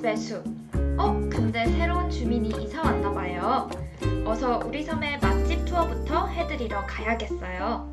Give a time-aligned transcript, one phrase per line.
[0.00, 0.44] 맛집의 숲.
[0.98, 3.68] 어, 근데 새로운 주민이 이사 왔나 봐요.
[4.26, 7.88] 어서 우리 섬의 맛집 투어부터 해드리러 가야겠어요.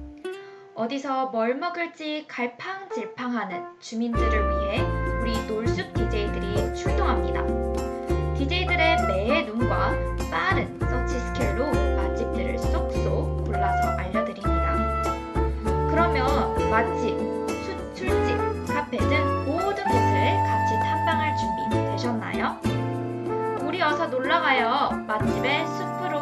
[0.75, 4.81] 어디서 뭘 먹을지 갈팡질팡하는 주민들을 위해
[5.21, 7.45] 우리 놀숲 DJ들이 출동합니다.
[8.35, 10.16] DJ들의 매의 눈과
[24.27, 25.05] 놀러가요.
[25.07, 26.19] 맛집의 숲으로.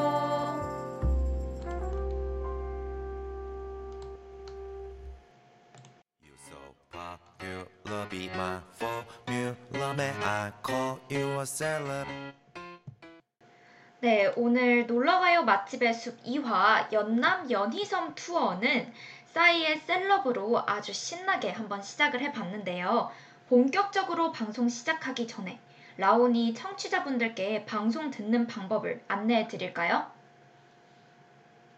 [14.02, 18.94] 네, 오늘 놀러가요 맛집의 숲 2화 연남 연희섬 투어는
[19.34, 23.10] 싸이의 셀럽으로 아주 신나게 한번 시작을 해봤는데요.
[23.50, 25.60] 본격적으로 방송 시작하기 전에
[25.98, 30.12] 라온이 청취자분들께 방송 듣는 방법을 안내해 드릴까요?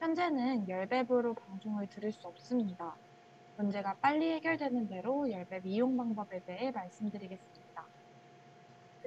[0.00, 2.96] 현재는 열배부로 방송을 들을 수 없습니다.
[3.56, 7.57] 문제가 빨리 해결되는 대로 열배 이용 방법에 대해 말씀드리겠습니다.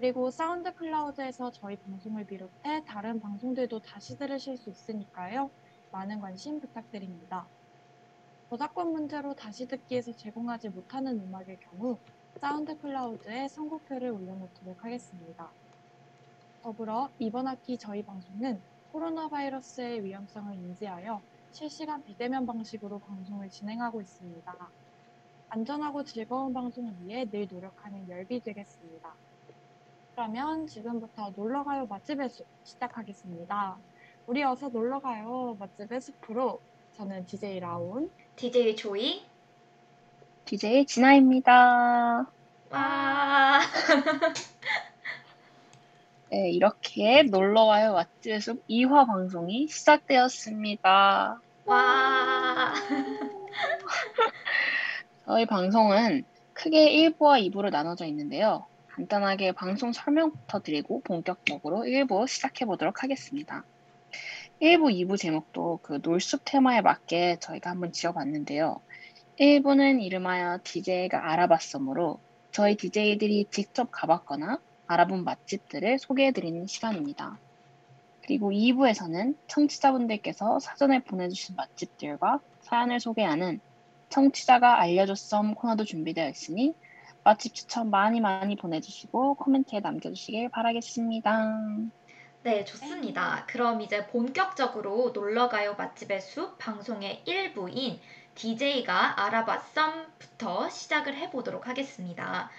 [0.02, 5.52] 그리고 SoundCloud에서 저희 방송을 비롯해 다른 방송들도 다시 들으실 수 있으니까요.
[5.92, 7.46] 많은 관심 부탁드립니다.
[8.50, 12.00] 저작권 문제로 다시 듣기에서 제공하지 못하는 음악의 경우
[12.38, 15.52] SoundCloud에 선곡표를 올려놓도록 하겠습니다.
[16.64, 18.60] 더불어 이번 학기 저희 방송은
[18.92, 24.70] 코로나 바이러스의 위험성을 인지하여 실시간 비대면 방식으로 방송을 진행하고 있습니다.
[25.50, 29.14] 안전하고 즐거운 방송을 위해 늘 노력하는 열비 되겠습니다.
[30.14, 33.77] 그러면 지금부터 놀러가요 맛집의 숲 시작하겠습니다.
[34.27, 36.60] 우리 어서 놀러가요 맛집의 숲으로
[36.98, 39.23] 저는 DJ 라온 DJ 조이.
[40.45, 42.27] DJ 진아입니다.
[42.72, 43.60] 와.
[46.30, 51.39] 네, 이렇게 놀러와요 맛집의 숲 2화 방송이 시작되었습니다.
[51.66, 52.73] 와.
[55.26, 58.66] 저희 방송은 크게 1부와 2부로 나눠져 있는데요.
[58.96, 63.64] 간단하게 방송 설명부터 드리고 본격적으로 1부 시작해 보도록 하겠습니다.
[64.62, 68.82] 1부, 2부 제목도 그 놀숲 테마에 맞게 저희가 한번 지어봤는데요.
[69.40, 72.20] 1부는 이름하여 DJ가 알아봤으므로
[72.52, 77.40] 저희 DJ들이 직접 가봤거나 알아본 맛집들을 소개해드리는 시간입니다.
[78.23, 83.62] 그리고 2부에서는 청취자분들께서 사전에 보내주신 맛집들과 사연을 소개하는
[84.10, 86.76] 청취자가 알려줬음 코너도 준비되어 있으니
[87.23, 91.58] 맛집 추천 많이 많이 보내주시고 코멘트에 남겨주시길 바라겠습니다.
[92.43, 93.45] 네, 좋습니다.
[93.48, 97.99] 그럼 이제 본격적으로 놀러가요 맛집의 숲 방송의 일부인
[98.33, 102.49] DJ가 알아봤썸부터 시작을 해보도록 하겠습니다.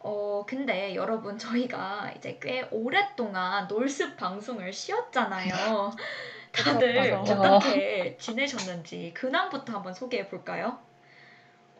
[0.00, 5.92] 어, 근데 여러분, 저희가 이제 꽤 오랫동안 놀습 방송을 쉬었잖아요.
[6.52, 7.40] 다들 맞아.
[7.40, 10.78] 어떻게 지내셨는지 근황부터 한번 소개해 볼까요?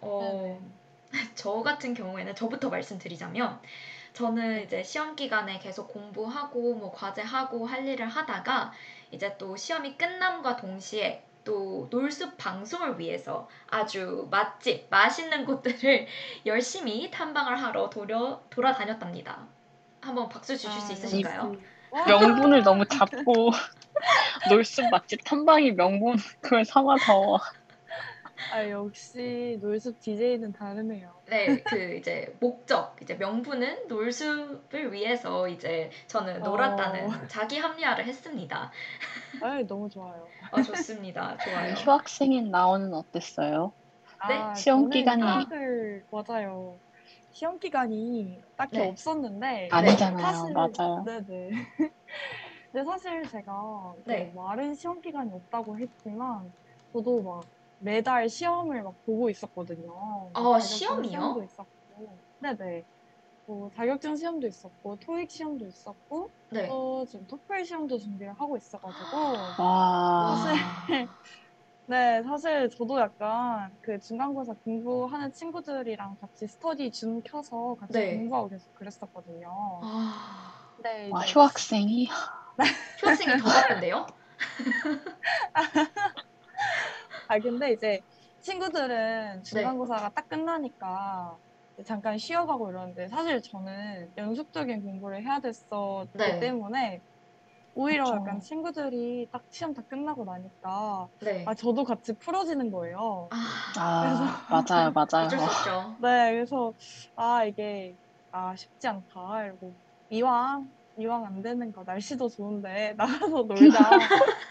[0.00, 0.58] 어,
[1.34, 3.60] 저 같은 경우에는 저부터 말씀드리자면
[4.12, 8.72] 저는 이제 시험 기간에 계속 공부하고 뭐 과제하고 할 일을 하다가
[9.10, 16.06] 이제 또 시험이 끝남과 동시에 또 놀숲 방송을 위해서 아주 맛집, 맛있는 곳들을
[16.46, 19.46] 열심히 탐방을 하러 도려, 돌아다녔답니다.
[20.00, 21.52] 한번 박수 주실 수 아, 있으신가요?
[21.52, 21.64] 역시.
[21.90, 23.50] 와, 명분을 너무 잡고
[24.50, 27.38] 놀숲 맛집 탐방이 명분 그걸 삼아서
[28.50, 31.12] 아, 역시 놀숲 DJ는 다르네요.
[31.26, 37.26] 네, 그 이제 목적, 이제 명분은 놀숲을 위해서 이제 저는 놀았다는 어.
[37.28, 38.70] 자기 합리화를 했습니다.
[39.40, 40.28] 아, 너무 좋아요.
[40.52, 41.36] 어, 좋습니다.
[41.38, 41.72] 좋아요.
[41.74, 43.72] 휴학생인 나오는 어땠어요?
[44.28, 44.34] 네?
[44.38, 46.78] 아, 시험 기간이- 휴학을 맞아요.
[47.32, 48.88] 시험 기간이 딱히 네.
[48.88, 50.20] 없었는데 아니잖아요.
[50.22, 51.04] 사실- 맞아요.
[51.04, 51.50] 네네.
[52.70, 54.32] 근데 사실 제가 그 네.
[54.34, 56.52] 말은 시험 기간이 없다고 했지만
[56.92, 57.44] 저도 막
[57.78, 60.30] 매달 시험을 막 보고 있었거든요.
[60.34, 61.08] 어, 시험이요?
[61.08, 62.84] 시험도 있었고, 네네.
[63.46, 66.68] 뭐 자격증 시험도 있었고, 토익 시험도 있었고, 네.
[66.68, 70.36] 또 지금 토플 시험도 준비를 하고 있어가지고, 와.
[70.36, 70.52] 사실
[71.86, 78.16] 네, 사실 저도 약간 그 중간고사 공부하는 친구들이랑 같이 스터디 줌 켜서 같이 네.
[78.16, 79.80] 공부하고 계속 그랬었거든요.
[79.82, 82.08] 아, 네, 와, 이제 휴학생이
[82.98, 84.06] 휴학생이 더 바쁜데요?
[87.28, 88.02] 아 근데 이제
[88.40, 91.38] 친구들은 중간고사가 딱 끝나니까
[91.86, 96.40] 잠깐 쉬어가고 이러는데 사실 저는 연속적인 공부를 해야 됐었기 네.
[96.40, 97.00] 때문에
[97.74, 98.16] 오히려 그쵸.
[98.16, 101.44] 약간 친구들이 딱 시험 다 끝나고 나니까 네.
[101.46, 103.28] 아 저도 같이 풀어지는 거예요.
[103.32, 105.26] 아, 아, 맞아요, 맞아요.
[105.26, 105.96] 어쩔 수 없죠.
[106.00, 106.72] 네, 그래서
[107.16, 107.96] 아 이게
[108.30, 109.44] 아 쉽지 않다.
[109.44, 109.74] 이러고
[110.10, 113.90] 이왕 이왕 안 되는 거 날씨도 좋은데 나가서 놀자.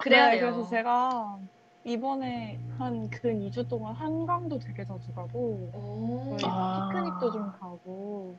[0.00, 0.52] 그래야 네, 돼요.
[0.52, 1.38] 그래서 제가
[1.84, 6.36] 이번에 한 근 2주 동안 한강도 되게 자주 가고 오.
[6.38, 6.90] 저희 아.
[6.92, 8.36] 피크닉도 좀 가고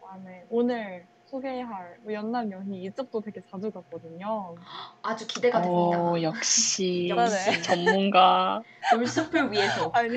[0.00, 4.54] 그다음에 오늘 소개할 뭐 연남 연희 이쪽도 되게 자주 갔거든요.
[5.02, 6.00] 아주 기대가 됩니다.
[6.02, 7.62] 오, 역시 역시.
[7.62, 8.62] 전문가.
[8.92, 9.90] 돌숲을 위해서.
[9.94, 10.10] 아니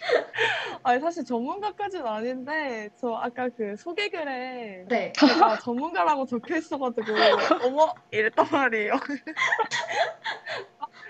[0.82, 5.12] 아니 사실 전문가까지는 아닌데 저 아까 그 소개글에 네.
[5.12, 7.06] 제가 전문가라고 적혀 있어가지고
[7.64, 8.94] 어머 이랬단 말이에요.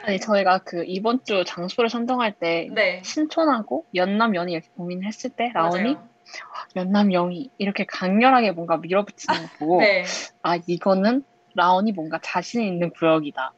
[0.02, 3.02] 아니, 저희가 그 이번 주 장소를 선정할 때 네.
[3.04, 6.08] 신촌하고 연남 연희 이렇게 고민을 했을 때 라온이 맞아요.
[6.76, 10.04] 연남 연희 이렇게 강렬하게 뭔가 밀어붙이는 거 보고 네.
[10.43, 13.52] 아 이거는 라온이 뭔가 자신 있는 구역이다.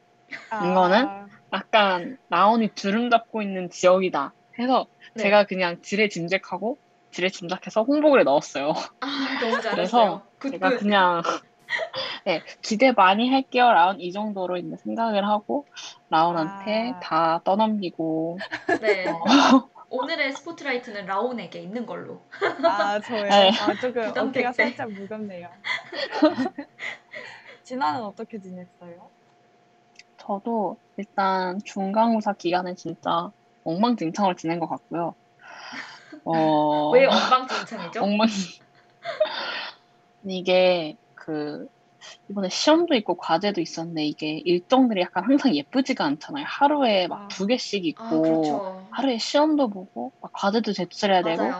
[0.63, 1.05] 이거는?
[1.05, 4.33] 아, 약간 라온이 주름 잡고 있는 지역이다.
[4.59, 5.23] 해서 네.
[5.23, 6.77] 제가 그냥 지레 짐작하고
[7.11, 8.73] 지레 짐작해서 홍보글에 넣었어요.
[9.01, 9.07] 아,
[9.39, 9.71] 너무 잘했어요.
[9.75, 10.79] 그래서 good, 제가 good.
[10.79, 11.21] 그냥
[12.25, 13.71] 네, 기대 많이 할게요.
[13.71, 15.65] 라온 이 정도로 이제 생각을 하고
[16.09, 16.99] 라온한테 아.
[16.99, 18.39] 다 떠넘기고
[18.81, 19.07] 네.
[19.09, 19.69] 어.
[19.89, 22.21] 오늘의 스포트라이트는 라온에게 있는 걸로.
[22.63, 23.23] 아 저요.
[23.23, 23.51] 네.
[23.59, 24.63] 아 조금 어깨가 때.
[24.63, 25.49] 살짝 무겁네요.
[27.63, 29.09] 진아는 어떻게 지냈어요?
[30.17, 33.31] 저도 일단 중간고사 기간에 진짜
[33.63, 35.15] 엉망진창으로 지낸 것 같고요.
[36.25, 38.03] 어, 왜 엉망진창이죠?
[38.03, 38.27] 엉망
[40.25, 41.67] 이게 그
[42.29, 46.45] 이번에 시험도 있고 과제도 있었는데 이게 일정들이 약간 항상 예쁘지가 않잖아요.
[46.47, 47.07] 하루에 아.
[47.07, 48.89] 막두 개씩 있고 아, 그렇죠.
[48.91, 51.55] 하루에 시험도 보고 막 과제도 제출해야 되고 맞아요.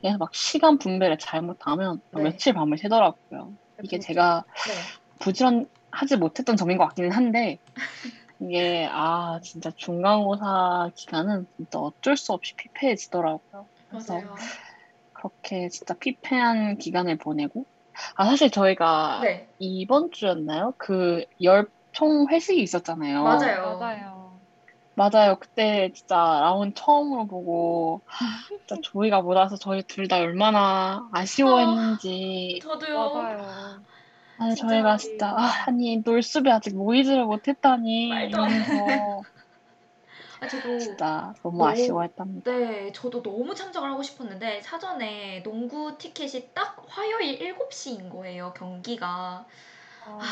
[0.00, 2.30] 그래서 막 시간 분배를 잘못하면 막 네.
[2.30, 3.52] 며칠 밤을 새더라고요.
[3.82, 4.74] 이게 그쵸, 제가 네.
[5.20, 7.58] 부지런하지 못했던 점인 것 같기는 한데
[8.40, 13.68] 이게 아 진짜 중간고사 기간은 진짜 어쩔 수 없이 피폐해지더라고요.
[13.88, 14.34] 그래서 맞아요.
[15.12, 17.66] 그렇게 진짜 피폐한 기간을 보내고
[18.16, 19.48] 아 사실 저희가 네.
[19.58, 20.74] 이번 주였나요?
[20.78, 23.22] 그 열 총 회식이 있었잖아요.
[23.24, 23.78] 맞아요.
[23.78, 24.40] 맞아요.
[24.94, 25.38] 맞아요.
[25.38, 28.02] 그때 진짜 라온 처음으로 보고
[28.66, 33.10] 진짜 조이가 못 와서 저희 둘 다 얼마나 아쉬워했는지 저도요.
[33.12, 33.86] 맞아요.
[34.38, 39.22] 아니, 저희가 진짜 아, 아니 놀숲에 아직 모이지를 못했다니 말도 안 이러면서
[40.40, 42.50] 아, 저도 진짜 너무 너무- 아쉬워했답니다.
[42.50, 49.46] 네, 저도 너무 참석을 하고 싶었는데 사전에 농구 티켓이 딱 화요일 7시인 거예요, 경기가.
[50.04, 50.24] 아, 아,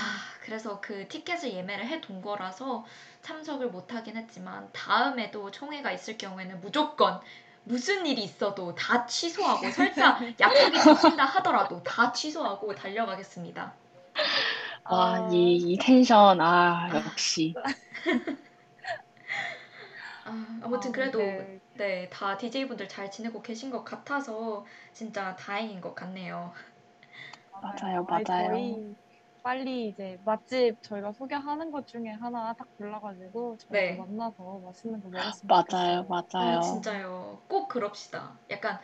[0.43, 2.85] 그래서 그 티켓을 예매를 해둔 거라서
[3.23, 7.21] 참석을 못 하긴 했지만 다음에도 총회가 있을 경우에는 무조건
[7.65, 13.73] 무슨 일이 있어도 다 취소하고 설사 약속이 잡힌다 하더라도 다 취소하고 달려가겠습니다.
[14.85, 17.55] 아, 이, 이 텐션, 아, 역시.
[20.25, 21.61] 아, 아무튼 아, 그래도 네.
[21.77, 26.53] 네, 다 DJ분들 잘 지내고 계신 것 같아서 진짜 다행인 것 같네요.
[27.63, 28.25] 맞아요, 맞아요.
[28.25, 28.95] 저희
[29.43, 33.97] 빨리 이제 맛집 저희가 소개하는 것 중에 하나 딱 골라가지고 저희 네.
[33.97, 36.09] 만나서 맛있는 거 먹었으면 맞아요, 좋겠어요.
[36.09, 36.59] 맞아요.
[36.59, 37.45] 아, 진짜요.
[37.49, 38.39] 꼭 그럽시다.
[38.51, 38.81] 약간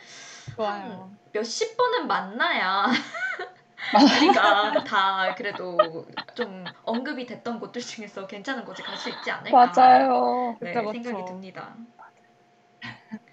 [0.57, 1.11] 좋아요.
[1.33, 2.87] 몇십 번은 만나야.
[3.99, 5.77] 우리가 다 그래도
[6.35, 9.73] 좀 언급이 됐던 곳들 중에서 괜찮은 곳에 갈 수 있지 않을까.
[9.75, 10.57] 맞아요.
[10.61, 10.93] 네, 그쵸.
[10.93, 11.77] 생각이 듭니다.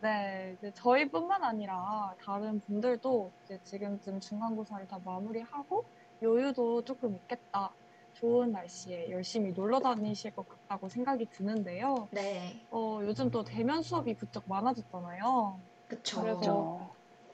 [0.00, 5.88] 네, 이제 저희뿐만 아니라 다른 분들도 이제 지금쯤 중간고사를 다 마무리하고
[6.20, 7.74] 여유도 조금 있겠다.
[8.12, 12.08] 좋은 날씨에 열심히 놀러 다니실 것 같다고 생각이 드는데요.
[12.12, 15.60] 네, 어, 요즘 또 대면 수업이 부쩍 많아졌잖아요.
[15.88, 16.20] 그쵸.
[16.20, 16.83] 그래서 그죠.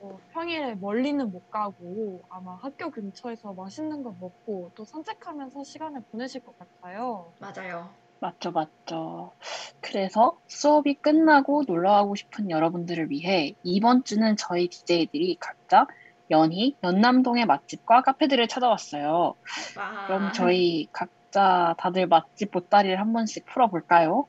[0.01, 6.43] 어, 평일에 멀리는 못 가고 아마 학교 근처에서 맛있는 거 먹고 또 산책하면서 시간을 보내실
[6.43, 7.33] 것 같아요.
[7.39, 7.89] 맞아요.
[8.19, 9.31] 맞죠, 맞죠.
[9.79, 15.85] 그래서 수업이 끝나고 놀러 가고 싶은 여러분들을 위해 이번 주는 저희 DJ들이 각자
[16.29, 19.35] 연희, 연남동의 맛집과 카페들을 찾아왔어요.
[19.77, 20.05] 와.
[20.07, 24.27] 그럼 저희 각자 다들 맛집 보따리를 한 번씩 풀어볼까요?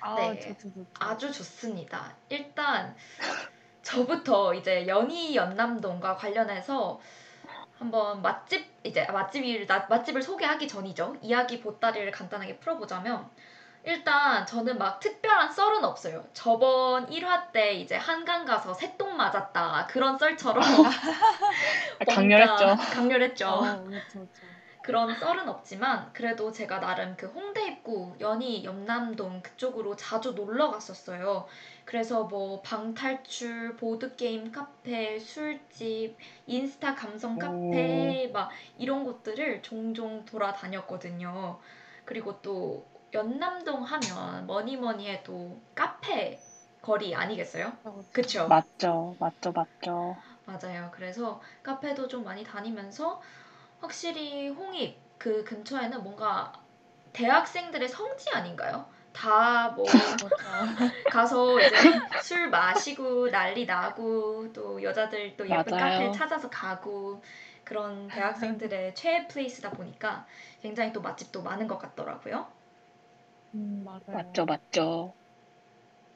[0.00, 0.38] 아, 네.
[0.40, 0.86] 좋죠, 좋죠.
[1.00, 2.16] 아주 좋습니다.
[2.28, 2.94] 일단
[3.88, 7.00] 저부터 이제 연희 연남동과 관련해서
[7.78, 11.16] 한번 맛집 이제 맛집을 나- 맛집을 소개하기 전이죠.
[11.22, 13.30] 이야기 보따리를 간단하게 풀어보자면
[13.84, 16.22] 일단 저는 막 특별한 썰은 없어요.
[16.34, 20.62] 저번 1화 때 이제 한강 가서 새똥 맞았다 그런 썰처럼
[22.00, 22.64] 아, 강렬했죠.
[22.66, 23.48] 뭔가 강렬했죠.
[23.48, 24.46] 어, 그렇죠, 그렇죠.
[24.82, 31.46] 그런 썰은 없지만 그래도 제가 나름 그 홍대 입구 연희 연남동 그쪽으로 자주 놀러 갔었어요.
[31.88, 41.58] 그래서 뭐 방탈출, 보드게임 카페, 술집, 인스타 감성 카페 막 이런 곳들을 종종 돌아다녔거든요.
[42.04, 46.38] 그리고 또 연남동 하면 뭐니 뭐니 해도 카페
[46.82, 47.72] 거리 아니겠어요?
[48.12, 48.46] 그쵸?
[48.48, 50.14] 맞죠, 맞죠, 맞죠.
[50.44, 50.90] 맞아요.
[50.92, 53.22] 그래서 카페도 좀 많이 다니면서
[53.80, 56.52] 확실히 홍익 그 근처에는 뭔가
[57.14, 58.97] 대학생들의 성지 아닌가요?
[59.12, 59.92] 다 뭐
[61.08, 65.64] 가서 이제 술 마시고 난리 나고 또 여자들 또 예쁜.
[65.76, 67.22] 카페 찾아서 가고
[67.64, 70.26] 그런 대학생들의 최애 플레이스다 보니까
[70.60, 72.52] 굉장히 또 맛집도 많은 것 같더라고요.
[73.54, 74.38] 음, 맞아요.
[74.38, 75.16] 맞죠, 맞죠.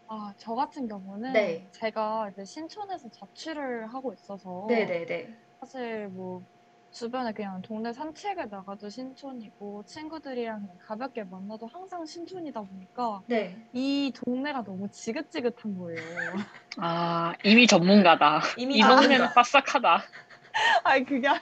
[0.07, 1.73] 아, 저 같은 경우는 네.
[1.73, 5.37] 제가 이제 신촌에서 자취를 하고 있어서 네네네.
[5.61, 6.45] 사실 뭐
[6.93, 13.57] 주변에 그냥 동네 산책을 나가도 신촌이고 친구들이랑 가볍게 만나도 항상 신촌이다 보니까 네.
[13.73, 16.01] 이 동네가 너무 지긋지긋한 거예요.
[16.77, 18.43] 아, 이미 전문가다.
[18.59, 19.33] 이미 이 동네는 전문가.
[19.33, 20.03] 빠싹하다.
[20.85, 21.41] 아니 그게 아니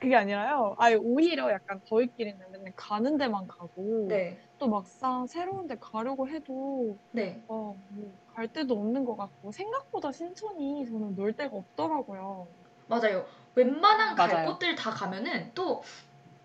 [0.00, 0.74] 그게 아니라요.
[0.78, 4.38] 아니 오히려 약간 저희끼리는 맨날 가는 데만 가고 네.
[4.56, 7.44] 또 막상 새로운 데 가려고 해도 네.
[7.48, 12.48] 어, 뭐갈 데도 없는 것 같고 생각보다 신촌이 저는 놀 데가 없더라고요.
[12.86, 13.26] 맞아요.
[13.56, 14.46] 웬만한 갈 맞아요.
[14.46, 15.82] 곳들 다 가면은 또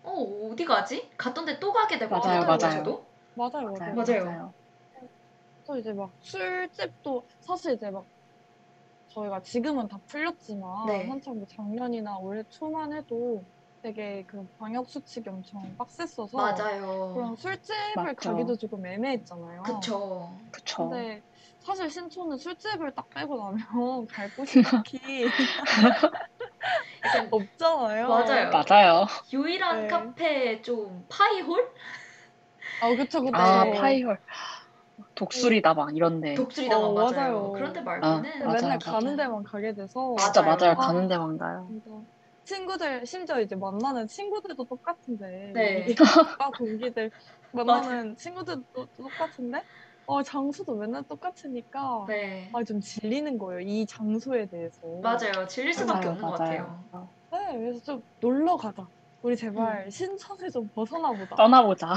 [0.02, 0.12] 어,
[0.50, 1.10] 어디 가지?
[1.18, 2.84] 갔던 데 또 가게 되고 맞아요, 하더라고요, 맞아요.
[2.84, 3.06] 저도.
[3.34, 3.94] 맞아요, 맞아요.
[3.94, 4.54] 맞아요.
[5.64, 8.06] 또 이제 막 술집도 사실 이제 막
[9.08, 11.08] 저희가 지금은 다 풀렸지만 네.
[11.10, 13.44] 한참 뭐 작년이나 올해 초만 해도
[13.82, 17.12] 되게 그 방역 수칙이 엄청 빡셌어서 맞아요.
[17.12, 18.16] 그런 술집을 맞죠.
[18.30, 19.62] 가기도 조금 애매했잖아요.
[19.62, 20.38] 그쵸.
[20.52, 20.90] 그쵸.
[20.90, 21.22] 근데
[21.60, 25.32] 사실 신촌은 술집을 딱 빼고 나면 갈 곳이 딱히
[27.30, 28.08] 없잖아요.
[28.08, 28.50] 맞아요.
[28.50, 29.06] 맞아요.
[29.32, 29.88] 유일한 네.
[29.88, 31.68] 카페 좀 파이홀?
[32.80, 33.36] 아, 그쵸, 그쵸.
[33.36, 33.78] 아, 네.
[33.80, 34.18] 파이홀.
[35.14, 36.34] 독수리다방 이런데.
[36.36, 37.14] 독수리다방 어, 맞아요.
[37.16, 37.52] 맞아요.
[37.52, 38.78] 그런데 아, 말고는 맞아요, 맨날 맞아요.
[38.78, 40.56] 가는 데만 가게 돼서 진짜 맞아요.
[40.56, 40.72] 맞아요.
[40.72, 40.86] 아.
[40.86, 41.68] 가는 데만 가요.
[41.68, 41.90] 진짜
[42.44, 45.84] 친구들 심지어 이제 만나는 친구들도 똑같은데 네.
[46.38, 47.10] 과 동기들
[47.52, 49.62] 만나는 친구들도 똑같은데
[50.10, 52.50] 어 장소도 맨날 똑같으니까 네.
[52.52, 55.46] 아 좀 질리는 거예요 이 장소에 대해서 맞아요.
[55.46, 56.84] 질릴 수밖에 맞아요, 없는 것 같아요.
[57.30, 58.88] 네 그래서 좀 놀러 가자
[59.22, 61.88] 우리 제발 신촌을 좀 벗어나 보자 떠나보자.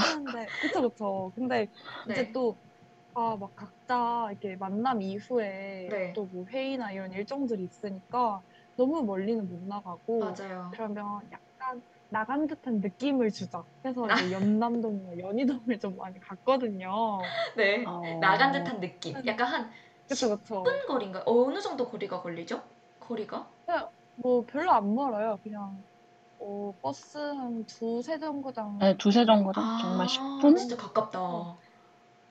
[0.58, 1.68] 그쵸 그쵸 근데
[2.08, 2.32] 이제 네.
[2.32, 6.14] 또아 막 각자 이렇게 만남 이후에 네.
[6.14, 8.42] 또뭐 회의나 이런 일정들이 있으니까
[8.76, 10.70] 너무 멀리는 못 나가고 맞아요.
[10.70, 11.82] 그러면 약간
[12.14, 13.64] 나간 듯한 느낌을 주자.
[13.82, 14.14] 그래서 아.
[14.22, 17.18] 이제 연남동이나 연희동을 좀 많이 갔거든요.
[17.56, 17.84] 네.
[17.84, 19.14] 어, 나간 듯한 느낌.
[19.26, 19.70] 약간 한
[20.08, 20.62] 그쵸, 그쵸.
[20.62, 21.24] 10분 거리인가?
[21.26, 22.62] 어느 정도 거리가 걸리죠?
[23.00, 23.50] 거리가?
[24.16, 25.40] 뭐 별로 안 멀어요.
[25.42, 25.82] 그냥
[26.38, 28.78] 어, 버스 한 두세 정거장.
[28.78, 29.64] 네, 두세 정거장?
[29.64, 30.56] 아, 정말 10분?
[30.56, 31.20] 진짜 가깝다.
[31.20, 31.58] 어.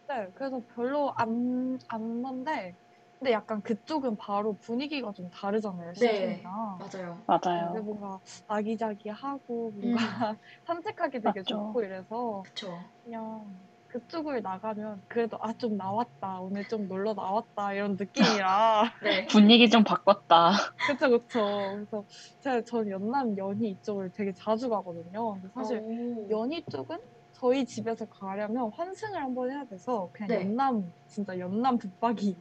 [0.08, 2.76] 네, 그래서 별로 안, 안 먼데,
[3.24, 6.10] 근데 약간 그쪽은 바로 분위기가 좀 다르잖아요, 네.
[6.10, 6.78] 신촌이랑.
[6.78, 7.16] 맞아요.
[7.26, 7.84] 근데 맞아요.
[7.84, 9.94] 뭔가 아기자기하고 뭔가
[10.68, 11.44] 산책하기 되게 맞죠.
[11.46, 12.78] 좋고 이래서 그쵸.
[13.02, 13.46] 그냥
[13.88, 19.26] 그쪽을 나가면 그래도 아 좀 나왔다 오늘 좀 놀러 나왔다 이런 느낌이라 네.
[19.28, 20.52] 분위기 좀 바꿨다.
[20.86, 22.06] 그쵸 그쵸 그래서
[22.42, 26.30] 제가 전 연남 연희 이쪽을 되게 자주 가거든요 근데 사실 오.
[26.30, 27.00] 연희 쪽은
[27.32, 30.36] 저희 집에서 가려면 환승을 한번 해야 돼서 그냥 네.
[30.42, 32.36] 연남 진짜 연남 붙박이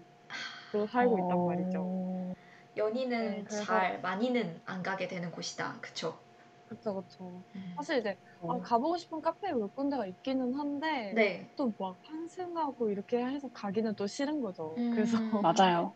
[0.73, 2.35] 로 살고 있단 어, 말이죠
[2.77, 5.79] 연희는 네, 그래서- 잘 많이는 안 가게 되는 곳이다.
[5.81, 6.19] 그쵸.
[6.67, 7.75] 그쵸 그쵸 음.
[7.77, 11.51] 사실 이제 아, 가보고 싶은 카페 몇 군데가 있기는 한데 네.
[11.55, 14.91] 또막 환승하고 이렇게 해서 가기는 또 싫은 거죠 음.
[14.95, 15.95] 그래서 맞아요.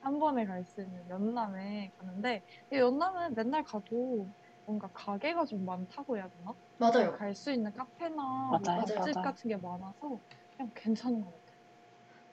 [0.00, 4.30] 한 번에 갈 수 있는 연남에 가는데 이 연남은 맨날 가도
[4.64, 6.54] 뭔가 가게가 좀 많다고 해야 되나?
[6.78, 7.12] 맞아요.
[7.18, 9.12] 갈 수 있는 카페나 뭐 맞아요, 맛집 맞아요.
[9.24, 10.20] 같은 게 많아서
[10.56, 11.47] 그냥 괜찮은 것 같아요.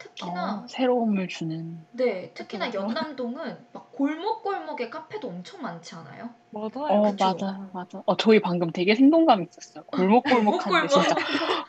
[0.05, 1.85] 특히나 어, 새로움을 주는.
[1.91, 2.73] 네, 특히나.
[2.73, 6.29] 연남동은 막 골목골목에 카페도 엄청 많지 않아요?
[6.51, 6.69] 맞아요.
[6.75, 7.25] 어, 그쵸.
[7.25, 8.03] 맞아, 맞아.
[8.05, 9.83] 어, 저희 방금 되게 생동감 있었어요.
[9.87, 10.89] 골목골목한데 골목골목.
[10.89, 11.15] 진짜.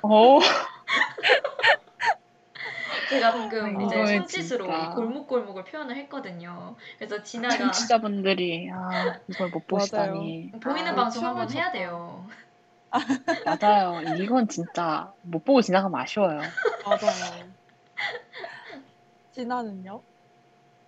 [0.03, 0.39] 어,
[3.09, 4.85] 제가 방금 아, 이제 손짓으로 진짜.
[4.85, 6.77] 이 골목골목을 표현을 했거든요.
[6.99, 10.53] 그래서 진아가 청취자분들이 아, 이걸 못 보시다니.
[10.61, 11.71] 보이는 아, 방송 춤을 한번 해야.
[11.73, 12.27] 돼요.
[13.45, 14.01] 맞아요.
[14.21, 16.41] 이건 진짜 못 보고 지나가면 아쉬워요.
[16.85, 17.56] 맞아요.
[19.37, 20.03] 진아는요?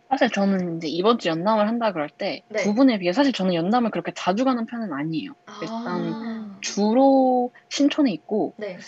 [0.09, 2.62] 사실 저는 이제 이번 주 연남을 한다 그럴 때 네.
[2.62, 5.33] 두 분에 비해 사실 저는 연남을 그렇게 자주 가는 편은 아니에요.
[5.61, 8.78] 일단 아, 주로 신촌에 있고 네.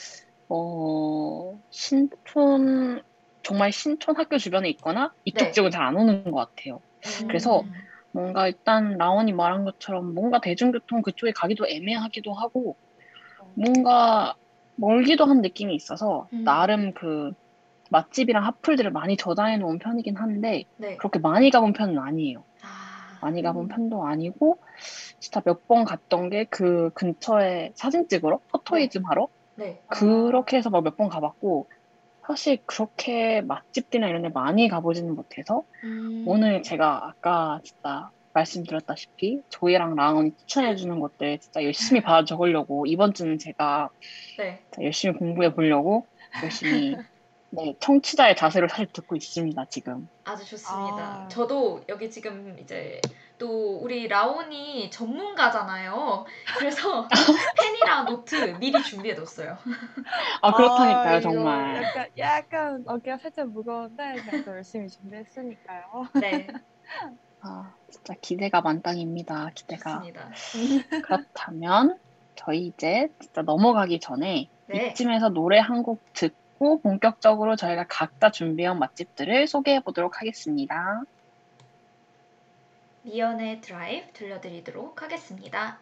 [0.49, 3.03] 어, 신촌
[3.43, 5.53] 정말 신촌 학교 주변에 있거나 이쪽 네.
[5.53, 6.81] 지역은 잘 안 오는 것 같아요.
[7.05, 7.29] 음.
[7.29, 7.63] 그래서
[8.13, 12.77] 뭔가 일단 라온이 말한 것처럼 뭔가 대중교통 그쪽에 가기도 애매하기도 하고
[13.55, 14.35] 뭔가
[14.77, 16.45] 멀기도 한 느낌이 있어서 음.
[16.45, 17.33] 나름 그
[17.91, 20.97] 맛집이랑 핫플들을 많이 저장해 놓은 편이긴 한데 네.
[20.97, 22.45] 그렇게 많이 가본 편은 아니에요.
[22.63, 23.69] 아, 많이 가본 음.
[23.69, 24.59] 편도 아니고
[25.21, 29.83] 진짜 몇 번 갔던 게 그 근처에 사진 찍으러 포토이즘 하러 네.
[29.89, 31.69] 그렇게 해서 막 몇 번 가봤고
[32.27, 36.25] 사실 그렇게 맛집들이나 이런 데 많이 가보지는 못해서 음.
[36.27, 43.37] 오늘 제가 아까 진짜 말씀드렸다시피 조이랑 라온이 추천해주는 것들 진짜 열심히 받아 적으려고 이번 주는
[43.39, 43.91] 제가
[44.39, 44.65] 네.
[44.81, 46.07] 열심히 공부해 보려고
[46.43, 46.97] 열심히
[47.53, 50.09] 네, 청취자의 자세로 사실 듣고 있습니다 지금.
[50.25, 51.25] 아주 좋습니다.
[51.25, 51.29] 아.
[51.29, 53.01] 저도 여기 지금 이제
[53.39, 56.27] 또 우리 라온이 전문가잖아요.
[56.59, 57.09] 그래서
[57.61, 59.59] 펜이랑 노트 미리 준비해뒀어요.
[60.43, 61.83] 아 그렇다니까요 아, 정말.
[61.83, 65.83] 약간, 약간 어깨가 살짝 무거운데 제가 또 열심히 준비했으니까요.
[66.21, 66.47] 네,
[67.43, 70.03] 아 진짜 기대가 만땅입니다 기대가.
[70.03, 70.31] 좋습니다.
[71.03, 71.99] 그렇다면
[72.37, 76.40] 저희 이제 진짜 넘어가기 전에 네, 이쯤에서 노래 한 곡 듣고
[76.83, 81.03] 본격적으로 저희가 각자 준비한 맛집들을 소개해 보도록 하겠습니다.
[83.03, 85.79] 미연의 드라이브 들려드리도록 하겠습니다.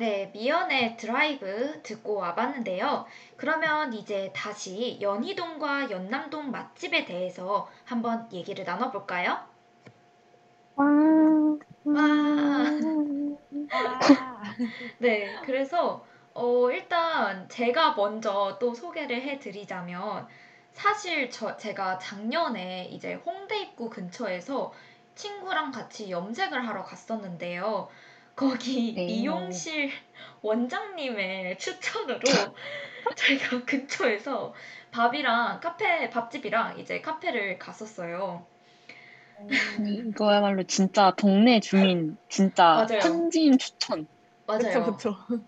[0.00, 3.06] 네, 미연의 드라이브 듣고 와봤는데요.
[3.36, 9.38] 그러면 이제 다시 연희동과 연남동 맛집에 대해서 한번 얘기를 나눠볼까요?
[11.84, 12.80] 와.
[13.70, 14.56] 아,
[14.98, 16.04] 네, 그래서
[16.34, 20.28] 어, 일단 제가 먼저 또 소개를 해드리자면
[20.72, 24.72] 사실 저, 제가 작년에 이제 홍대 입구 근처에서
[25.14, 27.88] 친구랑 같이 염색을 하러 갔었는데요.
[28.40, 29.04] 거기 네.
[29.04, 29.90] 미용실
[30.40, 32.20] 원장님의 추천으로
[33.14, 34.54] 저희가 근처에서
[34.90, 38.46] 밥이랑 카페, 밥집이랑 이제 카페를 갔었어요.
[39.38, 42.86] 아니, 이거야말로 진짜 동네 주민 진짜.
[43.02, 44.06] 현지인 추천.
[44.46, 44.96] 맞아요.
[44.96, 45.44] 그쵸, 그쵸.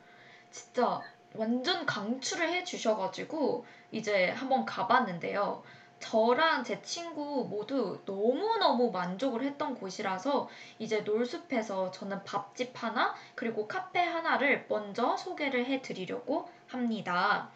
[0.50, 1.00] 진짜
[1.34, 5.62] 완전 강추를 해주셔가지고 이제 한번 가봤는데요.
[6.02, 10.48] 저랑 제 친구 모두 너무너무 만족을 했던 곳이라서
[10.80, 17.48] 이제 놀숲에서 저는 밥집 하나 그리고 카페 하나를 먼저 소개를 해 드리려고 합니다.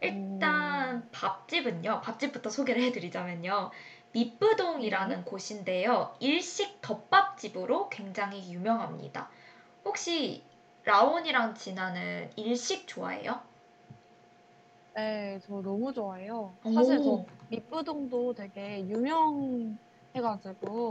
[0.00, 2.00] 일단 밥집은요.
[2.00, 3.70] 밥집부터 소개를 해 드리자면요.
[4.12, 6.14] 밑부동이라는 곳인데요.
[6.20, 9.28] 일식 덮밥집으로 굉장히 유명합니다.
[9.84, 10.42] 혹시
[10.84, 13.53] 라온이랑 진아는 일식 좋아해요?
[14.96, 16.56] 네, 저 너무 좋아해요.
[16.72, 17.26] 사실 저 오.
[17.48, 19.78] 밑부동도 되게 유명해가지고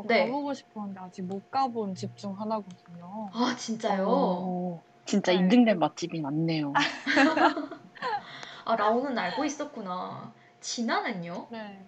[0.07, 0.25] 네.
[0.27, 3.29] 가보고 싶었는데 아직 못 가본 집 중 하나거든요.
[3.33, 4.07] 아, 진짜요?
[4.09, 5.37] 어, 진짜 네.
[5.37, 6.73] 인증된 맛집이 많네요.
[8.65, 10.33] 아, 라온은 알고 있었구나.
[10.59, 11.47] 진아는요?
[11.51, 11.85] 네.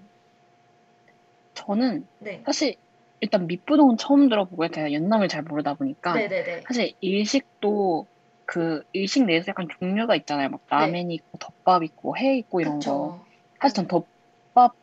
[1.54, 2.44] 저는 네.
[2.46, 2.76] 사실
[3.20, 6.64] 일단 밑부동은 처음 들어보고 제가 연남을 잘 모르다 보니까 네네네.
[6.68, 8.08] 사실 일식도
[8.46, 10.50] 그 일식 내에서 약간 종류가 있잖아요.
[10.50, 12.80] 막 라멘 있고 덮밥 있고 회 있고 이런 거.
[12.80, 13.26] 그쵸.
[13.60, 14.76] 사실 전 덮밥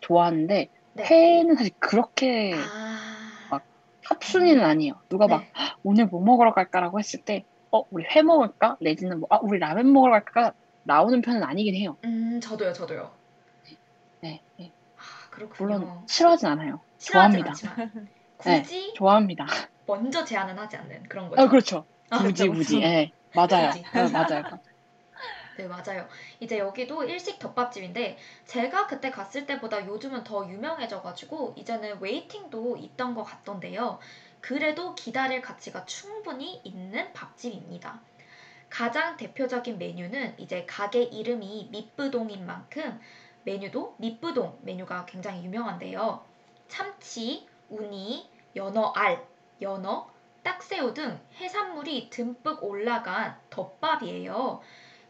[0.00, 1.04] 좋아하는데 네.
[1.04, 2.98] 회는 사실 그렇게 아.
[3.50, 3.64] 막
[4.04, 4.94] 탑순위는 아니에요.
[5.08, 5.52] 누가 막 네.
[5.82, 8.76] 오늘 뭐 먹으러 갈까라고 했을 때 어, 우리 회 먹을까?
[8.80, 10.52] 내지는 뭐, 아, 우리 라면 먹으러 갈까?
[10.84, 11.96] 나오는 편은 아니긴 해요.
[12.04, 13.10] 음, 저도요, 저도요.
[14.20, 14.72] 네, 네.
[14.96, 15.78] 아, 그렇군요.
[15.78, 16.80] 물론 싫어하진 않아요.
[16.98, 17.50] 싫어하진 좋아합니다.
[17.50, 18.08] 않지만
[18.44, 19.46] 네, 굳이 좋아합니다.
[19.86, 21.42] 먼저 제안은 하지 않는 그런 거죠.
[21.42, 21.84] 아, 그렇죠.
[22.10, 22.64] 아, 그쵸, 굳이.
[22.64, 22.90] 그쵸.
[22.90, 23.80] 예, 맞아요.
[23.92, 24.42] 네, 맞아요.
[25.56, 26.06] 네, 맞아요.
[26.40, 33.14] 이제 여기도 일식 덮밥집인데 제가 그때 갔을 때보다 요즘은 더 유명해져 가지고 이제는 웨이팅도 있던
[33.14, 33.98] 것 같던데요.
[34.40, 38.02] 그래도 기다릴 가치가 충분히 있는 밥집입니다.
[38.70, 43.00] 가장 대표적인 메뉴는 이제 가게 이름이 밑부동인 만큼
[43.44, 46.26] 메뉴도 밑부동 메뉴가 굉장히 유명한데요.
[46.68, 49.26] 참치, 우니, 연어 알,
[49.60, 50.10] 연어,
[50.50, 54.60] 딱새우 등 해산물이 듬뿍 올라간 덮밥이에요.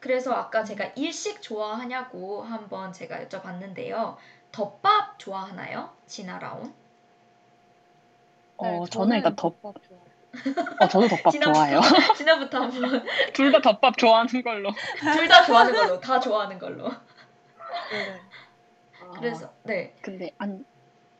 [0.01, 4.16] 그래서 아까 제가 일식 좋아하냐고 한번 제가 여쭤봤는데요.
[4.51, 5.90] 덮밥 좋아하나요?
[6.07, 6.72] 진아라온?
[8.57, 10.07] 어, 네, 저는 일단 덮, 덮밥 좋아해요.
[10.81, 11.81] 어, 저도 덮밥 진아부터- 좋아해요.
[12.16, 14.70] 진아부터 한번 둘 다 덮밥 좋아하는 걸로.
[15.16, 16.85] 둘 다 좋아하는 걸로, 다 좋아하는 걸로.
[17.90, 18.20] 네네.
[19.18, 20.64] 그래서 네, 근데 아니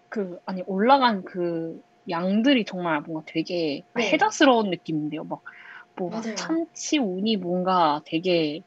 [0.09, 4.13] 그 아니 올라간 그 양들이 정말 뭔가 되게 네.
[4.13, 5.25] 해자스러운 느낌인데요.
[5.25, 5.43] 막
[5.97, 6.11] 뭐.
[6.37, 8.63] 참치 운이 뭔가 되게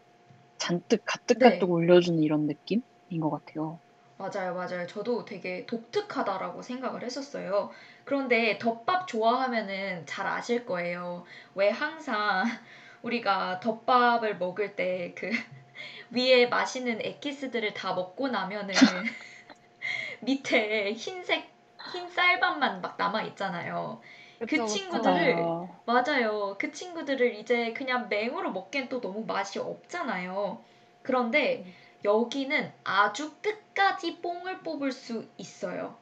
[0.57, 1.71] 잔뜩 가득가득 네.
[1.71, 2.83] 올려주는 이런 느낌인
[3.21, 3.79] 것 같아요.
[4.17, 4.85] 맞아요, 맞아요.
[4.85, 7.71] 저도 되게 독특하다라고 생각을 했었어요.
[8.03, 11.23] 그런데 덮밥 좋아하면은 잘 아실 거예요.
[11.55, 12.43] 왜 항상
[13.01, 15.29] 우리가 덮밥을 먹을 때 그
[16.11, 18.73] 위에 마시는 엑기스들을 다 먹고 나면은
[20.21, 21.49] 밑에 흰색
[21.91, 24.01] 흰 쌀밥만 막 남아 있잖아요.
[24.45, 24.87] 그 그쵸, 그쵸.
[24.89, 25.79] 친구들을 맞아요.
[25.85, 26.55] 맞아요.
[26.59, 30.63] 그 친구들을 이제 그냥 맹으로 먹기엔 또 너무 맛이 없잖아요.
[31.01, 31.65] 그런데
[32.03, 35.99] 여기는 아주 끝까지 뽕을 뽑을 수 있어요.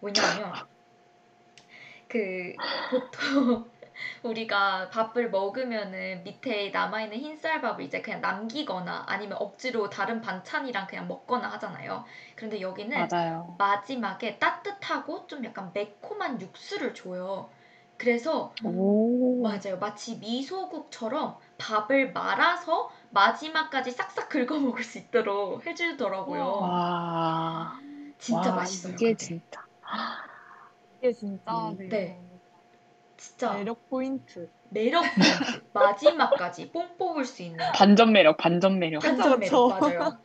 [0.00, 0.60] 왜냐하면
[2.08, 2.52] 그
[2.88, 3.70] 보통
[4.22, 11.48] 우리가 밥을 먹으면은 밑에 남아있는 흰쌀밥을 이제 그냥 남기거나 아니면 억지로 다른 반찬이랑 그냥 먹거나
[11.52, 12.04] 하잖아요.
[12.36, 13.54] 그런데 여기는 맞아요.
[13.58, 17.50] 마지막에 따뜻하고 좀 약간 매콤한 육수를 줘요.
[17.96, 19.42] 그래서 오.
[19.42, 19.78] 맞아요.
[19.78, 26.58] 마치 미소국처럼 밥을 말아서 마지막까지 싹싹 긁어 먹을 수 있도록 해주더라고요.
[26.60, 27.78] 와.
[28.18, 28.94] 진짜 와, 맛있어요.
[28.94, 29.16] 이게 근데.
[29.16, 29.60] 진짜.
[30.98, 31.76] 이게 진짜 음.
[31.76, 32.29] 되게 네.
[33.20, 34.48] 진짜 매력 포인트.
[34.70, 35.62] 매력 포인트.
[35.74, 39.00] 마지막까지 뽕 뽑을 수 있는 반전 매력, 반전 매력.
[39.02, 39.68] 반전 매력 그쵸.
[39.68, 40.18] 맞아요.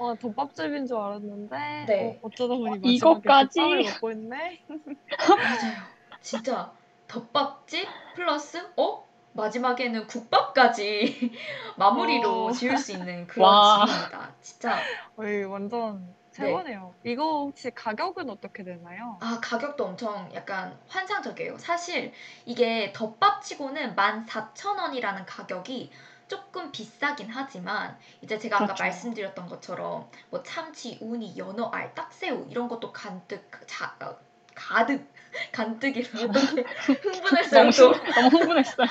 [0.00, 2.18] 와 덮밥집인 줄 알았는데 네.
[2.22, 3.60] 어, 어쩌다 보니 마지막에 이거까지?
[3.60, 4.60] 덮밥을 먹고 있네.
[4.68, 5.74] 맞아요.
[6.20, 6.72] 진짜
[7.06, 7.86] 덮밥집
[8.16, 11.30] 플러스 어 마지막에는 국밥까지
[11.78, 12.52] 마무리로 어.
[12.52, 13.86] 지을 수 있는 그런 와.
[13.86, 14.34] 집입니다.
[14.40, 14.78] 진짜
[15.16, 16.94] 어이 완전 최고네요.
[17.04, 19.18] 이거 혹시 가격은 어떻게 되나요?
[19.20, 21.58] 아, 가격도 엄청 약간 환상적이에요.
[21.58, 22.12] 사실
[22.46, 25.92] 이게 덮밥치고는 14,000원이라는 가격이
[26.28, 28.84] 조금 비싸긴 하지만 이제 제가 아까 그렇죠.
[28.84, 34.16] 말씀드렸던 것처럼 뭐 참치, 우니, 연어, 알, 딱새우 이런 것도 간뜩 자, 어,
[34.54, 35.04] 가득
[35.52, 36.32] 간뜩이라고
[37.12, 37.64] 흥분했어요.
[37.64, 37.92] 너무, 또.
[38.14, 38.88] 너무 흥분했어요.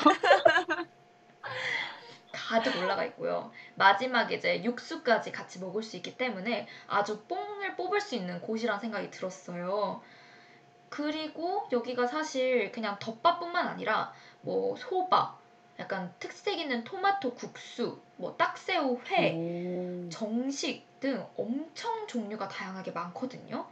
[2.49, 3.51] 가득 올라가 있고요.
[3.75, 9.11] 마지막에 이제 육수까지 같이 먹을 수 있기 때문에 아주 뽕을 뽑을 수 있는 곳이란 생각이
[9.11, 10.01] 들었어요.
[10.89, 15.37] 그리고 여기가 사실 그냥 덮밥뿐만 아니라 뭐 소바,
[15.77, 20.09] 약간 특색 있는 토마토 국수, 뭐 딱새우 회, 오.
[20.09, 23.67] 정식 등 엄청 종류가 다양하게 많거든요.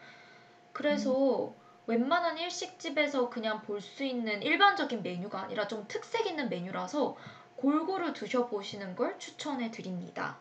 [0.72, 1.52] 그래서
[1.88, 7.18] 웬만한 일식집에서 그냥 볼 수 있는 일반적인 메뉴가 아니라 좀 특색 있는 메뉴라서
[7.58, 10.38] 골고루 드셔보시는 걸 추천해 드립니다.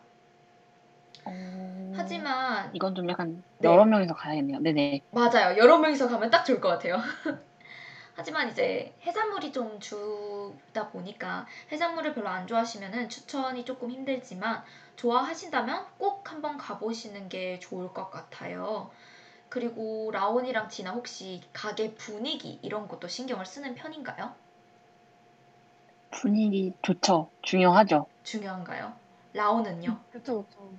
[1.25, 1.93] 오.
[1.95, 3.67] 하지만 이건 좀 약간 네.
[3.69, 4.59] 여러 명이서 가야겠네요.
[4.59, 5.01] 네네.
[5.11, 5.57] 맞아요.
[5.57, 6.97] 여러 명이서 가면 딱 좋을 것 같아요.
[8.15, 14.63] 하지만 이제 해산물이 좀 주다 보니까 해산물을 별로 안 좋아하시면은 추천이 조금 힘들지만
[14.95, 18.89] 좋아하신다면 꼭 한번 가보시는 게 좋을 것 같아요.
[19.49, 24.33] 그리고 라온이랑 지나 혹시 가게 분위기 이런 것도 신경을 쓰는 편인가요?
[26.11, 27.31] 분위기 좋죠.
[27.41, 28.07] 중요하죠.
[28.23, 28.93] 중요한가요?
[29.33, 30.05] 라온은요?
[30.09, 30.73] 그쵸 그쵸.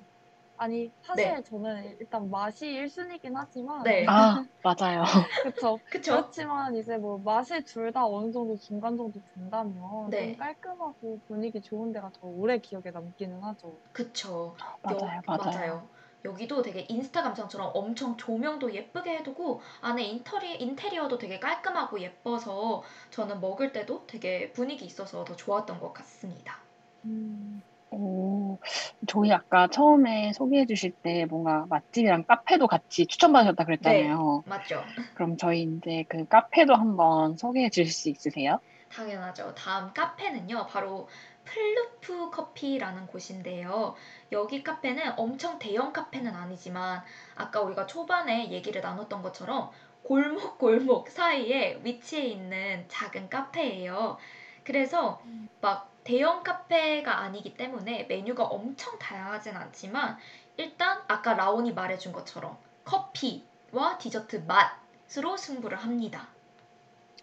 [0.57, 1.43] 아니 사실 네.
[1.43, 4.07] 저는 일단 맛이 1순위긴 하지만 네.
[4.07, 5.05] 아, 맞아요.
[5.43, 5.79] 그쵸.
[5.91, 6.13] 그쵸?
[6.13, 10.29] 그렇지만 이제 뭐 맛이 둘 다 어느 정도 중간 정도 된다면 네.
[10.33, 13.79] 좀 깔끔하고 분위기 좋은 데가 더 오래 기억에 남기는 하죠.
[13.93, 14.57] 그쵸.
[14.83, 15.89] 맞아요, 여- 맞아요.
[16.25, 23.41] 여기도 되게 인스타 감성처럼 엄청 조명도 예쁘게 해두고 안에 인터리, 인테리어도 되게 깔끔하고 예뻐서 저는
[23.41, 26.59] 먹을 때도 되게 분위기 있어서 더 좋았던 것 같습니다.
[27.05, 27.63] 음.
[27.91, 28.59] 오,
[29.07, 34.45] 저희 아까 처음에 소개해 주실 때 뭔가 맛집이랑 카페도 같이 추천받으셨다 그랬잖아요.
[34.47, 34.85] 맞죠?
[35.15, 38.61] 그럼 저희 이제 그 카페도 한번 소개해 주실 수 있으세요?
[38.91, 39.55] 당연하죠.
[39.55, 41.09] 다음 카페는요, 바로
[41.49, 43.95] 플루프 커피라는 곳인데요.
[44.33, 47.03] 여기 카페는 엄청 대형 카페는 아니지만
[47.35, 49.71] 아까 우리가 초반에 얘기를 나눴던 것처럼
[50.03, 54.19] 골목 골목 사이에 위치해 있는 작은 카페예요.
[54.65, 55.23] 그래서
[55.61, 60.19] 막 대형 카페가 아니기 때문에 메뉴가 엄청 다양하진 않지만
[60.57, 66.29] 일단 아까 라온이 말해준 것처럼 커피와 디저트 맛으로 승부를 합니다.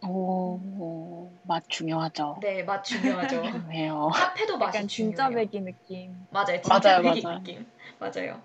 [0.08, 2.38] 오, 맛 중요하죠.
[2.42, 3.42] 네, 맛 중요하죠.
[3.52, 4.10] 중요해요.
[4.14, 5.38] 카페도 맛이 약간 진짜 중요해요.
[5.38, 6.28] 배기 느낌.
[6.30, 7.40] 맞아요, 진짜 맞아요, 배기 맞아요.
[7.40, 7.66] 느낌.
[8.00, 8.42] 맞아요.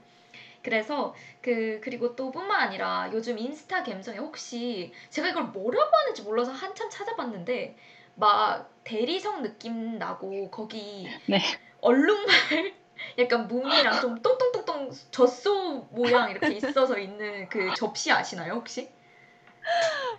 [0.63, 6.53] 그래서 그 그리고 또 뿐만 아니라 요즘 인스타 감성에 혹시 제가 이걸 뭐라고 하는지 몰라서
[6.53, 7.77] 한참 찾아봤는데
[8.15, 11.39] 막 대리석 느낌 나고 거기 네.
[11.81, 12.27] 얼룩말
[13.19, 18.91] 약간 무늬랑 좀 똥똥똥똥 젖소 모양 이렇게 있어서 있는 그 접시 아시나요 혹시?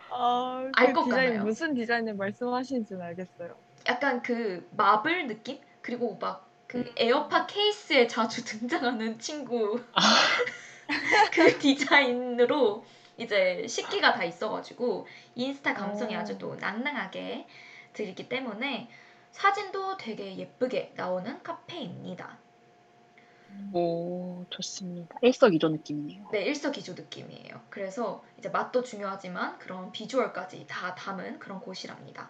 [0.09, 1.43] 아, 알것 그 디자인 같나요?
[1.43, 3.55] 무슨 디자인을 말씀하시는지는 알겠어요.
[3.87, 5.59] 약간 그 marble 느낌?
[5.81, 6.91] 그리고 막그 음.
[6.95, 9.81] 에어팟 케이스에 자주 등장하는 친구
[11.33, 12.85] 그 디자인으로
[13.17, 16.19] 이제 식기가 다 있어가지고 인스타 감성이 오.
[16.19, 17.47] 아주 또 낭낭하게
[17.93, 18.89] 들기 때문에
[19.31, 22.37] 사진도 되게 예쁘게 나오는 카페입니다.
[23.73, 25.15] 오, 좋습니다.
[25.21, 26.27] 일석이조 느낌이네요.
[26.31, 27.61] 네, 일석이조 느낌이에요.
[27.69, 32.29] 그래서 이제 맛도 중요하지만 그런 비주얼까지 다 담은 그런 곳이랍니다.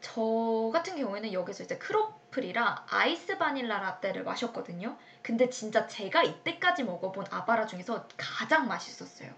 [0.00, 4.96] 저 같은 경우에는 여기서 이제 크로플이랑 아이스 바닐라 라떼를 마셨거든요.
[5.22, 9.30] 근데 진짜 제가 이때까지 먹어본 아바라 중에서 가장 맛있었어요.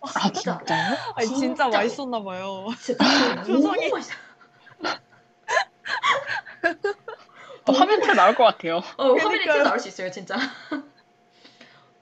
[0.00, 0.58] 아, 진짜로.
[0.58, 0.96] 진짜요?
[1.14, 1.70] 아니 진짜 진짜로.
[1.72, 2.66] 맛있었나 봐요.
[2.80, 3.04] 진짜
[3.44, 3.90] 너무.
[3.90, 4.14] 맛있어.
[7.68, 8.82] 어, 화면 잘 나올 것 같아요.
[8.96, 9.62] 어, 화면에 진짜 그러니까요.
[9.62, 10.36] 나올 수 있어요, 진짜.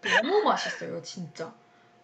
[0.00, 1.54] 너무 맛있어요, 진짜.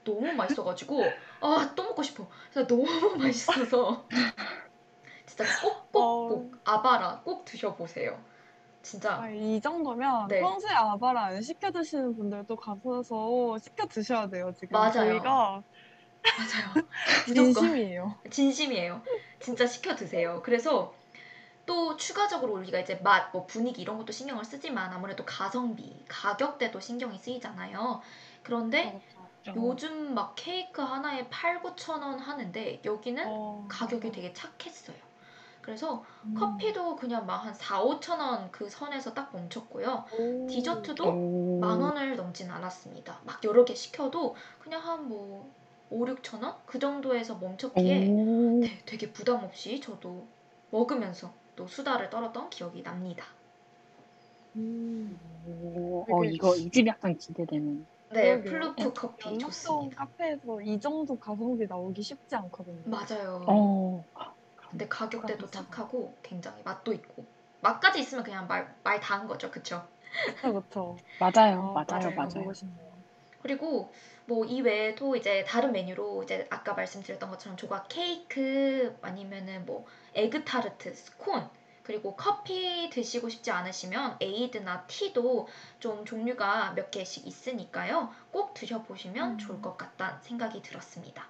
[0.05, 2.29] 너무 맛있어가지고 아 또 먹고 싶어.
[2.53, 4.09] 진짜 너무 맛있어서
[5.27, 8.23] 진짜 꼭꼭꼭 아바라 꼭 드셔보세요.
[8.83, 10.41] 진짜 아, 이 정도면 네.
[10.41, 14.53] 평소에 아바라 안 시켜 드시는 분들도 가셔서 시켜 드셔야 돼요.
[14.59, 14.91] 지금 맞아요.
[14.91, 15.63] 저희가
[16.37, 16.87] 맞아요.
[17.35, 18.19] 진심이에요.
[18.31, 19.03] 진심이에요.
[19.41, 20.43] 진짜 시켜 드세요.
[20.45, 20.95] 그래서
[21.67, 27.19] 또 추가적으로 우리가 이제 맛, 뭐 분위기 이런 것도 신경을 쓰지만 아무래도 가성비, 가격대도 신경이
[27.19, 28.01] 쓰이잖아요.
[28.43, 29.01] 그런데
[29.57, 34.17] 요즘 막 케이크 하나에 8, 9천 원 하는데 여기는 어, 가격이 맞아.
[34.17, 34.97] 되게 착했어요.
[35.61, 36.35] 그래서 음.
[36.35, 40.07] 커피도 그냥 막 한 4, 5천 원 그 선에서 딱 멈췄고요.
[40.13, 40.47] 오.
[40.49, 41.59] 디저트도 오.
[41.61, 43.21] 만 원을 넘진 않았습니다.
[43.25, 45.55] 막 여러 개 시켜도 그냥 한뭐
[45.91, 46.57] 5, 6천 원?
[46.67, 48.61] 그 정도에서 멈췄기에 오.
[48.61, 50.27] 네, 되게 부담 없이 저도
[50.71, 53.27] 먹으면서 또 수다를 떨었던 기억이 납니다.
[54.57, 55.19] 음.
[55.45, 56.07] 오.
[56.09, 57.87] 어, 되게- 이거 이 집 약간 기대되는.
[58.11, 58.45] 네, 그러게요.
[58.45, 59.97] 플루프 커피 연남동 좋습니다.
[59.97, 62.83] 카페에서 이 정도 가성비 나오기 쉽지 않거든요.
[62.91, 63.41] 맞아요.
[63.47, 64.05] 어.
[64.71, 65.51] 근데 가격대도 그렇구나.
[65.51, 67.27] 착하고 굉장히 맛도 있고
[67.61, 69.87] 맛까지 있으면 그냥 말말 다 한 거죠, 그쵸?
[70.41, 71.03] 그쵸.
[71.19, 71.71] 맞아요.
[71.87, 72.13] 아, 맞아요.
[72.15, 72.45] 맞아요.
[72.45, 73.03] 맞아요.
[73.41, 73.93] 그리고
[74.27, 80.45] 뭐 이 외에도 이제 다른 메뉴로 이제 아까 말씀드렸던 것처럼 조각 케이크 아니면은 뭐 에그
[80.45, 81.49] 타르트, 스콘
[81.85, 85.47] 그리고 커피 드시고 싶지 않으시면 에이드나 티도
[85.81, 88.11] 좀 종류가 몇 개씩 있으니까요.
[88.31, 89.39] 꼭 드셔보시면 음.
[89.39, 91.29] 좋을 것 같다는 생각이 들었습니다.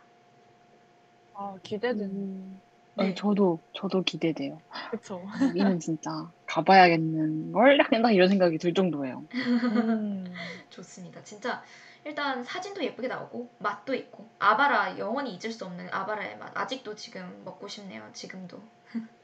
[1.35, 2.13] 아 기대되네.
[2.15, 2.63] 음.
[2.95, 3.05] 네.
[3.09, 4.63] 네, 저도 저도 기대돼요.
[4.91, 5.25] 그쵸.
[5.41, 6.11] 여기는 진짜
[6.47, 9.27] 가봐야겠는 걸 약간 딱 이런 생각이 들 정도예요.
[9.35, 10.25] 음.
[10.71, 11.23] 좋습니다.
[11.25, 11.63] 진짜
[12.05, 17.43] 일단 사진도 예쁘게 나오고 맛도 있고 아바라 영원히 잊을 수 없는 아바라의 맛 아직도 지금
[17.45, 18.09] 먹고 싶네요.
[18.13, 18.61] 지금도.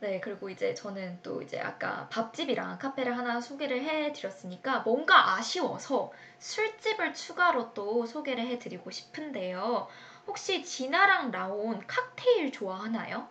[0.00, 7.14] 네 그리고 이제 저는 또 이제 아까 밥집이랑 카페를 하나 소개를 해드렸으니까 뭔가 아쉬워서 술집을
[7.14, 9.88] 추가로 또 소개를 해드리고 싶은데요.
[10.26, 13.28] 혹시 진아랑 라온 칵테일 좋아하나요?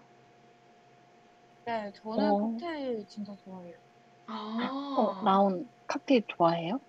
[1.66, 2.58] 네, 저는 어.
[2.60, 3.76] 칵테일 진짜 좋아해요.
[4.28, 6.80] 아, 어, 나온 칵테일 좋아해요?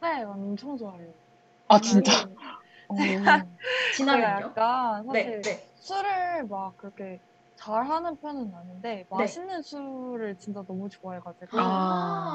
[0.00, 1.12] 네, 엄청 좋아해요.
[1.68, 2.12] 아, 진짜?
[2.88, 2.96] 오.
[4.06, 4.54] 제가 진아는요?
[4.56, 5.72] 약간 네, 사실 네.
[5.76, 7.20] 술을 막 그렇게
[7.56, 11.62] 잘하는 편은 아닌데 맛있는 술을 진짜 너무 좋아해가지고 아,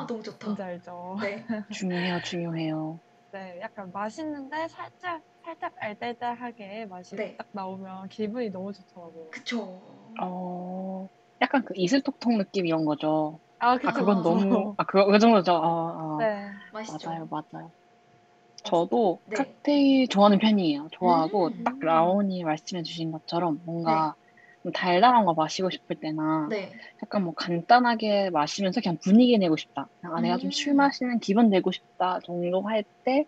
[0.04, 0.08] 아.
[0.08, 0.46] 너무 좋다.
[0.48, 1.18] 뭔지 알죠?
[1.22, 1.46] 네.
[1.72, 3.02] 중요해요, 중요해요.
[3.32, 7.36] 네, 약간 맛있는데 살짝 살짝 알딸딸하게 맛이 네.
[7.38, 9.32] 딱 나오면 기분이 너무 좋더라고요.
[9.32, 10.12] 그쵸.
[10.22, 11.10] 어,
[11.42, 13.40] 약간 그 이슬톡톡 느낌 이런 거죠.
[13.64, 13.88] 아, 그쵸.
[13.90, 14.30] 아, 그건 그쵸.
[14.30, 15.54] 너무, 아, 그거, 그 정도죠.
[15.54, 16.18] 아, 아.
[16.20, 16.50] 네.
[16.74, 17.10] 맛있죠.
[17.10, 17.72] 맞아요, 맞아요.
[18.64, 19.36] 저도 네.
[19.36, 20.88] 칵테일 좋아하는 편이에요.
[20.92, 21.64] 좋아하고, 음.
[21.64, 24.16] 딱 라온이 말씀해주신 것처럼 뭔가
[24.64, 26.72] 좀 달달한 거 마시고 싶을 때나, 네.
[27.04, 29.88] 약간 뭐 간단하게 마시면서 그냥 분위기 내고 싶다.
[30.04, 30.52] 아, 내가 좀 음.
[30.52, 33.26] 술 마시는 기분 내고 싶다 정도 할 때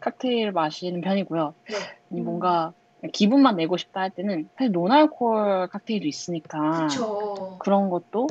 [0.00, 1.54] 칵테일 마시는 편이고요.
[1.68, 1.76] 네.
[2.12, 2.24] 아니, 음.
[2.24, 2.72] 뭔가
[3.12, 7.56] 기분만 내고 싶다 할 때는 사실 노알콜 칵테일도 있으니까 그쵸.
[7.60, 8.26] 그런 것도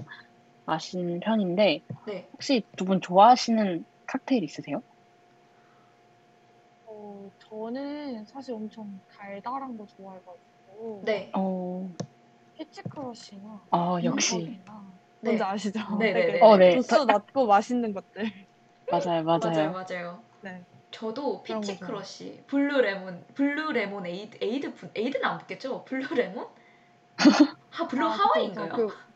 [0.77, 2.29] 마시는 편인데 네.
[2.33, 4.81] 혹시 두 분 좋아하시는 칵테일 있으세요?
[6.85, 11.31] 어, 저는 사실 엄청 달달한 거 좋아해가지고 네.
[11.35, 11.89] 어,
[12.53, 14.37] peach crush나 아 역시
[15.21, 15.31] 네.
[15.31, 15.79] 뭔지 아시죠?
[15.99, 16.41] 네, 네, 네.
[16.41, 16.75] 어, 네.
[16.75, 18.31] 도수 낮고 맛있는 것들.
[18.89, 19.39] 맞아요, 맞아요.
[19.41, 20.23] 맞아요, 맞아요.
[20.41, 20.63] 네.
[20.91, 25.83] 저도 peach 거 crush, blue 레몬, blue 레몬 에이드, 에이드 분, 에이드는 안 붙겠죠?
[25.85, 26.47] blue 레몬?
[27.71, 28.69] 아, blue 아, 하와이인가요?
[28.69, 29.06] 그-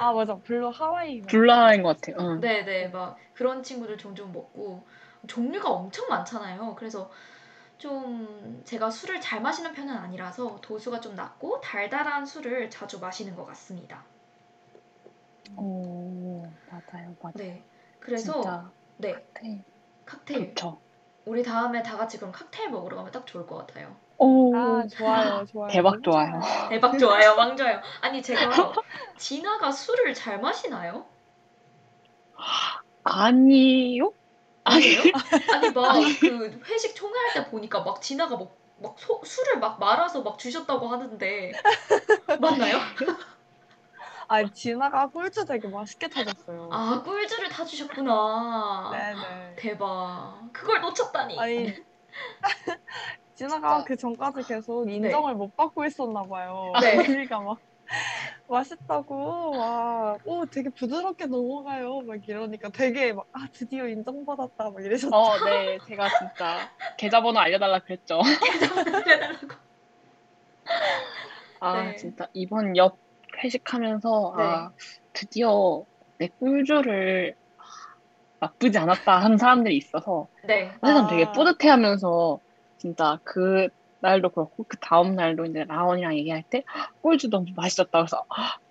[0.00, 1.22] 아 맞아, blue 하와이.
[1.22, 2.16] blue 하와인 것 같아요.
[2.20, 2.40] 응.
[2.40, 4.86] 네네, 막 그런 친구들 종종 먹고
[5.26, 6.74] 종류가 엄청 많잖아요.
[6.76, 7.10] 그래서
[7.78, 13.44] 좀 제가 술을 잘 마시는 편은 아니라서 도수가 좀 낮고 달달한 술을 자주 마시는 것
[13.46, 14.04] 같습니다.
[15.56, 17.32] 오, 맞아요, 맞아요.
[17.34, 17.62] 네,
[18.00, 19.64] 그래서 진짜 네 칵테일
[20.06, 20.54] 칵테일.
[21.26, 23.94] 우리 다음에 다 같이 그럼 칵테일 먹으러 가면 딱 좋을 것 같아요.
[24.18, 25.70] 오, 아 좋아요, 좋아요.
[25.72, 26.40] 대박 좋아요.
[26.68, 27.80] 대박 좋아요, 왕 좋아요.
[28.00, 28.40] 아니 제가
[29.18, 31.06] 진아가 술을 잘 마시나요?
[33.04, 34.12] 아니요?
[34.64, 35.02] 아니에요?
[35.52, 40.22] 아니 막 그 회식 총회할 때 보니까 막 진아가 막, 막 소- 술을 막 말아서
[40.22, 41.52] 막 주셨다고 하는데
[42.40, 42.78] 맞나요?
[44.28, 46.68] 아, 진아가 꿀주 되게 맛있게 타줬어요.
[46.72, 48.90] 아, 꿀주를 타주셨구나.
[48.92, 49.56] 네네.
[49.56, 50.50] 대박.
[50.52, 51.38] 그걸 놓쳤다니.
[51.38, 51.66] 아니,
[53.36, 53.84] 진아가.
[53.84, 56.72] 그 전까지 계속 인정을 못 받고 있었나 봐요.
[56.80, 56.96] 네.
[56.96, 57.58] 언니가 막
[58.48, 62.00] 맛있다고 막, 오, 되게 부드럽게 넘어가요.
[62.00, 64.70] 막 이러니까 되게 막, 아, 드디어 인정받았다.
[64.70, 65.14] 막 이러셨죠.
[65.14, 65.78] 어, 네.
[65.86, 68.20] 제가 진짜 계좌번호 알려달라 그랬죠.
[68.24, 69.48] 해달라고.
[71.60, 71.96] 아, 네.
[71.96, 72.98] 진짜 이번 옆
[73.42, 74.70] 회식하면서 아,
[75.12, 75.84] 드디어
[76.18, 77.36] 내 꿀주를
[78.40, 80.70] 나쁘지 않았다 하는 사람들이 있어서 네.
[80.84, 81.06] 세상 아.
[81.08, 82.40] 되게 뿌듯해하면서
[82.78, 83.68] 진짜 그
[84.00, 86.62] 날도 그렇고 그 다음 날도 이제 라온이랑 얘기할 때
[87.00, 88.22] 꿀주 너무 맛있었다 그래서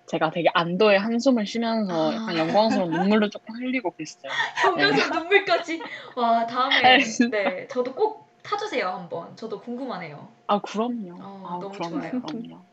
[0.08, 2.16] 제가 되게 안도의 한숨을 쉬면서 아.
[2.16, 4.32] 약간 영광스러운 눈물도 조금 흘리고 그랬어요.
[4.62, 5.82] 혀면서 눈물까지.
[6.16, 7.38] 와, 다음에 네, 진짜.
[7.38, 9.36] 네, 저도 꼭 타주세요, 한번.
[9.36, 10.32] 저도 궁금하네요.
[10.48, 11.18] 아 그럼요.
[11.20, 12.02] 어, 아 너무 그럼요.
[12.02, 12.22] 좋아요.
[12.22, 12.64] 그럼요.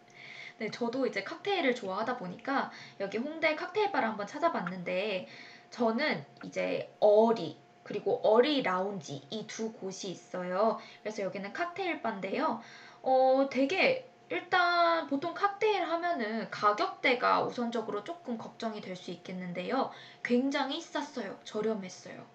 [0.59, 5.27] 네, 저도 이제 칵테일을 좋아하다 보니까 여기 홍대 칵테일 바를 한번 찾아봤는데
[5.71, 7.57] 저는 이제 어리
[7.93, 10.79] 그리고 어리 라운지 이 두 곳이 있어요.
[11.03, 12.61] 그래서 여기는 칵테일 바인데요.
[13.03, 19.91] 어, 되게 일단 보통 칵테일 하면은 가격대가 우선적으로 조금 걱정이 될 수 있겠는데요.
[20.23, 21.39] 굉장히 쌌어요.
[21.45, 22.27] 저렴했어요.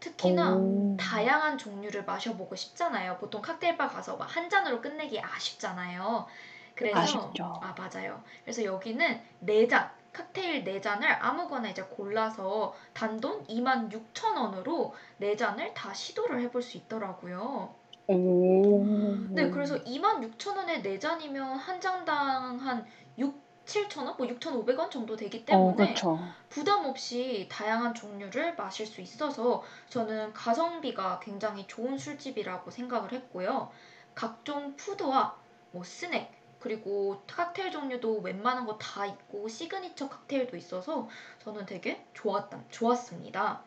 [0.00, 0.96] 특히나 오.
[0.96, 3.16] 다양한 종류를 마셔보고 싶잖아요.
[3.18, 6.26] 보통 칵테일바 가서 막 한 잔으로 끝내기 아쉽잖아요.
[6.74, 7.58] 그래서 아쉽죠.
[7.60, 8.22] 아 맞아요.
[8.44, 15.92] 그래서 여기는 네 잔, 칵테일 네 잔을 아무거나 이제 골라서 단돈 26,000원으로 네 잔을 다
[15.92, 17.74] 시도를 해볼 수 있더라고요.
[18.06, 18.84] 오.
[19.32, 22.86] 네, 그래서 26,000원에 네 잔이면 한 잔당 한
[23.18, 23.34] 6,
[23.66, 26.18] 7,000원, 뭐 6,500원 정도 되기 때문에 어, 그렇죠.
[26.48, 33.70] 부담 없이 다양한 종류를 마실 수 있어서 저는 가성비가 굉장히 좋은 술집이라고 생각을 했고요.
[34.14, 35.34] 각종 food와
[35.72, 36.30] 뭐 스낵
[36.64, 43.62] 그리고 칵테일 종류도 웬만한 거 다 있고 시그니처 칵테일도 있어서 저는 되게 좋았다, 좋았습니다.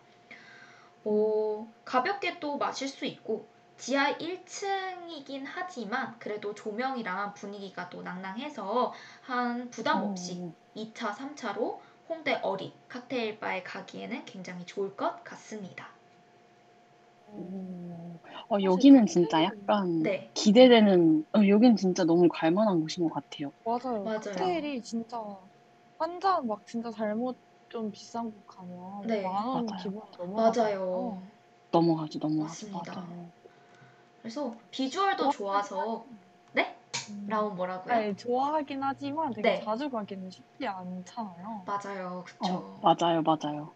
[1.06, 9.70] 어, 가볍게 또 마실 수 있고 지하 1층이긴 하지만 그래도 조명이랑 분위기가 또 낭낭해서 한
[9.70, 10.54] 부담 없이 오.
[10.76, 11.80] 2차, 3차로
[12.10, 15.97] 홍대 어리 칵테일 바에 가기에는 굉장히 좋을 것 같습니다.
[17.28, 18.20] 오.
[18.50, 23.52] 어, 여기는 진짜 약간 네, 기대되는, 어, 여긴 진짜 너무 갈 만한 곳인 것 같아요.
[23.66, 24.04] 맞아요.
[24.04, 24.22] 맞아요.
[24.22, 25.22] 칵테일이 진짜
[26.00, 27.38] 한잔막 진짜 잘못
[27.70, 29.22] 좀 비싼 곳 가면 네.
[29.24, 29.84] 만원 맞아요.
[29.84, 30.02] 기본
[30.36, 30.52] 맞아요.
[30.88, 31.22] 넘어가요.
[31.72, 32.68] 넘어가죠, 넘어가죠.
[32.68, 32.96] 맞습니다.
[32.96, 33.32] 맞아요.
[34.22, 36.06] 그래서 비주얼도 좋아서
[36.54, 36.76] 네?
[37.10, 37.26] 음.
[37.28, 37.94] 라운 뭐라고요?
[37.94, 39.62] 아니, 좋아하긴 하지만 되게 네.
[39.62, 41.64] 자주 가기는 쉽지 않잖아요.
[41.66, 42.54] 맞아요, 그쵸.
[42.54, 43.74] 어, 맞아요, 맞아요.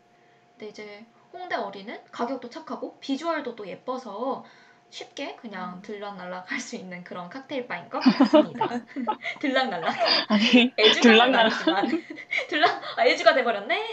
[0.57, 4.43] 근데 이제 홍대 어리는 가격도 착하고 비주얼도 또 예뻐서
[4.89, 5.81] 쉽게 그냥 음.
[5.81, 8.67] 들락날락 할 수 있는 그런 칵테일 바인 것 같습니다.
[9.39, 9.95] 들락날락.
[10.27, 11.51] 아니, 애주가 들락날락.
[12.49, 13.89] 들락 아 애주가 돼버렸네.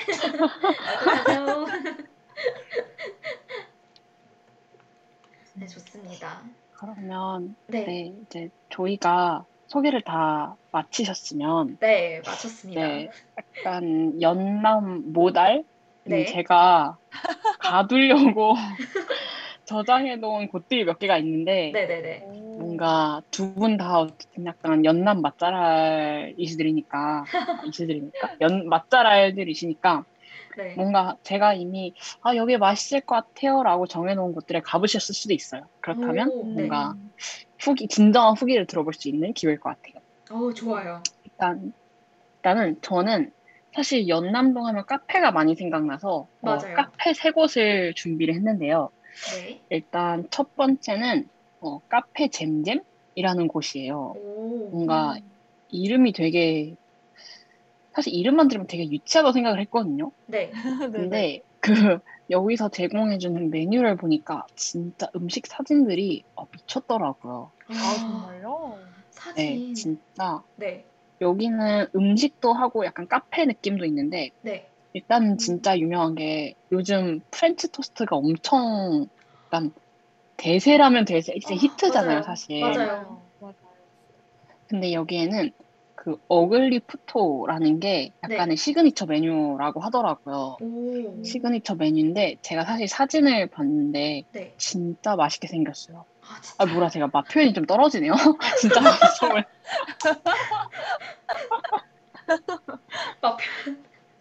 [0.98, 1.66] 어떡하죠?
[5.54, 6.42] 네 좋습니다.
[6.74, 11.78] 그러면, 네, 네, 네, 이제 저희가 소개를 다 마치셨으면,
[12.24, 12.80] 마쳤습니다.
[12.80, 15.64] 네, 약간 연남 모달?
[16.08, 16.24] 네.
[16.26, 16.96] 제가
[17.58, 18.54] 가두려고
[19.66, 22.20] 저장해놓은 곳들이 몇 개가 있는데, 네네네.
[22.24, 22.56] 오.
[22.58, 27.24] 뭔가 두 분 다 어쨌든 약간 연남 맛잘알이시들이니까
[27.72, 30.04] 이시들이니까 연 맛잘알들이시니까
[30.56, 30.74] 네.
[30.74, 35.62] 뭔가 제가 이미 아 여기 맛있을 것 같아요라고 정해놓은 곳들에 가보셨을 수도 있어요.
[35.80, 36.52] 그렇다면 오, 네.
[36.54, 36.94] 뭔가
[37.60, 40.02] 후기 진정한 후기를 들어볼 수 있는 기회일 것 같아요.
[40.30, 41.02] 어 좋아요.
[41.24, 41.72] 일단
[42.38, 43.30] 일단은 저는
[43.78, 46.58] 사실 연남동 하면 카페가 많이 생각나서 어.
[46.74, 48.90] 카페 세 곳을 준비를 했는데요.
[49.30, 49.62] 네.
[49.70, 51.28] 일단 첫 번째는
[51.60, 54.14] 어, 카페 잼잼이라는 곳이에요.
[54.16, 54.70] 오.
[54.72, 55.16] 뭔가
[55.68, 56.74] 이름이 되게
[57.94, 60.10] 사실 이름만 들으면 되게 유치하다고 생각을 했거든요.
[60.26, 60.50] 네.
[60.50, 60.50] 네네.
[60.90, 61.70] 근데 그
[62.30, 67.52] 여기서 제공해주는 메뉴를 보니까 진짜 음식 사진들이 어, 미쳤더라고요.
[67.68, 67.72] 아,
[68.08, 68.76] 정말요?
[69.12, 69.44] 사진.
[69.68, 70.87] 네, 진짜 네.
[71.20, 74.68] 여기는 음식도 하고 약간 카페 느낌도 있는데 네.
[74.92, 75.36] 일단 음.
[75.36, 79.06] 진짜 유명한 게 요즘 프렌치 토스트가 엄청
[79.46, 79.72] 약간
[80.36, 82.22] 대세라면 대세, 이제 아, 히트잖아요, 맞아요.
[82.22, 82.60] 사실.
[82.60, 83.20] 맞아요.
[84.68, 85.50] 근데 여기에는
[85.94, 90.58] 그 ugly 프토라는 게 약간의 시그니처 메뉴라고 하더라고요.
[90.60, 91.24] 오.
[91.24, 94.54] 시그니처 메뉴인데 제가 사실 사진을 봤는데 네.
[94.58, 96.04] 진짜 맛있게 생겼어요.
[96.58, 96.62] 아.
[96.64, 98.12] 아 뭐라 제가 맛 표현이 좀 떨어지네요.
[98.60, 99.28] 진짜 맛있어.
[99.30, 99.46] 맛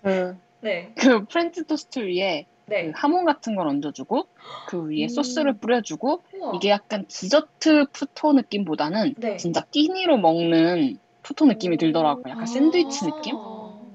[0.03, 0.93] 그, 네.
[0.97, 2.91] 그 프렌치 토스트 위에 그 네.
[2.95, 4.28] 하몬 같은 걸 얹어주고
[4.68, 5.08] 그 위에 음.
[5.10, 6.51] 소스를 뿌려주고 우와.
[6.55, 9.38] 이게 약간 디저트 프토 느낌보다는 네.
[9.38, 12.26] 진짜 끼니로 먹는 프토 느낌이 들더라고요.
[12.30, 12.45] 약간 아.
[12.45, 13.36] 샌드위치 느낌?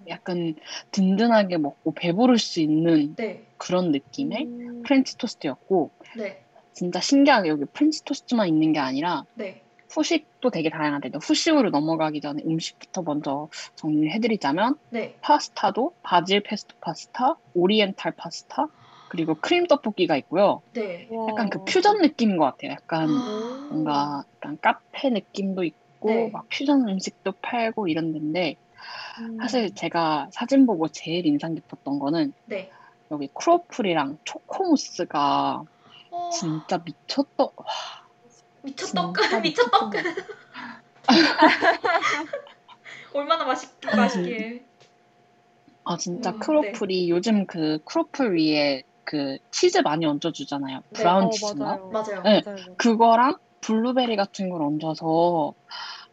[0.09, 0.55] 약간
[0.91, 3.47] 든든하게 먹고 배부를 수 있는 네.
[3.57, 6.42] 그런 느낌의 음, 프렌치 토스트였고 네.
[6.73, 9.63] 진짜 신기하게 여기 프렌치 토스트만 있는 게 아니라 네.
[9.91, 15.17] 후식도 되게 다양한데 후식으로 넘어가기 전에 음식부터 먼저 정리를 해드리자면 네.
[15.21, 18.69] 파스타도 바질 페스토 파스타, 오리엔탈 파스타,
[19.09, 20.63] 그리고 크림 떡볶이가 있고요.
[20.73, 21.07] 네.
[21.11, 21.27] 와.
[21.29, 22.73] 약간 그 퓨전 느낌인 것 같아요.
[22.73, 23.69] 약간 아.
[23.71, 26.31] 뭔가 약간 카페 느낌도 있고 네.
[26.31, 28.57] 막 퓨전 음식도 팔고 이런 데인데
[29.21, 29.37] 음.
[29.39, 32.71] 사실 제가 사진 보고 제일 인상 깊었던 거는 네.
[33.11, 35.65] 여기 크로플이랑 초코무스가 어,
[36.33, 37.65] 진짜 미쳤던 와,
[38.63, 39.93] 미쳤떡 미쳤떡
[43.15, 44.65] 얼마나 맛있 맛있게.
[45.85, 50.83] 아 진짜 음, 크로플이 요즘 그 크로플 위에 그 치즈 많이 얹어주잖아요.
[50.95, 51.65] 브라운 어, 치즈인가?
[51.65, 51.89] 맞아요.
[51.91, 52.23] 맞아요.
[52.23, 52.43] 네.
[52.45, 52.77] 맞아요.
[52.77, 55.55] 그거랑 블루베리 같은 걸 얹어서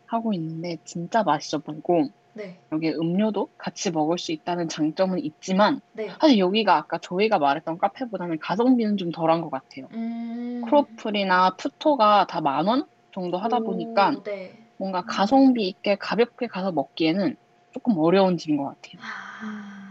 [0.07, 2.59] 하고 있는데 진짜 맛있어 보이고 네.
[2.71, 6.07] 여기 음료도 같이 먹을 수 있다는 장점은 있지만 네.
[6.19, 9.87] 사실 여기가 아까 저희가 말했던 카페보다는 가성비는 좀 덜한 것 같아요.
[9.91, 10.61] 음.
[10.65, 14.55] 크로플이나 푸토가 다 만 원 정도 하다 오, 보니까 네.
[14.77, 17.35] 뭔가 가성비 있게 가볍게 가서 먹기에는
[17.71, 19.01] 조금 어려운 집인 것 같아요.
[19.01, 19.43] 아,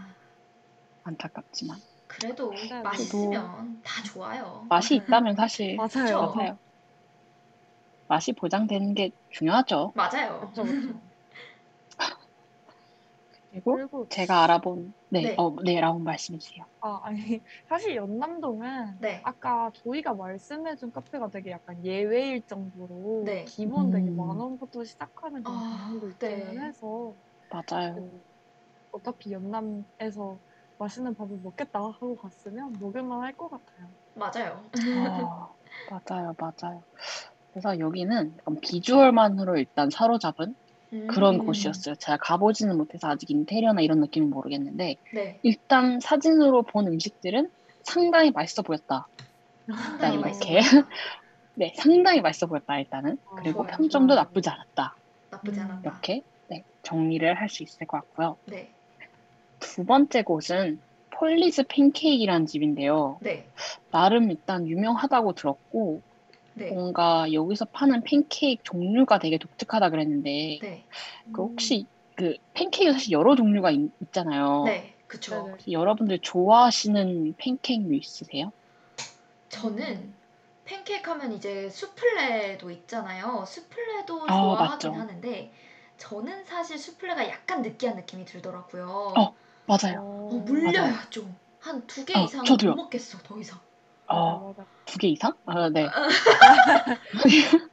[0.07, 0.15] 음.
[1.03, 4.65] 안타깝지만 그래도 네, 맛있으면 다 좋아요.
[4.69, 6.33] 맛이 있다면 사실 맞아요.
[6.33, 6.59] 맞아요.
[8.07, 9.93] 맛이 보장되는 게 중요하죠.
[9.95, 10.39] 맞아요.
[10.39, 11.08] 그렇죠, 그렇죠.
[13.51, 15.35] 그리고 그리고 제가 알아본 네, 네.
[15.37, 16.65] 어, 네, 라운 말씀해 주세요.
[16.81, 17.17] 아 아니
[17.67, 19.21] 사실 연남동은 네.
[19.23, 23.45] 아까 저희가 말씀해준 카페가 되게 약간 예외일 정도로 네.
[23.45, 24.15] 기본 되게 음.
[24.15, 26.55] 만 원부터 시작하는 그런 아, 방향도 네.
[26.55, 27.17] 있기는 해서
[27.49, 27.95] 맞아요.
[27.95, 28.23] 그
[28.91, 30.41] 어차피 연남에서
[30.79, 33.95] 맛있는 밥을 먹겠다 하고 갔으면 먹을만 할 것 같아요.
[34.15, 34.69] 맞아요.
[34.93, 35.53] 아,
[35.85, 36.83] 맞아요, 맞아요.
[37.51, 40.55] 그래서 여기는 약간 비주얼만으로 일단 사로잡은
[41.07, 41.45] 그런 음.
[41.45, 41.95] 곳이었어요.
[41.95, 45.39] 제가 가보지는 못해서 아직 인테리어나 이런 느낌은 모르겠는데 네.
[45.43, 47.49] 일단 사진으로 본 음식들은
[47.83, 49.07] 상당히 맛있어 보였다.
[49.67, 50.21] 상당히 어.
[50.21, 50.59] 맛있어 이렇게.
[51.55, 53.17] 네, 상당히 맛있어 보였다 일단은.
[53.37, 54.23] 그리고 좋아요, 평점도 좋아요.
[54.23, 54.95] 나쁘지 않았다.
[55.31, 55.81] 나쁘지 음, 않았다.
[55.89, 58.37] 이렇게 네, 정리를 할 수 있을 것 같고요.
[58.45, 58.69] 네.
[59.59, 60.79] 두 번째 곳은
[61.11, 63.17] 폴리스 팬케이크라는 집인데요.
[63.21, 63.45] 네.
[63.91, 66.01] 나름 일단 유명하다고 들었고
[66.55, 66.73] 네.
[66.73, 70.85] 뭔가 여기서 파는 팬케이크 종류가 되게 독특하다 그랬는데 네.
[71.31, 74.95] 그 혹시 그 팬케이크 사실 여러 종류가 있, 잖아요 네.
[75.07, 75.31] 그쵸.
[75.57, 75.71] 네네.
[75.71, 78.51] 여러분들 좋아하시는 팬케이크 있으세요?
[79.49, 80.15] 저는
[80.65, 83.45] 팬케이크 하면 이제 수플레도 있잖아요.
[83.47, 84.93] 수플레도 아, 좋아하긴 맞죠.
[84.93, 85.53] 하는데
[85.97, 88.87] 저는 사실 수플레가 약간 느끼한 느낌이 들더라고요.
[89.17, 89.35] 어,
[89.67, 89.99] 맞아요.
[90.29, 91.09] 어, 어, 물려요 맞아요.
[91.09, 91.35] 좀.
[91.59, 92.71] 한 두개 어, 이상은 저도요.
[92.71, 93.59] 못 먹겠어 더 이상.
[94.09, 94.67] 어, 맞아.
[94.85, 95.33] 두개 이상?
[95.45, 95.87] 아, 네.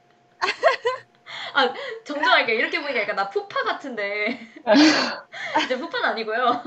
[2.04, 4.38] 정정할게 이렇게 보니까 약간 나 푸파 같은데
[5.64, 6.62] 이제 푸파는 아니고요.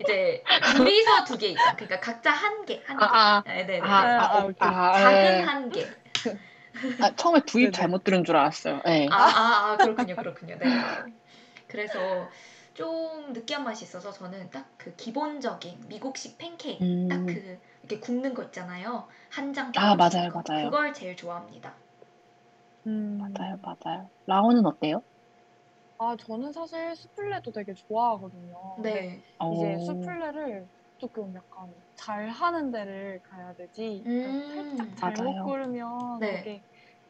[0.00, 0.42] 이제
[0.76, 1.74] 둘이서 두 개 이상.
[1.76, 3.04] 그러니까 각자 한 개, 한 개.
[3.04, 3.80] 아, 아, 네네네.
[3.80, 4.68] 아, 아, 아, 어, 오케이.
[4.68, 5.40] 아, 작은 네.
[5.40, 5.88] 한 개.
[7.02, 7.70] 아, 처음에 두입 네네.
[7.72, 8.80] 잘못 들은 줄 알았어요.
[8.84, 9.08] 네.
[9.10, 10.56] 아, 아, 아, 그렇군요, 그렇군요.
[10.58, 10.66] 네.
[11.66, 12.30] 그래서
[12.74, 17.08] 좀 느끼한 맛이 있어서 저는 딱 그 기본적인 미국식 팬케이크, 음.
[17.08, 19.08] 딱그 이렇게 굽는 거 있잖아요.
[19.30, 19.72] 한 장.
[19.76, 20.42] 아, 맞아요, 거.
[20.46, 20.64] 맞아요.
[20.66, 21.76] 그걸 제일 좋아합니다.
[22.86, 23.18] 음.
[23.18, 24.10] 맞아요, 맞아요.
[24.26, 25.02] 라온은 어때요?
[25.98, 28.76] 아, 저는 사실 수플레도 되게 좋아하거든요.
[28.82, 29.22] 네.
[29.52, 30.68] 이제 어, 수플레를
[30.98, 34.04] 조금 약간 잘 하는 데를 가야 되지.
[34.06, 35.44] 음, 살짝 잘못 맞아요.
[35.44, 36.42] 고르면 네.
[36.42, 36.64] 되게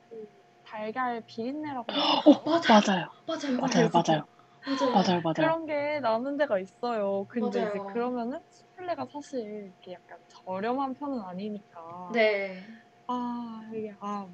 [0.08, 0.16] 그
[0.64, 2.50] 달걀 비린내라고 어?
[2.50, 2.68] 맞아.
[2.68, 3.08] 맞아요.
[3.26, 3.60] 맞아요.
[3.60, 4.24] 맞아요, 맞아요.
[4.72, 4.94] 맞아요.
[4.94, 5.34] 맞아요, 맞아요.
[5.34, 7.26] 그런 게 나는 데가 있어요.
[7.28, 7.84] 근데 이제 맞아요.
[7.92, 8.40] 그러면은
[8.78, 11.80] 수플레가 사실 이렇게 약간 저렴한 편은 아니니까.
[12.06, 12.66] 네.
[13.08, 14.28] 아, 이게, 아,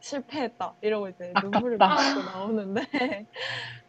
[0.00, 0.78] 실패했다.
[0.82, 1.40] 이러고 이제 아깝다.
[1.40, 2.82] 눈물을 흘리고 나오는데,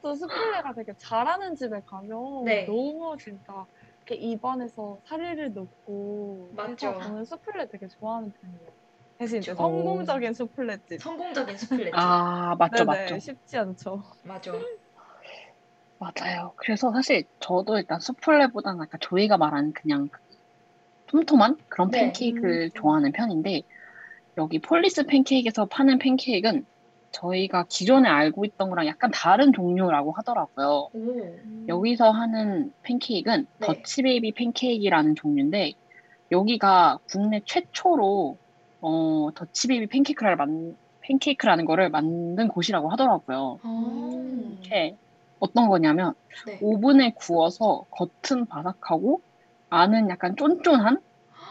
[0.02, 2.10] 또 스플레가 되게 잘하는 집에 가면
[2.46, 2.66] 네.
[2.66, 3.68] 너무 진짜
[4.08, 6.94] 이렇게 입안에서 사리를 넣고 맞죠.
[7.02, 8.70] 저는 수플레 되게 좋아하는 편이에요.
[9.18, 9.56] 대신 이제 그쵸.
[9.56, 11.04] 성공적인 수플레집.
[11.04, 11.98] 성공적인 수플레.
[11.98, 13.22] 아, 맞죠, 네네, 맞죠.
[13.22, 14.04] 쉽지 않죠.
[14.24, 14.68] 맞아.
[16.04, 16.54] 맞아요.
[16.56, 20.20] 그래서 사실 저도 일단 수플레보다는 아까 저희가 말한 그냥 그
[21.08, 22.00] 톰톰한 그런 네.
[22.02, 22.70] 팬케이크를 음.
[22.74, 23.62] 좋아하는 편인데
[24.38, 26.66] 여기 폴리스 팬케이크에서 파는 팬케이크는
[27.12, 30.90] 저희가 기존에 알고 있던 거랑 약간 다른 종류라고 하더라고요.
[30.94, 31.36] 오.
[31.68, 33.68] 여기서 하는 팬케이크는 네.
[33.68, 35.74] Dutch baby 팬케이크라는 종류인데
[36.32, 38.38] 여기가 국내 최초로
[38.82, 43.60] 어, 더치베이비 팬케이크를 만, 팬케이크라는 거를 만든 곳이라고 하더라고요.
[43.64, 44.60] 음.
[44.64, 44.96] 이게
[45.44, 46.14] 어떤 거냐면
[46.48, 46.58] 네.
[46.62, 49.22] 오븐에 구워서 겉은 바삭하고
[49.70, 51.02] 안은 약간 쫀쫀한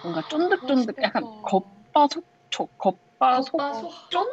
[0.03, 1.24] 뭔가 쫀득쫀득 약간.
[1.43, 4.26] 겉바속 촉 겉바속 겉바속쫀?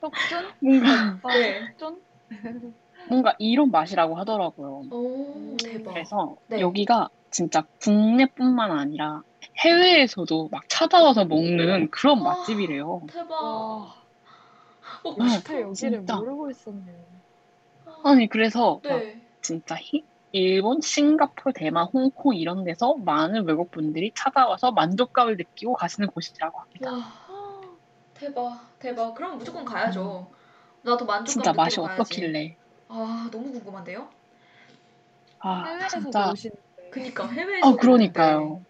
[0.00, 0.48] 속준?
[0.60, 1.60] 뭔가 아, 네.
[3.08, 4.84] 뭔가 이런 맛이라고 하더라고요.
[4.90, 5.92] 오, 대박.
[5.92, 6.60] 그래서 네.
[6.60, 9.22] 여기가 진짜 국내뿐만 아니라
[9.64, 12.32] 해외에서도 막 찾아와서 먹는 그런 와.
[12.32, 13.02] 맛집이래요.
[13.06, 13.30] 대박.
[13.42, 14.01] 와.
[15.04, 15.30] 먹고 네.
[15.30, 15.52] 싶어.
[15.54, 16.16] 여태 여기를 진짜.
[16.16, 16.96] 모르고 있었네요.
[18.04, 19.20] 아니 그래서 막 네.
[19.40, 26.08] 진짜 히- 일본, 싱가포르, 대만, 홍콩 이런 데서 많은 외국 분들이 찾아와서 만족감을 느끼고 가시는
[26.08, 26.90] 곳이라고 합니다.
[26.90, 27.76] 와,
[28.14, 29.14] 대박, 대박.
[29.14, 30.30] 그럼 무조건 가야죠.
[30.82, 32.00] 나도 만족감 진짜 맛이 가야지.
[32.00, 32.56] 어떻길래?
[32.88, 34.08] 아, 너무 궁금한데요?
[35.40, 36.30] 아 해외에서도 진짜.
[36.32, 36.62] 오시는데.
[36.90, 38.62] 그니까 해외에서 어 그러니까요.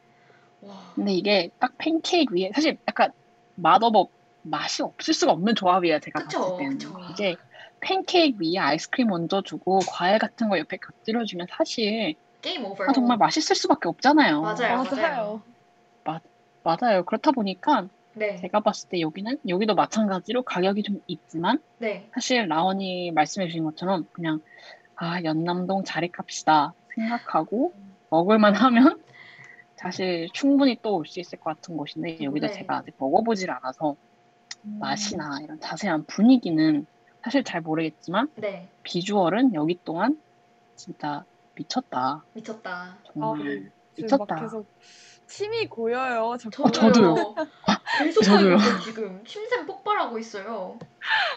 [0.62, 3.12] 와, 근데 이게 딱 팬케이크 위에 사실 약간
[3.54, 4.08] 맛없어
[4.42, 6.00] 맛이 없을 수가 없는 조합이에요.
[6.00, 6.94] 제가 그쵸, 봤을 때는 그쵸.
[7.10, 7.36] 이게
[7.80, 12.84] 팬케이크 위에 아이스크림 얹어주고 과일 같은 거 옆에 곁들여주면 사실 게임 오버.
[12.84, 14.40] 아, 정말 맛있을 수밖에 없잖아요.
[14.42, 15.42] 맞아요, 맞아요.
[16.04, 16.22] 맞아요.
[16.64, 17.04] 맞아요.
[17.04, 23.10] 그렇다 보니까 네, 제가 봤을 때 여기는 여기도 마찬가지로 가격이 좀 있지만 네, 사실 라온이
[23.12, 24.40] 말씀해 주신 것처럼 그냥
[24.96, 27.74] 아 연남동 자리값이다 생각하고
[28.10, 29.02] 먹을만 하면
[29.76, 32.52] 사실 충분히 또 올 수 있을 것 같은 곳인데 여기도 네.
[32.52, 33.96] 제가 아직 먹어보질 않아서 음.
[34.62, 36.86] 맛이나 이런 자세한 분위기는
[37.22, 38.68] 사실 잘 모르겠지만 네.
[38.82, 40.16] 비주얼은 여기 동안
[40.76, 42.98] 진짜 미쳤다 미쳤다.
[43.12, 43.42] 정말 아,
[43.94, 44.34] 지금 미쳤다.
[44.34, 44.66] 막 계속
[45.28, 46.36] 침이 고여요.
[46.40, 46.64] 자꾸.
[46.64, 47.34] 어, 저도요.
[47.98, 48.56] 계속 저도요.
[48.84, 50.78] 지금 침샘 폭발하고 있어요.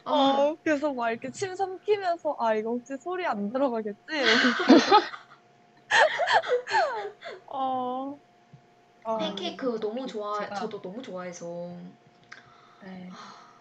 [0.05, 3.97] 아, 어, 그래서 막 이렇게 침 삼키면서 아 이거 혹시 소리 안 들어가겠지?
[7.47, 8.17] 어.
[9.03, 10.39] 아, 팬케이크 너무 좋아.
[10.39, 11.45] 제가- 저도 너무 좋아해서.
[12.86, 13.10] 네,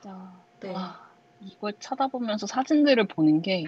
[0.01, 0.73] 진짜 네.
[0.73, 0.99] 와,
[1.41, 3.65] 이걸 쳐다보면서 사진들을 보는 게,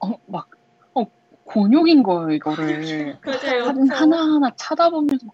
[0.00, 0.48] 어, 막,
[0.94, 1.04] 어,
[1.44, 3.18] 곤욕인 거예요, 이거를.
[3.26, 3.64] 맞아요.
[3.64, 5.26] 사진 하나하나 쳐다보면서,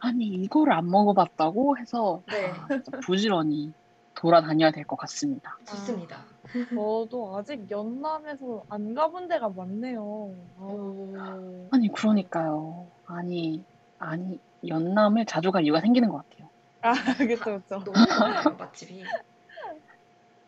[0.00, 2.52] 아니, 이거를 안 먹어봤다고 해서, 네.
[2.60, 2.68] 아,
[3.02, 3.72] 부지런히
[4.14, 5.58] 돌아다녀야 될 것 같습니다.
[5.68, 6.26] 좋습니다.
[6.74, 10.34] 저도 아직 연남에서 안 가본 데가 많네요.
[10.56, 11.68] 아, 오.
[11.70, 12.90] 아니, 그러니까요.
[13.06, 13.64] 아니,
[13.98, 16.39] 아니, 연남을 자주 갈 이유가 생기는 것 같아요.
[16.82, 17.82] 아 그쵸 그쵸.
[17.84, 19.04] 너무 많아요 맛집이.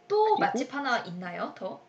[0.09, 0.39] 또 그리고?
[0.41, 1.55] 맛집 하나 있나요?
[1.57, 1.81] 더?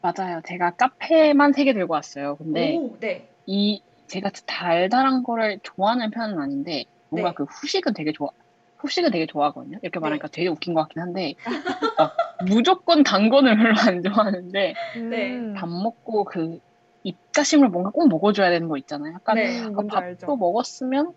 [0.00, 0.40] 맞아요.
[0.46, 2.36] 제가 카페만 세 개 들고 왔어요.
[2.36, 3.28] 근데 오, 네.
[3.46, 7.34] 이, 제가 달달한 거를 좋아하는 편은 아닌데, 뭔가 네.
[7.34, 8.30] 그 후식은 되게 좋아,
[8.78, 9.78] 후식은 되게 좋아하거든요.
[9.82, 11.34] 이렇게 말하니까 되게 웃긴 것 같긴 한데,
[11.96, 14.98] 막 무조건 단 거는 별로 안 좋아하는데, 네.
[14.98, 15.54] 음.
[15.54, 16.58] 밥 먹고 그
[17.04, 19.14] 입가심을 뭔가 꼭 먹어줘야 되는 거 있잖아요.
[19.14, 19.60] 약간 네.
[19.60, 20.36] 음, 아, 밥도 알죠.
[20.38, 21.12] 먹었으면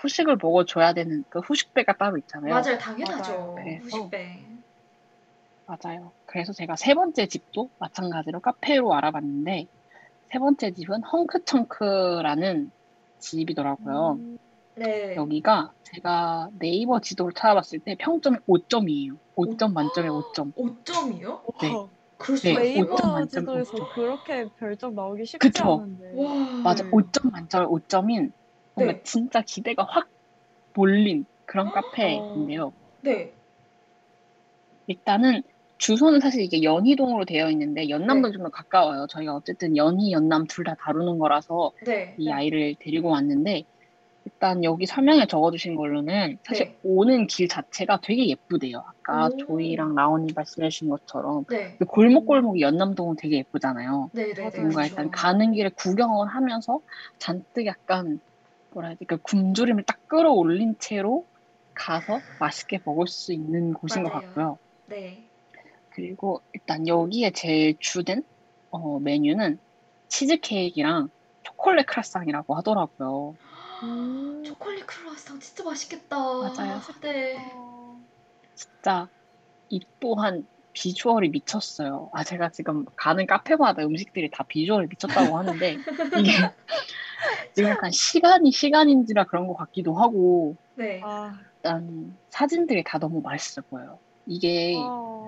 [0.00, 2.54] 후식을 먹어줘야 되는 그 후식배가 따로 있잖아요.
[2.54, 3.32] 맞아요, 당연하죠.
[3.32, 3.54] 맞아요.
[3.56, 4.46] 그래서- 후식배.
[5.66, 6.12] 맞아요.
[6.26, 9.66] 그래서 제가 세 번째 집도 마찬가지로 카페로 알아봤는데,
[10.32, 12.72] 세 번째 집은 헝크청크라는
[13.18, 14.16] 집이더라고요.
[14.20, 14.38] 음,
[14.76, 15.14] 네.
[15.14, 19.16] 여기가 제가 네이버 지도를 찾아봤을 때 평점이 5점이에요.
[19.36, 20.52] 5점 만점에 5점.
[20.54, 21.42] 5점이요?
[21.60, 21.68] 네.
[22.36, 22.54] 수가 네.
[22.54, 23.88] 네이버 5점 만점에 지도에서 5점.
[23.94, 25.74] 그렇게 별점 나오기 쉽지 그쵸.
[25.80, 26.12] 않은데.
[26.16, 26.34] 와.
[26.64, 26.90] 맞아, 네.
[26.90, 28.32] 5점 만점에 5점인
[28.74, 29.02] 뭔가 네.
[29.02, 30.08] 진짜 기대가 확
[30.74, 32.72] 몰린 그런 카페인데요.
[33.02, 33.32] 네.
[34.86, 35.42] 일단은
[35.78, 38.32] 주소는 사실 이게 연희동으로 되어 있는데 연남도 네.
[38.32, 39.06] 좀더 가까워요.
[39.08, 42.14] 저희가 어쨌든 연희, 연남 둘 다 다루는 거라서 네.
[42.18, 43.64] 이 아이를 데리고 왔는데
[44.26, 46.78] 일단 여기 설명에 적어주신 걸로는 사실 네.
[46.82, 48.84] 오는 길 자체가 되게 예쁘대요.
[48.86, 49.36] 아까 오.
[49.38, 51.76] 조이랑 라온이 말씀해주신 것처럼 네.
[51.78, 54.10] 그 골목골목이 연남동은 되게 예쁘잖아요.
[54.12, 54.42] 네, 네, 네.
[54.42, 54.92] 뭔가 그렇죠.
[54.92, 56.80] 일단 가는 길에 구경을 하면서
[57.18, 58.20] 잔뜩 약간
[58.72, 61.26] 뭐라 해야 돼, 그 굶주림을 딱 끌어올린 채로
[61.74, 64.22] 가서 맛있게 먹을 수 있는 곳인 것 맞아요.
[64.26, 64.58] 같고요.
[64.86, 65.30] 네.
[65.90, 68.22] 그리고 일단 여기에 제일 주된
[68.70, 69.58] 어, 메뉴는
[70.08, 71.08] 치즈케이크랑
[71.42, 73.34] 초콜릿 크라상이라고 하더라고요.
[73.82, 74.42] 음.
[74.44, 76.16] 초콜릿 크루아상 진짜 맛있겠다.
[76.16, 76.80] 맞아요.
[77.00, 77.36] 네.
[77.54, 78.00] 어,
[78.54, 79.08] 진짜
[79.68, 82.10] 이 또한 비주얼이 미쳤어요.
[82.12, 85.76] 아 제가 지금 가는 카페마다 음식들이 다 비주얼이 미쳤다고 하는데
[86.18, 86.32] 이게
[87.54, 91.00] 지금 약간 시간이 시간인지라 그런 것 같기도 하고 네.
[91.04, 93.98] 아, 일단 사진들이 다 너무 맛있어 보여요.
[94.26, 95.26] 이게 어,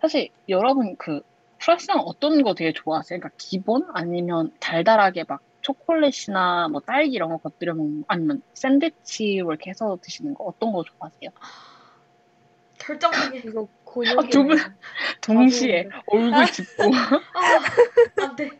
[0.00, 1.22] 사실 여러분 그
[1.60, 3.18] 크라상 어떤 거 되게 좋아하세요?
[3.18, 9.50] 그러니까 기본 아니면 달달하게 막 초콜릿이나 뭐 딸기 이런 거 곁들여 먹는 거 아니면 샌드위치로
[9.50, 11.30] 이렇게 해서 드시는 거 어떤 거 좋아하세요?
[12.80, 13.42] 결정적인.
[13.46, 14.30] 이거 아, 곤욕이네요.
[14.30, 14.56] 두 분.
[15.20, 15.88] 동시에.
[16.06, 16.82] 얼굴 짚고
[17.34, 18.50] 아, 안 돼.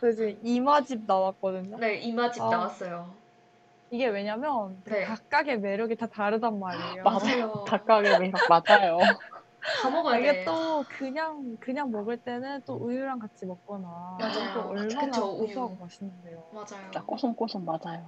[0.00, 1.78] 저 지금 이마집 나왔거든요.
[1.78, 2.50] 네, 이마집 아.
[2.50, 3.14] 나왔어요.
[3.90, 5.04] 이게 왜냐면 그 네.
[5.04, 7.02] 각각의 매력이 다 다르단 말이에요.
[7.04, 7.64] 맞아요.
[7.68, 8.98] 닭가게 매력 맞아요.
[9.82, 10.44] 다 먹어야 이게 돼.
[10.44, 14.54] 또 그냥 그냥 먹을 때는 또 우유랑 같이 먹거나 맞아요.
[14.54, 15.46] 또 얼마나 그쵸, 우유.
[15.46, 16.44] 고소하고 맛있는데요.
[16.52, 16.66] 맞아요.
[16.66, 18.06] 진짜 꼬송꼬송 맞아요.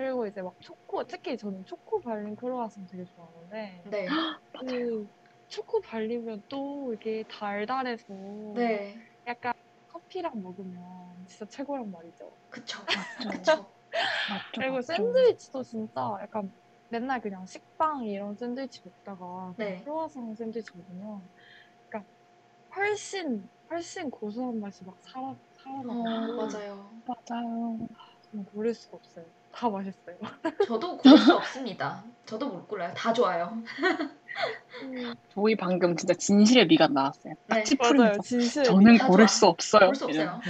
[0.00, 4.06] 그리고 이제 막 초코 특히 저는 초코 발린 크로와상 되게 좋아하는데 네.
[4.58, 5.08] 그
[5.48, 8.14] 초코 발리면 또 이게 달달해서
[8.54, 8.96] 네.
[9.26, 9.52] 약간
[9.88, 12.34] 커피랑 먹으면 진짜 최고란 말이죠.
[12.48, 12.78] 그쵸.
[12.96, 13.30] 맞죠.
[13.30, 13.72] 그쵸.
[14.26, 14.46] 맞죠.
[14.58, 14.82] 그리고 맞죠.
[14.82, 16.50] 샌드위치도 진짜 약간
[16.88, 19.66] 맨날 그냥 식빵 이런 샌드위치 먹다가 네.
[19.66, 21.28] 그냥 크로와상 샌드위치 먹으면
[21.90, 22.10] 그러니까
[22.76, 25.36] 훨씬 훨씬 고소한 맛이 막 살아
[25.88, 27.02] 어, 살아나고 맞아요.
[27.04, 27.78] 맞아요.
[28.22, 29.26] 정말 고를 수가 없어요.
[29.52, 30.16] 다 맛있어요.
[30.66, 32.04] 저도 고를 수 없습니다.
[32.24, 32.92] 저도 못 골라요.
[32.94, 33.62] 다 좋아요.
[35.34, 37.34] 저희 방금 진짜 진실의 미간 나왔어요.
[37.46, 38.18] 네, 딱지 맞아요.
[38.22, 38.64] 진실.
[38.64, 39.28] 저는 다 고를.
[39.28, 39.80] 수 없어요.
[39.80, 40.22] 고를 수 없어요.
[40.22, 40.40] 이런.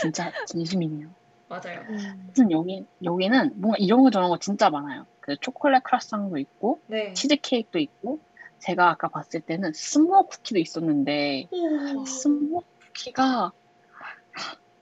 [0.00, 1.08] 진짜 진심이네요.
[1.48, 1.80] 맞아요.
[1.88, 1.98] 음.
[2.24, 5.06] 하여튼 여기 여기는 뭔가 이런 거 저런 거 진짜 많아요.
[5.20, 7.12] 그 초콜릿 크라상도 있고 네.
[7.12, 8.18] 치즈 케이크도 있고
[8.58, 12.04] 제가 아까 봤을 때는 스모어 쿠키도 있었는데 오.
[12.06, 13.52] 스모어 쿠키가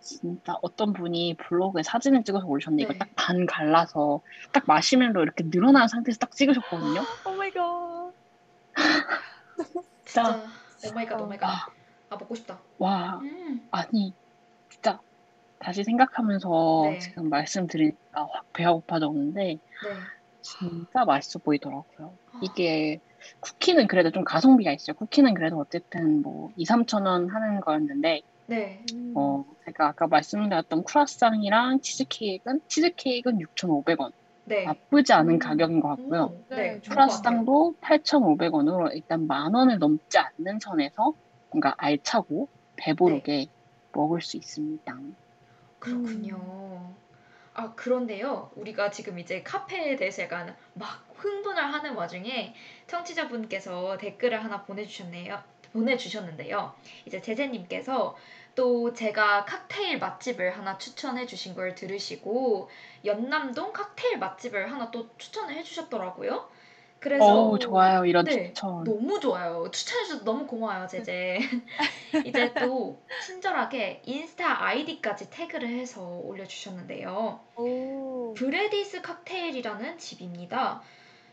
[0.03, 2.99] 진짜 어떤 분이 블로그에 사진을 찍어서 올리셨는데 이거 네.
[2.99, 7.01] 딱 반 갈라서 딱 마시멜로 이렇게 늘어난 상태에서 딱 찍으셨거든요.
[7.27, 8.13] Oh my God.
[10.05, 10.43] 진짜
[10.91, 11.25] oh my God 어.
[11.25, 11.51] Oh my God.
[12.11, 12.59] 아 먹고 싶다.
[12.79, 13.67] 와 음.
[13.71, 14.13] 아니
[14.69, 15.01] 진짜
[15.59, 16.99] 다시 생각하면서 네.
[16.99, 19.61] 지금 말씀드리니까 확 배가 고파졌는데 네.
[20.41, 22.13] 진짜 맛있어 보이더라고요.
[22.33, 22.41] 아.
[22.43, 23.01] 이게
[23.39, 24.97] 쿠키는 그래도 좀 가성비가 있어요.
[24.97, 28.85] 쿠키는 그래도 어쨌든 뭐 2, 3천 원 하는 거였는데 네.
[28.93, 29.13] 음.
[29.17, 34.13] 어 제가 아까 말씀드렸던 크루아상이랑 치즈케이크는 치즈케이크는 6,500원.
[34.45, 34.65] 네.
[34.65, 35.39] 나쁘지 않은 음.
[35.39, 36.23] 가격인 것 같고요.
[36.25, 36.81] 오, 네.
[36.81, 41.15] 크루아상도 8,500원으로 일단 만 원을 넘지 않는 선에서
[41.51, 43.47] 뭔가 알차고 배부르게 네.
[43.93, 44.99] 먹을 수 있습니다.
[45.79, 46.95] 그렇군요.
[47.55, 48.51] 아, 그런데요.
[48.57, 52.55] 우리가 지금 이제 카페에 대해서 약간 막 흥분을 하는 와중에
[52.87, 55.39] 청취자분께서 댓글을 하나 보내주셨네요.
[55.73, 56.75] 보내주셨는데요.
[57.07, 58.17] 이제 제제님께서
[58.55, 62.69] 또 제가 칵테일 맛집을 하나 추천해 주신 걸 들으시고
[63.05, 66.49] 연남동 칵테일 맛집을 하나 또 추천을 해 주셨더라고요.
[67.03, 68.85] 그래서 어우 좋아요 이런 네, 추천.
[68.85, 69.69] 너무 좋아요.
[69.73, 71.41] 추천해 주셔서 너무 고마워요, 제제.
[72.25, 77.41] 이제 또 친절하게 인스타 아이디까지 태그를 해서 올려 주셨는데요.
[77.57, 78.35] 오.
[78.35, 80.81] 브레디스 칵테일이라는 집입니다.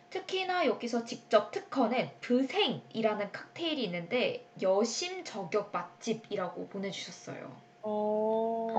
[0.09, 7.51] 특히나 여기서 직접 특허낸 브생이라는 칵테일이 있는데 여심 저격 맛집이라고 보내주셨어요.
[7.83, 8.69] 오.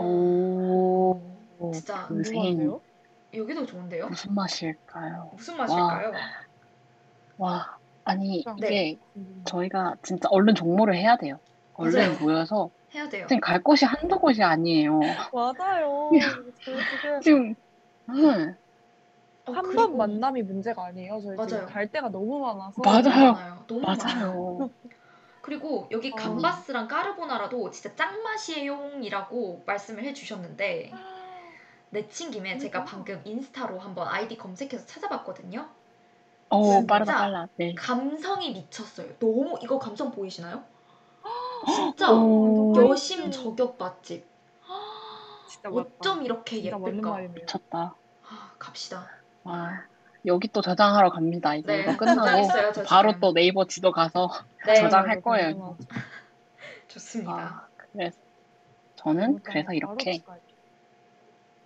[1.59, 2.35] 오, 진짜 그 생.
[2.35, 2.81] 궁금한데요?
[3.35, 4.09] 여기도 좋은데요?
[4.09, 5.31] 무슨 맛일까요?
[5.35, 6.13] 무슨 맛일까요?
[7.39, 8.67] 와, 아니 네.
[8.67, 9.45] 이게 궁금해요.
[9.45, 11.39] 저희가 진짜 얼른 정모를 해야 돼요.
[11.75, 12.19] 얼른 맞아요.
[12.19, 13.27] 모여서 해야 돼요.
[13.29, 15.01] 지금 갈 곳이 한두 곳이 아니에요.
[15.33, 16.11] 맞아요.
[17.23, 17.55] 지금
[18.09, 18.57] 응,
[19.51, 21.21] 어, 한 그리고- 번 만남이 문제가 아니에요.
[21.23, 21.67] 저희 맞아요.
[21.67, 22.81] 갈 데가 너무 많아서.
[22.83, 23.03] 맞아요.
[23.03, 23.65] 너무 많아요.
[23.67, 23.99] 너무 많아요.
[24.59, 24.71] 맞아요.
[25.43, 26.15] 그리고 여기 어.
[26.15, 30.93] 감바스랑 까르보나라도 진짜 짱맛이에용이라고 말씀을 해주셨는데
[31.91, 32.97] 내친 김에 제가 그러니까.
[32.97, 35.69] 방금 인스타로 한번 아이디 검색해서 찾아봤거든요.
[36.51, 37.49] 어, 진짜 빠르다 빨라.
[37.57, 37.75] 네.
[37.75, 39.09] 감성이 미쳤어요.
[39.19, 40.63] 너무 이거 감성 보이시나요?
[41.67, 42.75] 진짜 오.
[42.77, 44.27] 여심 저격 맛집.
[45.49, 45.81] 진짜 맞다.
[45.99, 47.19] 어쩜 이렇게 예쁠까?
[47.35, 47.95] 미쳤다.
[48.29, 49.09] 아, 갑시다.
[49.45, 49.85] 와,
[50.27, 51.55] 여기 또 저장하러 갑니다.
[51.55, 53.19] 이제 네, 이거 끝나고 저장했어요, 저 바로.
[53.21, 54.31] 또 네이버 지도 가서
[54.67, 55.55] 네, 저장할 거예요.
[55.55, 55.77] 궁금하죠.
[56.89, 57.33] 좋습니다.
[57.33, 58.19] 아, 그래서
[58.97, 60.21] 저는 그래서 이렇게.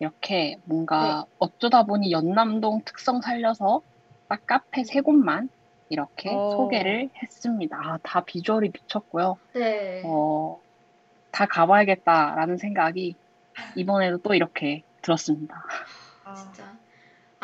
[0.00, 0.60] 이렇게 네.
[0.64, 3.80] 뭔가 어쩌다 보니 연남동 특성 살려서
[4.28, 5.48] 딱 카페 세 곳만
[5.88, 6.50] 이렇게 어.
[6.56, 7.76] 소개를 했습니다.
[7.80, 9.36] 아, 다 비주얼이 미쳤고요.
[9.54, 10.02] 네.
[10.04, 10.60] 어,
[11.30, 13.14] 다 가봐야겠다라는 생각이
[13.76, 15.64] 이번에도 또 이렇게 들었습니다.
[16.24, 16.76] 아, 진짜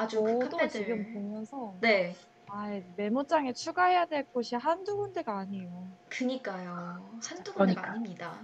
[0.00, 0.80] 아주 그 저도 카페들.
[0.80, 2.14] 지금 보면서 네.
[2.46, 5.88] 아, 메모장에 추가해야 될 곳이 한두 군데가 아니에요.
[6.08, 7.20] 그니까요.
[7.22, 7.90] 한두 군데가 그러니까.
[7.90, 8.40] 아닙니다.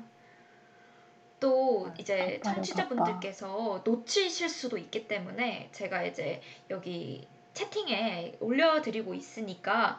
[1.40, 6.40] 또 이제 바빠요, 청취자분들께서 놓치실 수도 있기 때문에 제가 이제
[6.70, 9.98] 여기 채팅에 올려드리고 있으니까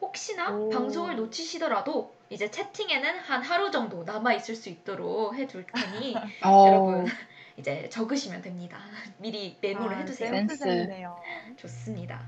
[0.00, 0.70] 혹시나 오.
[0.70, 6.14] 방송을 놓치시더라도 이제 채팅에는 한 하루 정도 남아 있을 수 있도록 해둘 테니
[6.44, 7.06] 어, 여러분
[7.56, 8.78] 이제 적으시면 됩니다.
[9.18, 10.30] 미리 메모를 아, 해두세요.
[10.30, 10.56] 센스.
[10.56, 11.16] 센스쟁이네요.
[11.56, 12.22] 좋습니다.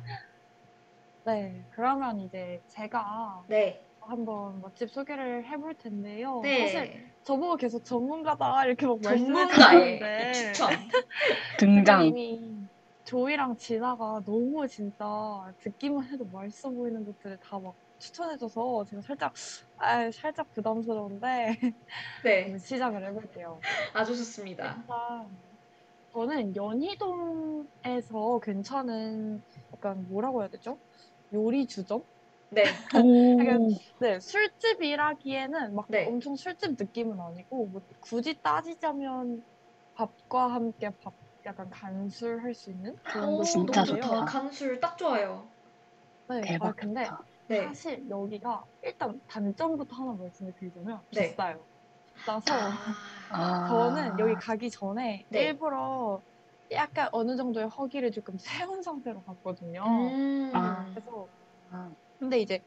[1.24, 6.40] 네, 그러면 이제 제가 네, 한번 맛집 소개를 해볼 텐데요.
[6.42, 6.68] 네.
[6.68, 10.70] 사실 저보고 계속 전문가다 이렇게 막 말씀해주는데 추천.
[11.58, 12.12] 등장.
[13.04, 15.04] 조이랑 진아가 너무 진짜
[15.60, 19.32] 듣기만 해도 맛있어 보이는 것들을 다 막 추천해줘서 제가 살짝
[19.76, 21.56] 아 살짝 부담스러운데
[22.24, 23.60] 네, 시작을 해볼게요.
[23.94, 24.84] 아주 좋습니다.
[26.12, 29.42] 저는 연희동에서 괜찮은
[29.72, 30.78] 약간 뭐라고 해야 되죠?
[31.32, 32.04] 요리 주점?
[32.50, 32.64] 네,
[32.96, 33.68] 오,
[34.00, 36.06] 네, 술집이라기에는 막 네.
[36.06, 39.42] 엄청 술집 느낌은 아니고 뭐 굳이 따지자면
[39.94, 44.00] 밥과 함께 밥 약간 간술할 수 있는 그런 오, 진짜 너무 좋다.
[44.00, 44.24] 좋다.
[44.26, 45.48] 간술 딱 좋아요.
[46.28, 47.24] 네, 대박 아, 근데 좋다.
[47.48, 51.30] 네, 사실 여기가 일단 단점부터 하나 말씀을 드리자면 네.
[51.30, 51.64] 비싸요.
[52.26, 52.54] 나서
[53.30, 53.68] 아.
[53.68, 55.44] 저는 여기 가기 전에 네.
[55.44, 56.22] 일부러
[56.72, 59.82] 약간 어느 정도의 허기를 조금 세운 상태로 갔거든요.
[59.84, 60.50] 음.
[60.54, 60.86] 아.
[60.90, 61.28] 그래서
[61.70, 62.64] 아, 근데 이제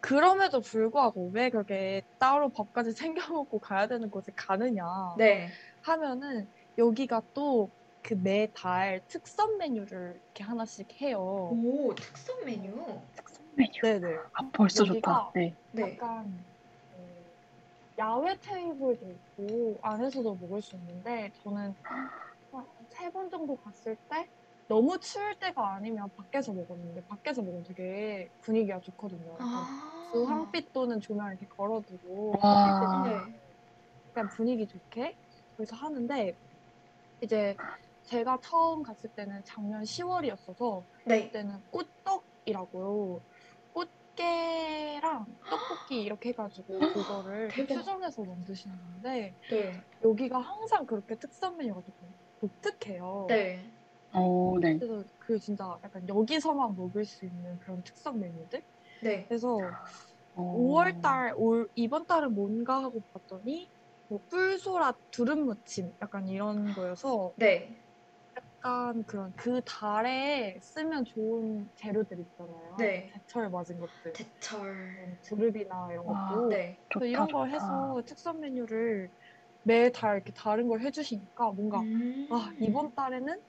[0.00, 4.84] 그럼에도 불구하고 왜 그렇게 따로 밥까지 챙겨 먹고 가야 되는 곳에 가느냐
[5.18, 5.48] 네.
[5.82, 7.70] 하면은 여기가 또
[8.02, 11.20] 그 매달 특선 메뉴를 이렇게 하나씩 해요.
[11.20, 12.74] 오, 특선 메뉴.
[13.14, 13.70] 특선 메뉴.
[13.82, 14.16] 네네.
[14.34, 15.32] 아, 벌써 좋다.
[15.34, 15.56] 네.
[15.72, 15.94] 네.
[15.94, 16.44] 약간
[16.92, 17.24] 어,
[17.98, 21.74] 야외 테이블도 있고 안에서도 먹을 수 있는데 저는
[22.90, 24.28] 세 번 정도 갔을 때
[24.68, 29.32] 너무 추울 때가 아니면 밖에서 먹었는데 밖에서 먹으면 되게 분위기가 좋거든요.
[29.32, 30.10] 약간 아.
[30.12, 33.02] 주황빛 또는 조명 이렇게 걸어두고 와.
[33.04, 33.40] 네.
[34.08, 35.16] 약간 분위기 좋게
[35.56, 36.36] 그래서 하는데
[37.20, 37.56] 이제
[38.04, 41.26] 제가 처음 갔을 때는 작년 10월이었어서 네.
[41.26, 43.22] 그때는 꽃떡이라고
[44.10, 44.14] 요.
[44.16, 47.78] 꽃게랑 떡볶이 이렇게 해가지고 그거를 대박.
[47.78, 49.80] 수정해서 만드시는 건데 네.
[50.02, 53.26] 여기가 항상 그렇게 특선 메뉴가 조금 독특해요.
[53.28, 53.70] 네.
[54.14, 54.78] 오, 네.
[54.78, 58.62] 그래서 그 진짜 약간 여기서만 먹을 수 있는 그런 특선 메뉴들.
[59.02, 59.24] 네.
[59.28, 59.56] 그래서
[60.36, 60.74] 오.
[60.74, 63.70] 5월달 올 이번 달은 뭔가 하고 봤더니
[64.08, 67.76] 뭐 뿔소라 두릅 무침 약간 이런 거여서 네.
[68.64, 72.76] 약간 그런 그 달에 쓰면 좋은 재료들 있잖아요.
[72.78, 73.10] 네.
[73.14, 74.12] 제철 맞은 것들.
[74.12, 75.18] 제철.
[75.22, 76.30] 두릅이나 이런 와.
[76.30, 76.78] 것도 네.
[76.92, 77.54] 그래서 좋다, 이런 걸 좋다.
[77.54, 79.10] 해서 특선 메뉴를
[79.62, 82.26] 매달 이렇게 다른 걸 해주시니까 뭔가 음.
[82.30, 83.40] 아 이번 달에는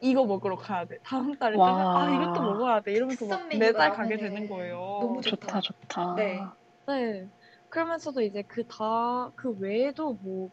[0.00, 2.02] 이거 먹으러 가야 돼 다음 달에 와.
[2.04, 4.98] 아 이것도 먹어야 돼 이러면서 막 매달 가게 되는 거예요.
[5.00, 6.14] 너무 좋다, 좋다.
[6.16, 6.40] 네.
[6.86, 7.28] 네.
[7.68, 10.50] 그러면서도 이제 그다그 외에도 뭐,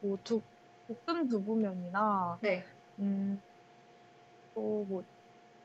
[0.00, 0.42] 뭐 두,
[1.06, 2.64] 볶음 두부면이나 네.
[2.98, 3.42] 음,
[4.54, 5.02] 또뭐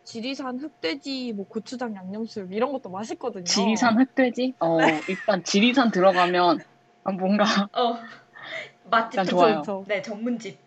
[0.03, 3.43] 지리산 흑돼지 뭐 고추장 양념수육 이런 것도 맛있거든요.
[3.43, 4.53] 지리산 흑돼지?
[4.59, 4.77] 어,
[5.09, 6.59] 일단 지리산 들어가면
[7.03, 7.97] 아, 뭔가 어.
[8.89, 9.61] 맛집 좋아요.
[9.61, 9.83] 그쵸.
[9.88, 10.59] 네, 전문집.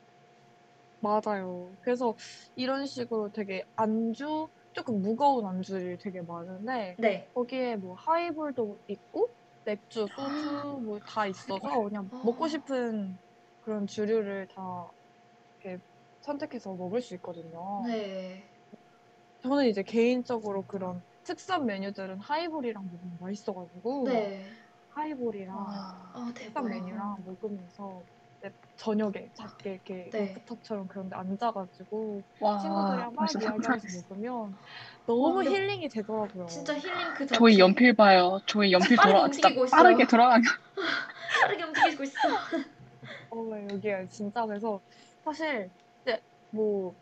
[1.01, 1.71] 맞아요.
[1.81, 2.17] 그래서
[2.57, 7.29] 이런 식으로 되게 안주 조금 무거운 안주들이 되게 많은데 네.
[7.35, 9.29] 거기에 뭐 하이볼도 있고
[9.65, 12.23] 맥주, 소주 뭐 다 있어서 그냥 어.
[12.25, 13.17] 먹고 싶은
[13.61, 14.91] 그런 주류를 다
[16.33, 17.83] 선택해서 먹을 수 있거든요.
[17.87, 18.45] 네.
[19.41, 24.45] 저는 이제 개인적으로 그런 특선 메뉴들은 하이볼이랑 먹으면 맛있어가지고 네.
[24.91, 26.63] 하이볼이랑 아, 대박.
[26.63, 28.03] 특선 메뉴랑 먹으면서
[28.77, 30.35] 저녁에 작게 이렇게 네.
[30.35, 34.03] 루프탑처럼 그런데 앉아가지고 와, 친구들이랑 막 이야기하면서.
[34.11, 34.57] 먹으면
[35.07, 36.47] 너무 완전- 힐링이 되더라고요.
[36.47, 37.39] 진짜 힐링 그 자체.
[37.39, 38.39] 저희 연필 봐요.
[38.47, 39.77] 저희 연필 빠르게 돌아 진짜 움직이고 있어.
[39.77, 40.43] 빠르게 돌아가면
[41.43, 42.19] 빠르게 움직이고 있어.
[43.31, 44.81] 어, 네, 여기가 진짜 그래서
[45.25, 45.71] 사실
[46.51, 46.95] 뭐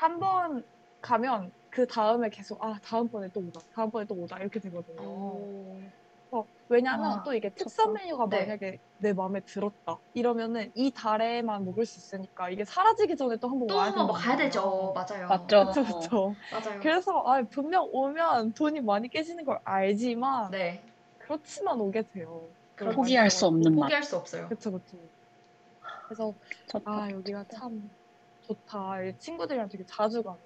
[0.00, 0.64] 한 번
[1.00, 5.02] 가면 그 다음에 계속 아 다음번에 또 오자, 다음번에 또 오자 이렇게 되거든요.
[5.02, 5.82] 오.
[6.30, 7.92] 어, 왜냐하면 와, 또 이게 특선.
[7.94, 8.40] 메뉴가 네.
[8.40, 13.74] 만약에 내 마음에 들었다 이러면은 이 달에만 먹을 수 있으니까 이게 사라지기 전에 또 한번또
[13.74, 14.36] 와야 한번뭐 가야.
[14.36, 14.92] 되죠.
[14.94, 15.28] 맞아요.
[15.28, 15.66] 맞죠.
[15.66, 16.36] 그쵸 그쵸.
[16.50, 16.80] 맞아요.
[16.80, 20.84] 그래서 아, 분명 오면 돈이 많이 깨지는 걸 알지만 네.
[21.18, 22.50] 그렇지만 오게 돼요.
[22.74, 22.96] 그렇죠.
[22.96, 23.82] 포기할 수 없는 맛.
[23.82, 24.48] 포기할 수 없어요.
[24.48, 24.98] 그쵸 그쵸.
[26.06, 26.34] 그래서
[26.68, 26.90] 좋다.
[26.90, 27.90] 아 여기가 참
[28.48, 28.96] 좋다.
[29.18, 30.38] 친구들이랑 되게 자주 가는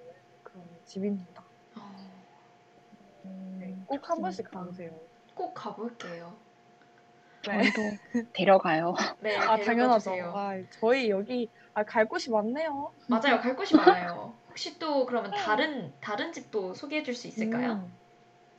[0.43, 1.43] 그런 집입니다.
[1.77, 2.25] 어,
[3.59, 4.49] 네, 꼭한 번씩.
[4.51, 4.99] 가보세요.
[5.33, 6.37] 꼭 가볼게요.
[7.47, 7.63] 네.
[7.63, 7.81] 저희도
[8.33, 8.93] 데려가요.
[9.21, 10.11] 네, 아 당연하죠.
[10.11, 12.93] 아, 저희 여기 아, 갈 곳이 많네요.
[13.09, 13.39] 맞아요.
[13.39, 14.37] 갈 곳이 많아요.
[14.49, 17.73] 혹시 또 그러면 다른 다른 집도 소개해 줄 수 있을까요?
[17.73, 17.97] 음.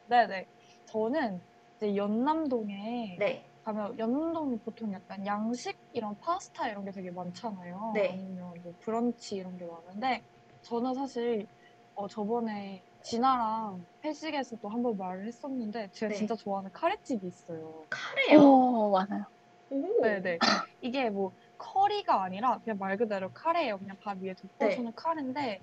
[0.07, 0.47] 네네.
[0.87, 1.41] 저는
[1.77, 3.54] 이제 연남동에 네.
[3.65, 7.93] 가면 연남동이 보통 약간 양식 이런 파스타 이런 게 되게 많잖아요.
[7.95, 8.09] 네.
[8.11, 10.23] 아니면 뭐 브런치 이런 게 많은데
[10.63, 11.47] 저는 사실
[11.95, 16.19] 어, 저번에 진아랑 회식에서도 한번 말을 했었는데 제가 네.
[16.19, 17.87] 진짜 좋아하는 카레집이 있어요.
[17.89, 18.41] 카레요.
[18.41, 19.25] 오, 맞아요.
[19.71, 20.01] 오.
[20.03, 20.39] 네네.
[20.83, 23.79] 이게 뭐 커리가 아니라 그냥 말 그대로 카레예요.
[23.79, 24.93] 그냥 밥 위에 덮어주는 네.
[24.95, 25.61] 카레인데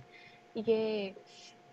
[0.56, 1.14] 이게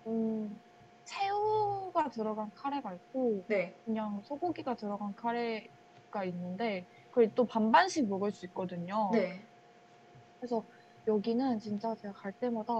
[0.06, 0.62] 음,
[1.04, 3.74] 새우가 들어간 카레가 있고 네.
[3.84, 5.68] 그냥 소고기가 들어간 카레
[6.10, 9.10] 가 있는데 그걸 또 반반씩 먹을 수 있거든요.
[9.12, 9.46] 네.
[10.40, 10.66] 그래서
[11.06, 12.72] 여기는 진짜 제가 갈 때마다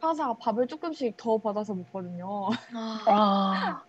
[0.00, 2.48] 항상 밥을 조금씩 더 받아서 먹거든요.
[2.74, 3.04] 아.
[3.10, 3.84] 와,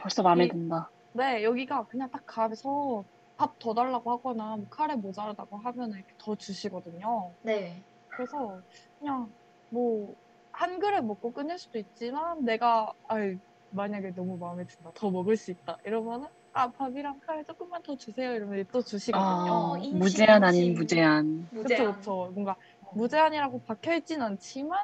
[0.00, 0.90] 벌써 마음에 이- 든다.
[1.14, 3.04] 네, 여기가 그냥 딱 가서
[3.36, 7.36] 밥 더 달라고 하거나 뭐 카레 모자라다고 하면 이렇게 더 주시거든요.
[7.42, 7.84] 네.
[8.08, 8.62] 그래서
[8.98, 9.34] 그냥
[9.70, 10.16] 뭐
[10.54, 13.38] 한 그릇 먹고 끊을 수도 있지만 내가 아이
[13.70, 18.34] 만약에 너무 마음에 든다 더 먹을 수 있다 이러면은 아 밥이랑 카레 조금만 더 주세요
[18.34, 19.24] 이러면 또 주시거든요.
[19.26, 20.74] 어, 아, 인심, 무제한 아닌.
[20.74, 21.48] 무제한.
[21.48, 21.94] 그쵸 무제한.
[21.96, 22.56] 그쵸 뭔가
[22.94, 24.78] 무제한이라고 박혀 있진 않지만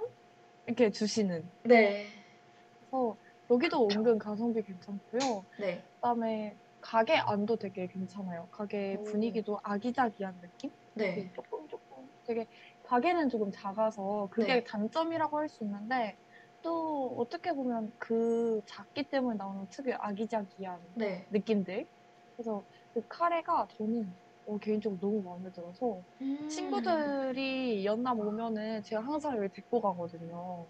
[0.66, 1.50] 이렇게 주시는.
[1.64, 2.06] 네.
[2.90, 3.16] 그래서
[3.50, 5.46] 여기도 은근 가성비 괜찮고요.
[5.58, 5.84] 네.
[5.96, 8.48] 그다음에 가게 안도 되게 괜찮아요.
[8.50, 9.04] 가게 오.
[9.04, 10.70] 분위기도 아기자기한 느낌?
[10.94, 11.14] 네.
[11.14, 12.46] 되게 조금 조금 되게
[12.82, 14.64] 가게는 조금 작아서 그게 네.
[14.64, 16.16] 단점이라고 할 수 있는데
[16.62, 21.26] 또 어떻게 보면 그 작기 때문에 나오는 특유의 아기자기한 네.
[21.30, 21.88] 느낌들.
[22.36, 24.14] 그래서 그 카레가 저는
[24.46, 26.48] 어, 개인적으로 너무 마음에 들어서 음.
[26.48, 30.66] 친구들이 연남 오면은 제가 항상 여기 데리고 가거든요.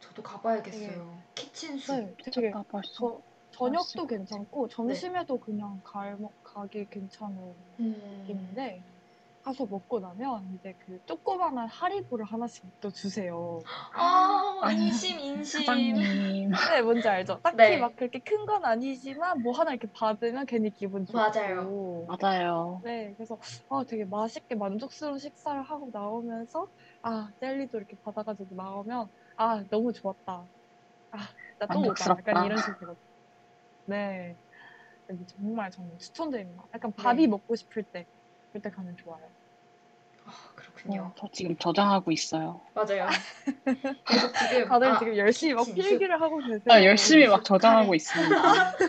[0.00, 1.22] 저도 가봐야겠어요.
[1.34, 1.92] 키친수.
[1.92, 2.52] 네, 되게.
[2.96, 7.94] 저, 저녁도 괜찮고 점심에도 그냥 갈, 가기 괜찮은 음.
[8.20, 8.82] 느낌인데
[9.42, 13.66] 가서 먹고 나면 이제 그 조그만한 하리보를 하나씩 또 주세요.
[14.60, 15.62] 아, 인심, 인심.
[15.64, 16.50] 사장님.
[16.76, 17.40] 네, 뭔지 알죠?
[17.42, 17.78] 딱히 네.
[17.78, 21.18] 막 그렇게 큰 건 아니지만 뭐 하나 이렇게 받으면 괜히 기분 좋고.
[21.18, 22.06] 맞아요.
[22.06, 22.82] 맞아요.
[22.84, 23.38] 네, 그래서
[23.68, 26.68] 아, 되게 맛있게 만족스러운 식사를 하고 나오면서
[27.02, 30.48] 아, 젤리도 이렇게 받아가지고 나오면 아, 너무 좋았다.
[31.12, 31.18] 아,
[31.58, 31.68] 나 또.
[31.74, 32.20] 만족스럽다.
[32.20, 32.96] 약간 이런 식으로.
[33.86, 34.36] 네.
[35.28, 36.64] 정말 저는 추천드립니다.
[36.74, 37.26] 약간 밥이 네.
[37.26, 38.06] 먹고 싶을 때,
[38.52, 39.22] 그때 가면 좋아요.
[40.24, 41.02] 아, 그렇군요.
[41.02, 42.60] 어, 저 지금 저장하고 있어요.
[42.74, 43.08] 맞아요.
[44.04, 45.80] 그래서 지금 다들 아, 지금 열심히 막 진수.
[45.82, 46.60] 필기를 하고 계세요.
[46.68, 47.94] 아, 열심히 막 저장하고.
[47.94, 48.42] 있습니다.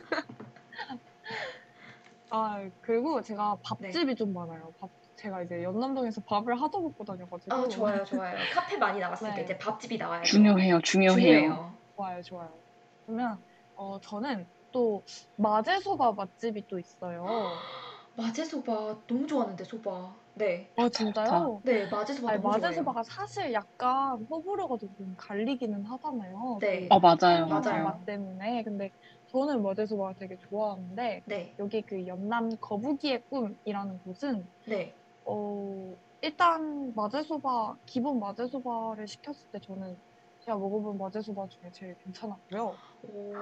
[2.29, 3.87] 아, 그리고 제가 네.
[3.89, 4.73] 밥집이 좀 많아요.
[4.79, 7.55] 밥, 제가 이제 연남동에서 밥을 하도 먹고 다녀가지고.
[7.55, 8.37] 아, 좋아요, 좋아요.
[8.53, 8.99] 카페 많이
[9.29, 9.43] 때 네.
[9.43, 10.23] 이제 밥집이 나와요.
[10.23, 11.15] 중요해요, 중요해요.
[11.15, 11.77] 중요해요.
[11.95, 12.59] 좋아요, 좋아요.
[13.05, 13.37] 그러면,
[13.75, 15.03] 어, 저는 또
[15.37, 17.23] 마제소바 맛집이 또 있어요.
[18.15, 20.13] 마제소바 너무 좋아하는데 소바.
[20.35, 20.69] 네.
[20.77, 21.61] 아, 진짜요?
[21.63, 22.61] 네, 마제소바 아니, 너무 좋아해요.
[22.61, 26.57] 마제소바가 사실 약간 호불호가 좀 갈리기는 하잖아요.
[26.61, 26.87] 네.
[26.87, 27.61] 그 어, 맞아요, 맞아요.
[27.61, 27.83] 맞아요.
[27.83, 28.63] 맛 때문에.
[28.63, 28.91] 근데
[29.27, 31.55] 저는 마제소바가 되게 좋아하는데, 네.
[31.59, 34.93] 여기 그 연남 거북이의 꿈이라는 곳은 네.
[35.25, 39.97] 어, 일단 마제소바, 기본 마제소바를 시켰을 때 저는
[40.45, 42.75] 제가 먹어본 마제소바 중에 제일 괜찮았고요.
[43.03, 43.33] 오.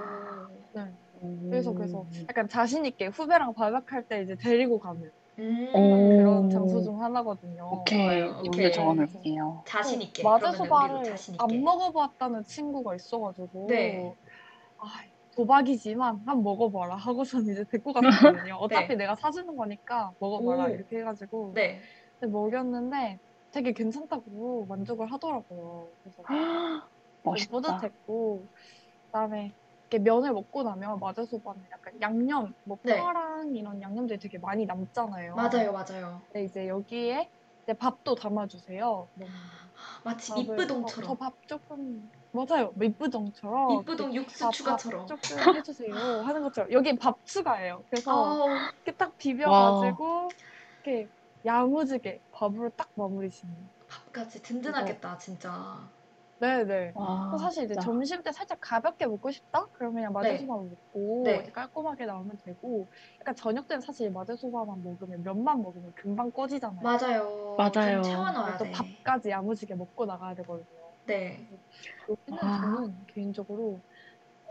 [0.73, 0.93] 네.
[1.23, 1.47] 음.
[1.49, 5.69] 그래서 그래서 약간 자신 있게 후배랑 바둑할 때 이제 데리고 가는 음.
[5.73, 6.17] 오.
[6.17, 7.69] 그런 장소 중 하나거든요.
[7.73, 8.19] 오케이.
[8.19, 8.71] 이제 오케이.
[8.71, 9.63] 적어놓을게요.
[9.65, 10.21] 자신 있게.
[10.23, 11.15] 마제소바를.
[11.39, 14.15] 안 먹어봤다는 친구가 있어가지고 네.
[14.77, 14.85] 아,
[15.35, 18.55] 도박이지만 한번 먹어봐라 하고선 이제 데리고 갔거든요.
[18.61, 18.95] 어차피 네.
[18.95, 20.69] 내가 사주는 거니까 먹어봐라 오.
[20.69, 21.79] 이렇게 해가지고 네.
[22.21, 23.17] 먹였는데
[23.51, 25.89] 되게 괜찮다고 만족을 하더라고요.
[26.03, 26.81] 그래서 좀
[27.23, 27.51] 멋있다.
[27.51, 28.47] 뿌듯했고
[29.07, 29.53] 그다음에
[29.89, 32.97] 이렇게 면을 먹고 나면 마제소바는 약간 양념, 뭐 네.
[32.97, 35.35] 파랑 이런 양념들이 되게 많이 남잖아요.
[35.35, 36.21] 맞아요, 맞아요.
[36.31, 37.29] 근데 이제 여기에
[37.63, 39.09] 이제 밥도 담아주세요.
[39.15, 39.35] 먹는
[40.03, 40.43] 마치 밥을.
[40.43, 41.07] 어, 밑부동처럼.
[41.09, 42.71] 저 밥 조금 맞아요.
[42.75, 45.05] 밑부동처럼 밑부동 육수 밥, 추가처럼.
[45.05, 47.83] 밥 조금 해주세요 하는 것처럼 여기 밥 추가예요.
[47.89, 48.11] 그래서
[48.45, 50.29] 아우, 이렇게 딱 비벼가지고
[50.85, 51.09] 이렇게
[51.45, 53.55] 야무지게 밥으로 딱 마무리 짓는.
[53.87, 55.89] 밥까지 든든하겠다, 진짜.
[56.39, 56.93] 네네.
[56.95, 57.85] 와, 또 사실 이제 진짜.
[57.85, 59.67] 점심 때 살짝 가볍게 먹고 싶다?
[59.73, 61.43] 그러면 그냥 마제소바 먹고 네.
[61.51, 62.87] 깔끔하게 나오면 되고
[63.19, 66.81] 약간 저녁 때는 사실 마제소바만 먹으면 면만 먹으면 금방 꺼지잖아요.
[66.81, 67.55] 맞아요.
[67.57, 68.01] 맞아요.
[68.01, 68.71] 좀 채워넣어야 또 돼.
[68.71, 70.65] 밥까지 야무지게 먹고 나가야 되거든요.
[71.05, 71.47] 네.
[72.41, 72.61] 아.
[72.61, 73.81] 저는 개인적으로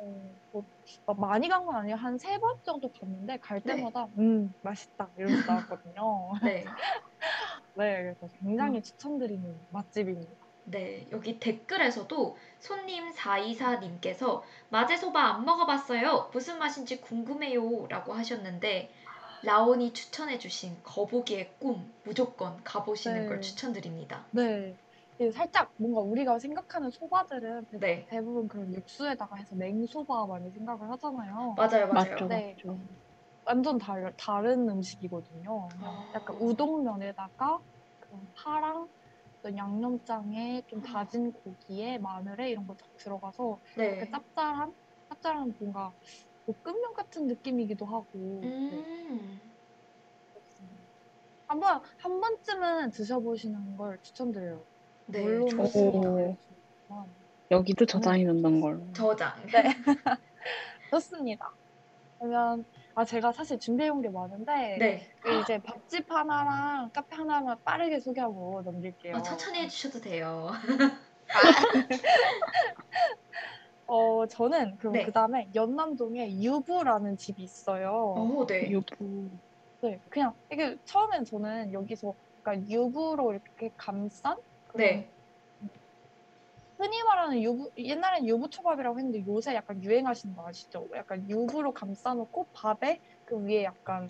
[0.01, 0.65] 어, 뭐,
[1.07, 1.97] 막 많이 간 건 아니에요.
[1.97, 3.77] 한 세 번 정도 갔는데 갈 네.
[3.77, 6.33] 때마다 음 맛있다 이러면서 나왔거든요.
[6.43, 6.65] 네.
[7.75, 8.83] 네, 그래서 굉장히 음.
[8.83, 10.33] 추천드리는 맛집입니다.
[10.65, 16.31] 네, 여기 댓글에서도 손님 424님께서 마제소바 안 먹어봤어요.
[16.33, 17.87] 무슨 맛인지 궁금해요.
[17.89, 18.91] 라고 하셨는데,
[19.43, 23.27] 라온이 추천해주신 거북이의 꿈 무조건 가보시는 네.
[23.29, 24.25] 걸 추천드립니다.
[24.33, 24.77] 네.
[25.21, 30.91] 이게 살짝 뭔가 우리가 생각하는 소바들은 대- 네, 대부분 그런 육수에다가 해서 냉소바 많이 생각을
[30.93, 31.55] 하잖아요.
[31.59, 31.89] 맞아요, 맞아요.
[31.93, 32.55] 맞죠, 네.
[32.57, 32.81] 맞죠.
[33.45, 35.69] 완전 달, 다른 음식이거든요.
[35.69, 36.11] 그냥 아.
[36.15, 37.61] 약간 우동면에다가
[37.99, 38.89] 그런 파랑
[39.57, 43.99] 양념장에 좀 다진 고기에 마늘에 이런 거 딱 들어가서 네.
[43.99, 44.75] 그 짭짤한
[45.11, 45.93] 짭짤한 뭔가
[46.47, 49.41] 볶음면 같은 느낌이기도 하고 네, 음,
[50.33, 50.83] 그렇습니다.
[51.47, 54.65] 한번 한 번쯤은 드셔보시는 걸 추천드려요.
[55.11, 56.09] 네, 물론 좋습니다.
[56.09, 56.37] 오.
[57.51, 58.81] 여기도 저장해 놓는 걸로.
[58.93, 59.33] 저장.
[59.47, 59.75] 네.
[60.91, 61.51] 좋습니다.
[62.19, 65.11] 그러면 아 제가 사실 준비해온 게 많은데 네.
[65.21, 69.17] 그 이제 밥집 하나랑 카페 하나만 빠르게 소개하고 넘길게요.
[69.17, 70.51] 어, 천천히 해주셔도 돼요.
[73.87, 75.05] 어 저는 그럼 네.
[75.05, 78.15] 그 다음에 연남동에 유부라는 집이 있어요.
[78.17, 78.71] 오, 네.
[78.71, 79.31] 유부.
[79.83, 84.37] 네, 그냥 이게 처음엔 저는 여기서 약간 유부로 이렇게 감싼
[84.75, 85.11] 네.
[86.79, 90.89] 흔히 말하는 유부 옛날엔 유부초밥이라고 했는데 요새 약간 유행하시는 거 아시죠?
[90.97, 94.09] 약간 유부로 감싸놓고 밥에 그 위에 약간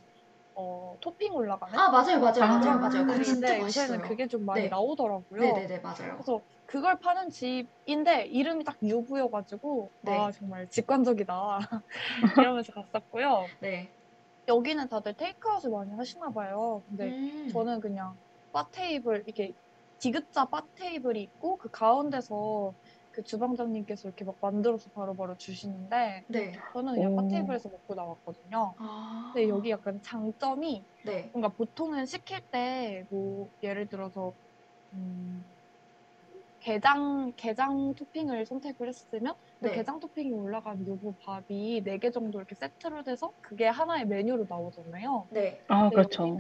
[0.55, 3.07] 어, 토핑 올라가는 아, 맞아요, 맞아요, 아, 맞아요, 맞아요.
[3.07, 3.87] 그거 진짜 근데 맛있어요.
[3.89, 4.69] 요새는 그게 좀 많이 네.
[4.69, 5.41] 나오더라고요.
[5.41, 6.15] 네네네, 맞아요.
[6.15, 10.13] 그래서 그걸 파는 집인데 이름이 딱 유부여가지고 네.
[10.13, 11.59] 아 정말 직관적이다
[12.37, 13.49] 이러면서 갔었고요.
[13.61, 13.91] 네.
[14.49, 16.83] 여기는 다들 테이크아웃을 많이 하시나 봐요.
[16.89, 17.49] 근데 음.
[17.53, 18.15] 저는 그냥
[18.53, 19.55] 바 테이블 이렇게
[20.01, 22.75] 디귿자 바 테이블이 있고 그 가운데서
[23.13, 26.53] 그 주방장님께서 이렇게 막 만들어서 바로바로 주시는데 네.
[26.75, 27.29] 저는 그냥 바 오.
[27.29, 28.75] 테이블에서 먹고 나왔거든요.
[28.79, 29.33] 아.
[29.35, 31.31] 근데 여기 약간 장점이 네.
[31.33, 34.35] 뭔가 보통은 시킬 때 뭐 예를 들어서
[34.95, 35.45] 음,
[36.61, 39.77] 게장 게장 토핑을 선택을 했으면 그 네.
[39.77, 45.29] 게장 토핑이 올라간 요거 밥이 4개 정도 이렇게 세트로 돼서 그게 하나의 메뉴로 나오잖아요.
[45.33, 45.63] 네.
[45.69, 46.37] 아, 그렇죠.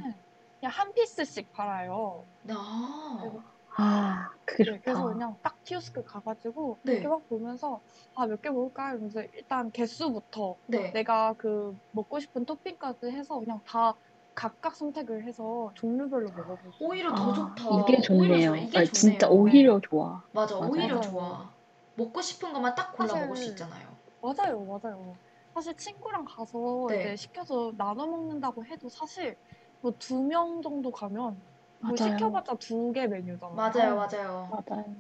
[0.61, 2.27] 그냥 한 피스씩 팔아요.
[2.51, 3.50] 아.
[3.77, 4.81] 아, 네, 그렇다.
[4.83, 6.93] 그래서 그냥 딱 키오스크 가가지고 네.
[6.95, 7.81] 이렇게 막 보면서
[8.17, 10.91] 아 몇 개 먹을까 이러면서 일단 개수부터 네.
[10.93, 13.95] 내가 그 먹고 싶은 토핑까지 해서 그냥 다
[14.35, 17.15] 각각 선택을 해서 종류별로 먹어볼 수 오히려.
[17.15, 17.65] 더 아, 좋다.
[17.89, 18.57] 이게 오히려 좋네요.
[18.57, 18.93] 이게 아, 좋네요.
[18.93, 19.33] 진짜 네.
[19.35, 20.23] 오히려 좋아.
[20.33, 20.57] 맞아.
[20.57, 20.71] 맞아요.
[20.71, 21.01] 오히려.
[21.01, 21.51] 좋아.
[21.95, 23.89] 먹고 싶은 것만 딱 골라 사실- 먹을 수 있잖아요.
[24.23, 25.15] 맞아요, 맞아요.
[25.55, 27.01] 사실 친구랑 가서 네.
[27.01, 29.37] 이제 시켜서 나눠 먹는다고 해도 사실
[29.81, 31.41] 뭐 두 명 정도 가면
[31.83, 32.17] 뭐 맞아요.
[32.19, 33.55] 시켜봤자 두 개 메뉴잖아요.
[33.55, 33.97] 맞아요.
[33.97, 34.51] 맞아요.
[34.51, 34.97] 맞아요.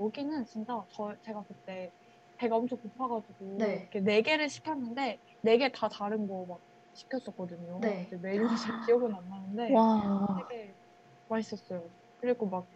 [0.00, 1.92] 여기는 진짜 저 제가 그때
[2.36, 3.74] 배가 엄청 고파가지고 네.
[3.82, 6.60] 이렇게 네 개를 시켰는데 네 개 다 다른 거 막
[6.94, 7.80] 시켰었거든요.
[7.82, 8.04] 네.
[8.06, 10.74] 이제 메뉴는 잘 기억은 안 나는데 와, 되게
[11.28, 11.90] 맛있었어요.
[12.18, 12.66] 그리고 막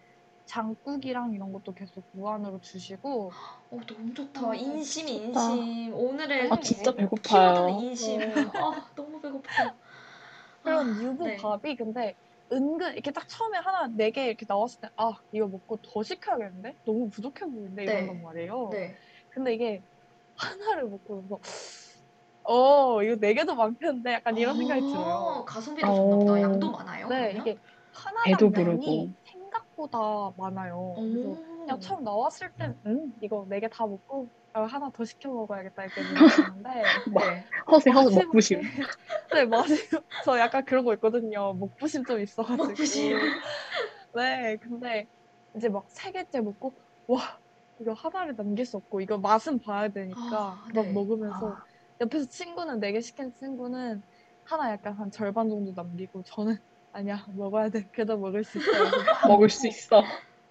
[0.46, 3.30] 장국이랑 이런 것도 계속 무한으로 주시고
[3.70, 4.48] 어, 너무 좋다.
[4.48, 5.54] 어, 인심, 좋다.
[5.54, 5.94] 인심.
[5.94, 7.68] 오늘의 아, 진짜 키워드는 배고파요.
[7.80, 8.18] 인심.
[8.18, 8.34] 네.
[8.34, 9.76] 아, 너무 배고파.
[10.62, 11.36] 그런 아, 유부 네.
[11.36, 12.16] 밥이 근데
[12.52, 16.74] 은근 이렇게 딱 처음에 하나 네 개 이렇게 나왔을 때 아 이거 먹고 더 시켜야겠는데
[16.84, 17.92] 너무 부족해 보이는데 네.
[18.02, 18.70] 이런단 말이에요.
[18.72, 18.96] 네.
[19.30, 19.82] 근데 이게
[20.36, 21.40] 하나를 먹고 나서
[22.44, 25.44] 어 이거 네 개도 많편데 약간 이런 생각이 아, 들어요.
[25.46, 26.32] 가성비도 좋나 보다.
[26.32, 26.40] 어.
[26.40, 27.08] 양도 많아요.
[27.08, 27.46] 네 그러면?
[27.46, 27.58] 이게
[27.92, 29.14] 하나당 양이.
[29.24, 29.98] 생각보다
[30.38, 30.94] 많아요.
[30.96, 31.58] 그래서 오.
[31.60, 35.84] 그냥 처음 나왔을 땐 음, 이거 네 개 다 먹고 아, 하나 더 시켜 먹어야겠다
[35.84, 37.44] 이렇게 생각했는데 네.
[37.70, 38.60] 허세, 허세 먹부심.
[39.34, 39.78] 네 마지막
[40.24, 41.54] 저 약간 그런 거 있거든요.
[41.54, 42.64] 먹부심 좀 있어가지고.
[42.64, 43.18] 먹부심.
[44.14, 45.06] 네 근데
[45.56, 46.74] 이제 막 세 개째 먹고
[47.06, 47.40] 와
[47.80, 50.92] 이거 하나를 남길 수 없고 이거 맛은 봐야 되니까 아, 막 네.
[50.92, 51.56] 먹으면서
[52.00, 54.02] 옆에서 친구는 네 개 시킨 친구는
[54.44, 56.56] 하나 약간 한 절반 정도 남기고 저는
[56.92, 60.02] 아니야 먹어야 돼 그래도 먹을 수 있어 먹을 수 있어.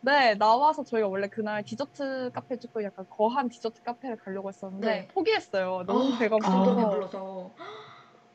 [0.08, 5.08] 네, 나와서 저희가 원래 그날 디저트 카페 찍고 약간 거한 디저트 카페를 가려고 했었는데 네.
[5.10, 5.84] 포기했어요.
[5.86, 6.90] 너무 아, 배가 그 정도 고파서.
[6.90, 7.56] 배불러서.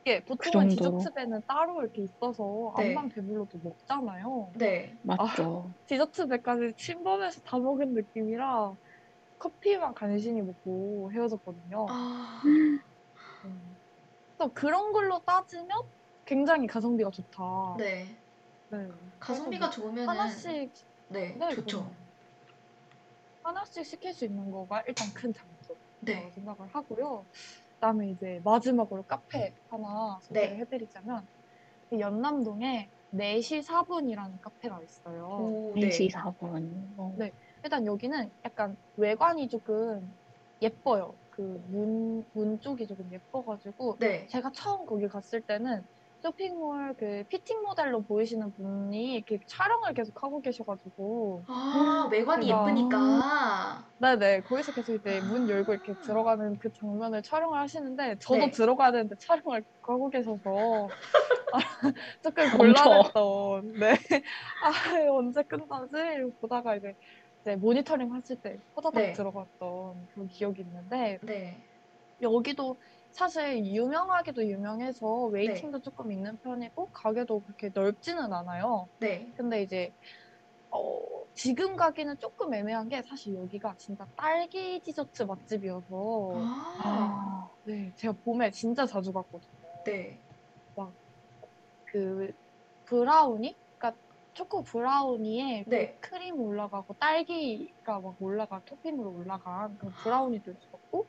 [0.05, 0.99] 이게 보통은 그 정도로.
[0.99, 2.91] 디저트 배는 따로 이렇게 있어서 네.
[2.91, 4.51] 앞만 배불러도 먹잖아요.
[4.55, 4.95] 네.
[5.01, 5.73] 맞죠.
[5.87, 8.75] 디저트 배까지 침범해서 다 먹은 느낌이라
[9.39, 11.87] 커피만 간신히 먹고 헤어졌거든요.
[11.89, 12.79] 아, 음.
[14.37, 15.69] 그래서 그런 걸로 따지면
[16.23, 17.77] 굉장히 가성비가 좋다.
[17.79, 18.15] 네.
[18.69, 18.87] 네.
[19.19, 20.71] 가성비가 좋으면 뭐 하나씩
[21.13, 21.87] 네, 네, 좋죠.
[23.43, 25.77] 하나씩 시킬 수 있는 거가 일단 큰 장점.
[25.99, 26.31] 네.
[26.31, 27.23] 생각을 하고요.
[27.75, 30.57] 그다음에 이제 마지막으로 카페 하나 소개를 네.
[30.61, 31.25] 해드리자면
[31.89, 35.27] 그 연남동에 4시 4분이라는 카페가 있어요.
[35.27, 35.87] 오, 네.
[35.89, 36.97] 4시 4분.
[36.97, 37.13] 어.
[37.17, 37.31] 네.
[37.63, 40.11] 일단 여기는 약간 외관이 조금
[40.61, 41.13] 예뻐요.
[41.29, 44.25] 그 문, 문 쪽이 조금 예뻐가지고 네.
[44.27, 45.83] 제가 처음 거기 갔을 때는
[46.23, 53.85] 쇼핑몰 그 피팅 모델로 보이시는 분이 이렇게 촬영을 계속 하고 계셔가지고 아, 외관이 제가- 예쁘니까.
[53.97, 58.51] 네네 거기서 계속 이제 문 열고 이렇게 들어가는 그 장면을 촬영을 하시는데 저도 네.
[58.51, 60.87] 들어가야 되는데 촬영을 하고 계셔서
[61.53, 61.59] 아,
[62.23, 62.57] 조금.
[62.57, 63.93] 곤란했던 네.
[64.63, 64.71] 아
[65.11, 65.91] 언제 끝나지?
[66.15, 66.95] 이러고 보다가 이제,
[67.41, 69.11] 이제 모니터링 하실 때 호다닥 네.
[69.11, 71.61] 들어갔던 그런 기억이 있는데 네.
[72.21, 72.77] 여기도
[73.13, 75.39] 사실 유명하기도 유명해서 네.
[75.47, 78.87] 웨이팅도 조금 있는 편이고 가게도 그렇게 넓지는 않아요.
[78.99, 79.31] 네.
[79.37, 79.93] 근데 이제
[80.71, 80.99] 어,
[81.33, 88.13] 지금 가기는 조금 애매한 게 사실 여기가 진짜 딸기 디저트 맛집이어서 아, 아, 네, 제가
[88.23, 89.51] 봄에 진짜 자주 갔거든요.
[89.85, 90.19] 네.
[91.93, 92.33] 그
[92.85, 93.55] 브라우니?
[93.77, 94.01] 그러니까
[94.33, 95.95] 초코 브라우니에 네.
[96.01, 101.05] 크림 올라가고 딸기가 막 올라가 토핑으로 올라간 그 브라우니도 있었고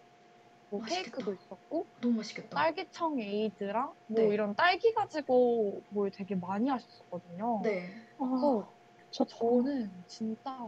[0.75, 1.19] 뭐 맛있겠다.
[1.19, 2.57] 케이크도 있었고 너무 맛있겠다.
[2.57, 4.29] 딸기청 에이드랑 뭐 네.
[4.35, 7.61] 이런 딸기 가지고 뭘 되게 많이 하셨었거든요.
[7.63, 7.91] 네.
[8.19, 8.75] 그래서
[9.11, 10.59] 저, 저는 진짜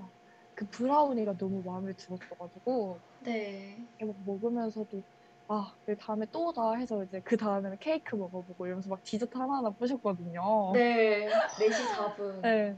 [0.54, 3.84] 그 브라우니가 너무 마음에 들었어가지고 네.
[4.00, 5.02] 막 먹으면서도
[5.48, 9.70] 아, 그 다음에 또 오다 해서 이제 그 다음에는 케이크 먹어보고 이러면서 막 디저트 하나하나
[9.70, 10.72] 부셨거든요.
[10.74, 11.28] 네.
[11.28, 12.40] 4시 4분.
[12.42, 12.76] 네.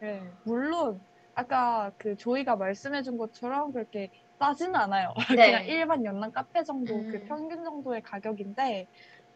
[0.00, 0.22] 네.
[0.44, 1.00] 물론
[1.34, 4.10] 아까 그 조이가 말씀해준 것처럼 그렇게
[4.40, 5.14] 싸지는 않아요.
[5.36, 5.44] 네.
[5.44, 7.26] 그냥 일반 연남 카페 정도 그 음.
[7.28, 8.88] 평균 정도의 가격인데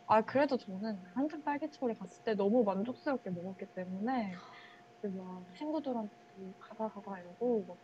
[0.07, 4.41] 아 그래도 저는 항상 딸기초를 갔을 때 너무 만족스럽게 먹었기 때문에
[5.03, 6.15] 그막 친구들한테
[6.61, 7.79] 가다 가다 이러고 뭐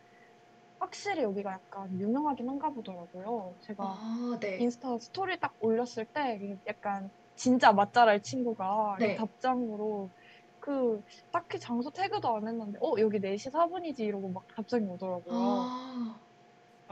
[0.79, 3.57] 확실히 여기가 약간 유명하긴 한가 보더라고요.
[3.61, 4.57] 제가 아, 네.
[4.59, 9.17] 인스타 스토리 딱 올렸을 때 약간 진짜 맛잘알 친구가 네.
[9.17, 10.11] 답장으로
[10.59, 11.01] 그
[11.31, 15.33] 딱히 장소 태그도 안 했는데 어 여기 4시 4분이지 이러고 막 답장이 오더라고요.
[15.33, 16.30] 아, 어,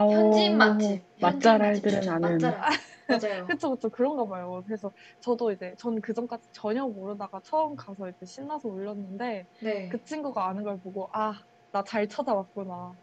[0.08, 1.06] 현지인 맛집.
[1.22, 2.40] 맛잘알들은 아는.
[3.08, 3.46] 맞아요.
[3.48, 4.64] 그쵸 그쵸 그런가 봐요.
[4.66, 4.92] 그래서
[5.22, 9.90] 저도 이제 전 그전까지 전혀 모르다가 처음 가서 이제 신나서 올렸는데 네.
[9.90, 11.34] 그 친구가 아는 걸 보고 아
[11.72, 12.96] 나 잘 찾아왔구나.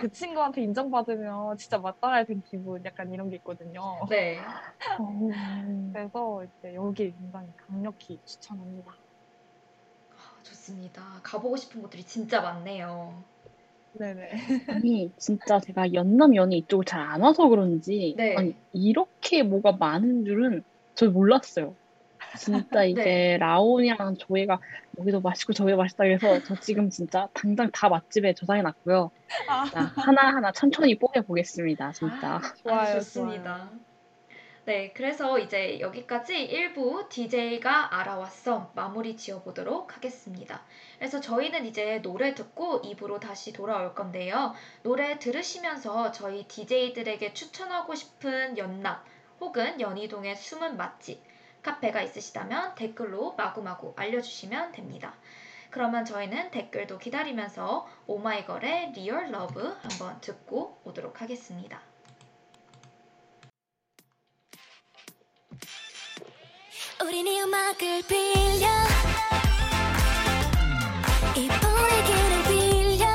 [0.00, 3.82] 그 친구한테 인정받으면 진짜 맛잘알 된 기분 약간 이런 게 있거든요.
[4.10, 4.38] 네.
[4.98, 5.28] 어,
[5.92, 8.92] 그래서 이제 여기 굉장히 강력히 추천합니다.
[10.10, 11.20] 아, 좋습니다.
[11.22, 13.24] 가보고 싶은 곳들이 진짜 많네요.
[13.98, 14.30] 네네.
[14.68, 18.36] 아니 진짜 제가 연남 연희 이쪽을 잘 안 와서 그런지 네.
[18.36, 20.62] 아니 이렇게 뭐가 많은 줄은
[20.94, 21.74] 저 몰랐어요.
[22.38, 23.38] 진짜 이제 네.
[23.38, 24.58] 라온이랑 조이가
[24.98, 29.10] 여기도 맛있고 저기도 맛있다 그래서 저 지금 진짜 당장 다 맛집에 저장해 놨고요.
[29.48, 31.92] 아, 자, 하나 하나 천천히 뽀개 보겠습니다.
[31.92, 32.40] 진짜.
[32.62, 33.70] 좋아요, 좋습니다.
[34.66, 40.60] 네, 그래서 이제 여기까지 1부 DJ가 알아왔어 마무리 지어보도록 하겠습니다.
[40.98, 44.54] 그래서 저희는 이제 노래 듣고 2부로 다시 돌아올 건데요.
[44.82, 49.00] 노래 들으시면서 저희 DJ들에게 추천하고 싶은 연남
[49.38, 51.22] 혹은 연희동의 숨은 맛집,
[51.62, 55.14] 카페가 있으시다면 댓글로 마구마구 알려주시면 됩니다.
[55.70, 61.80] 그러면 저희는 댓글도 기다리면서 오마이걸의 Real Love 한번 듣고 오도록 하겠습니다.
[67.04, 68.66] 우린 이 음악을 빌려
[71.36, 73.06] 이 분위기를 빌려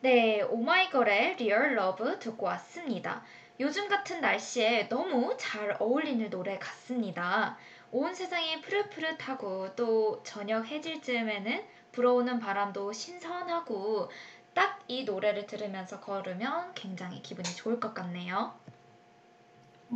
[0.00, 3.22] 네, 오마이걸의 Real Love 듣고 왔습니다.
[3.60, 7.56] 요즘 같은 날씨에 너무 잘 어울리는 노래 같습니다.
[7.90, 14.10] 온 세상이 푸릇푸릇하고 또 저녁 해질 즈음에는 불어오는 바람도 신선하고
[14.54, 18.52] 딱 이 노래를 들으면서 걸으면 굉장히 기분이 좋을 것 같네요.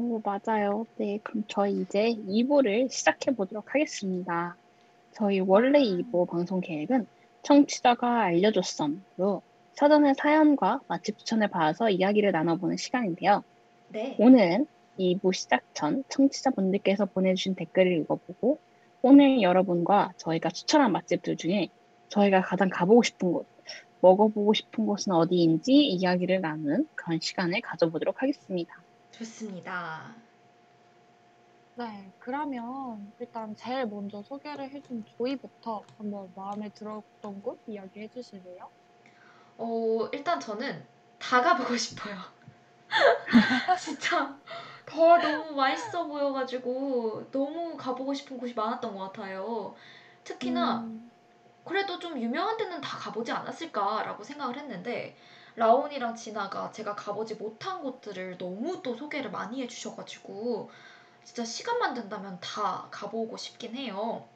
[0.00, 0.86] 오, 맞아요.
[0.96, 4.56] 네, 그럼 저희 이제 2부를 시작해 보도록 하겠습니다.
[5.10, 7.08] 저희 원래 2부 방송 계획은
[7.42, 9.42] 청취자가 알려줬음으로
[9.72, 13.42] 사전의 사연과 맛집 추천을 받아서 이야기를 나눠보는 시간인데요.
[13.88, 14.14] 네.
[14.20, 14.68] 오늘은
[15.00, 18.60] 2부 시작 전 청취자분들께서 보내주신 댓글을 읽어보고
[19.02, 21.70] 오늘 여러분과 저희가 추천한 맛집들 중에
[22.08, 23.46] 저희가 가장 가보고 싶은 곳,
[24.00, 28.87] 먹어보고 싶은 곳은 어디인지 이야기를 나누는 그런 시간을 가져보도록 하겠습니다.
[29.18, 30.14] 좋습니다.
[31.76, 38.70] 네, 그러면 일단 제일 먼저 소개를 해준 조이부터 한번 마음에 들었던 곳 이야기 해 주실래요?
[39.56, 40.86] 어, 일단 저는
[41.18, 42.16] 다 가보고 싶어요.
[43.78, 44.38] 진짜
[44.84, 49.74] 다 너무 맛있어 보여가지고 너무 가보고 싶은 곳이 많았던 것 같아요.
[50.24, 51.10] 특히나 음,
[51.64, 55.16] 그래도 좀 유명한 데는 다 가보지 않았을까라고 생각을 했는데
[55.58, 60.70] 라온이랑 진아가 제가 가보지 못한 곳들을 너무 또 소개를 많이 해주셔가지고
[61.24, 64.28] 진짜 시간만 된다면 다 가보고 싶긴 해요.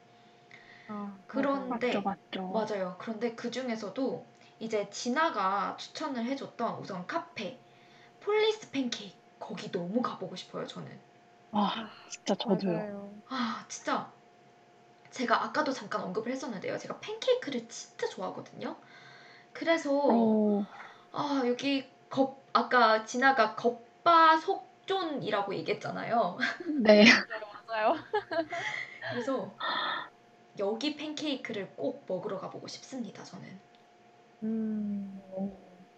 [0.87, 2.69] 아, 그런데 맞죠, 맞죠.
[2.75, 2.97] 맞아요.
[2.99, 4.25] 그런데 그 중에서도
[4.59, 7.59] 이제 진아가 추천을 해줬던 우선 카페
[8.21, 10.67] 폴리스 팬케이크 거기 너무 가보고 싶어요.
[10.67, 11.01] 저는.
[11.51, 12.83] 아, 진짜 저도요.
[12.83, 13.21] 맞아요.
[13.29, 14.13] 아 진짜
[15.11, 16.77] 제가 아까도 잠깐 언급을 했었는데요.
[16.77, 18.77] 제가 팬케이크를 진짜 좋아하거든요.
[19.53, 20.65] 그래서 어,
[21.13, 26.37] 아 여기 겉 아까 진아가 겉바 속촉이라고 얘기했잖아요.
[26.81, 27.03] 네.
[27.67, 27.95] 맞아요.
[29.11, 29.55] 그래서
[30.59, 33.23] 여기 팬케이크를 꼭 먹으러 가보고 싶습니다.
[33.23, 33.59] 저는.
[34.43, 35.21] 음,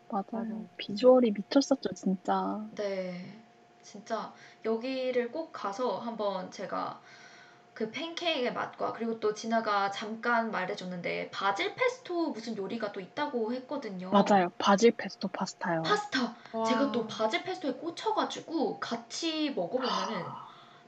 [0.09, 0.25] 맞아요.
[0.31, 0.65] 맞아요.
[0.77, 2.65] 비주얼이 미쳤었죠, 진짜.
[2.75, 3.41] 네,
[3.81, 4.33] 진짜
[4.63, 7.01] 여기를 꼭 가서 한번 제가
[7.75, 14.09] 그 팬케이크의 맛과 그리고 또 진아가 잠깐 말해줬는데 바질 페스토 무슨 요리가 또 있다고 했거든요.
[14.11, 14.49] 맞아요.
[14.57, 15.83] 바질 페스토 파스타요.
[15.83, 16.33] 파스타.
[16.53, 16.63] 와.
[16.63, 20.23] 제가 또 바질 페스토에 꽂혀가지고 같이 먹어보면은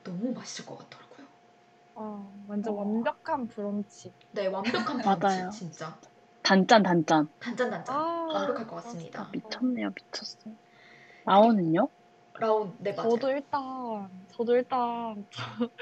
[0.05, 1.27] 너무 맛있을 것 같더라고요.
[1.95, 2.77] 아, 완전 어.
[2.77, 4.13] 완벽한 브런치.
[4.31, 5.49] 네, 완벽한 맞아요.
[5.49, 5.99] 브런치 진짜
[6.43, 7.27] 단짠, 단짠.
[7.39, 8.01] 단짠 단짠 아,
[8.33, 9.23] 완벽할 것 같습니다.
[9.23, 10.51] 아, 미쳤네요, 미쳤어.
[11.25, 11.89] 라원은요?
[12.39, 13.09] 라원 네 맞아요.
[13.11, 15.41] 저도 일단, 저도 일단, 저,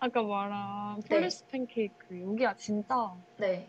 [0.00, 1.08] 아까 말한 네.
[1.08, 3.68] 폴리스 팬케이크, 여기가 진짜, 네,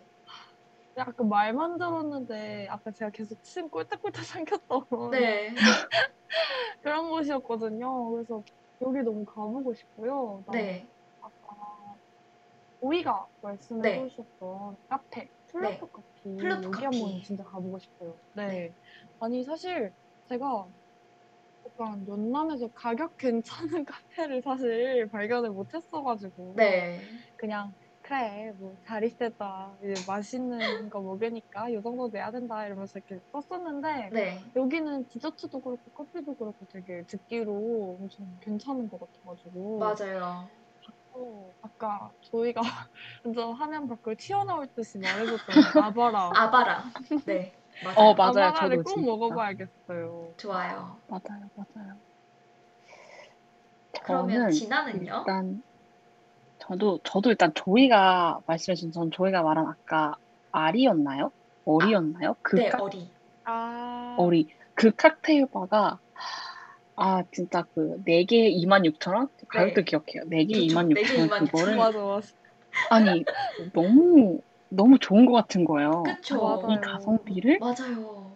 [0.96, 5.54] 약간 말만 들었는데, 아까 제가 계속 침 꼴딱꼴딱 삼켰던 네,
[6.82, 8.12] 그런 곳이었거든요.
[8.12, 8.44] 그래서
[8.82, 10.44] 여기 너무 가보고 싶고요.
[10.52, 10.88] 네,
[11.22, 11.98] 아까
[12.80, 14.10] 오이가 말씀해 네.
[14.10, 16.86] 주셨던 카페, 플루토 커피, 플루토 여기.
[16.86, 18.16] 한번 진짜 가보고 싶어요.
[18.34, 18.48] 네.
[18.48, 18.74] 네.
[19.20, 19.92] 아니, 사실
[20.30, 20.68] 제가
[21.68, 27.02] 약간 연남에서 가격 괜찮은 카페를 사실 발견을 못했어가지고 네,
[27.36, 34.10] 그냥 그래 뭐잘 있었다 이제 맛있는 거 먹으니까 요 정도 내야 된다 이러면서 이렇게 썼었는데
[34.14, 34.40] 네.
[34.56, 40.48] 여기는 디저트도 그렇고 커피도 그렇고 되게 듣기로 엄청 괜찮은 것 같아가지고 맞아요.
[41.12, 42.62] 어, 아까 저희가
[43.26, 46.84] 완전 화면 밖으로 튀어나올 듯이 말해줬던 아바라 아바라.
[47.26, 47.54] 네.
[47.82, 47.96] 맞아요.
[47.98, 48.54] 어, 맞아요.
[48.54, 49.06] 저도 꼭 진짜.
[49.08, 50.34] 먹어봐야겠어요.
[50.38, 50.98] 좋아요.
[51.08, 51.94] 맞아요, 맞아요.
[54.04, 55.14] 그러면 저는 진아는요?
[55.20, 55.64] 일단
[56.60, 60.16] 저도 저도 일단 조이가 말씀해주신 전 조이가 말한 아까
[60.52, 61.32] 알이었나요?
[61.66, 62.36] 어리였나요?
[62.42, 63.10] 그 네, 칵- 어리.
[63.46, 66.00] 아 어리 그 칵테일 바가
[66.96, 69.28] 아 진짜 그 4개 26,000원?
[69.50, 69.86] 가격도 네.
[69.86, 70.24] 기억해요.
[70.30, 70.62] 4개 그쵸.
[70.64, 71.46] 26,000원 4개 26,000원.
[71.46, 72.28] 그거를 맞아 맞아.
[72.90, 73.24] 아니
[73.74, 76.04] 너무 너무 좋은 것 같은 거예요.
[76.04, 76.42] 그쵸.
[76.42, 76.78] 맞아요.
[76.78, 78.36] 이 가성비를 맞아요.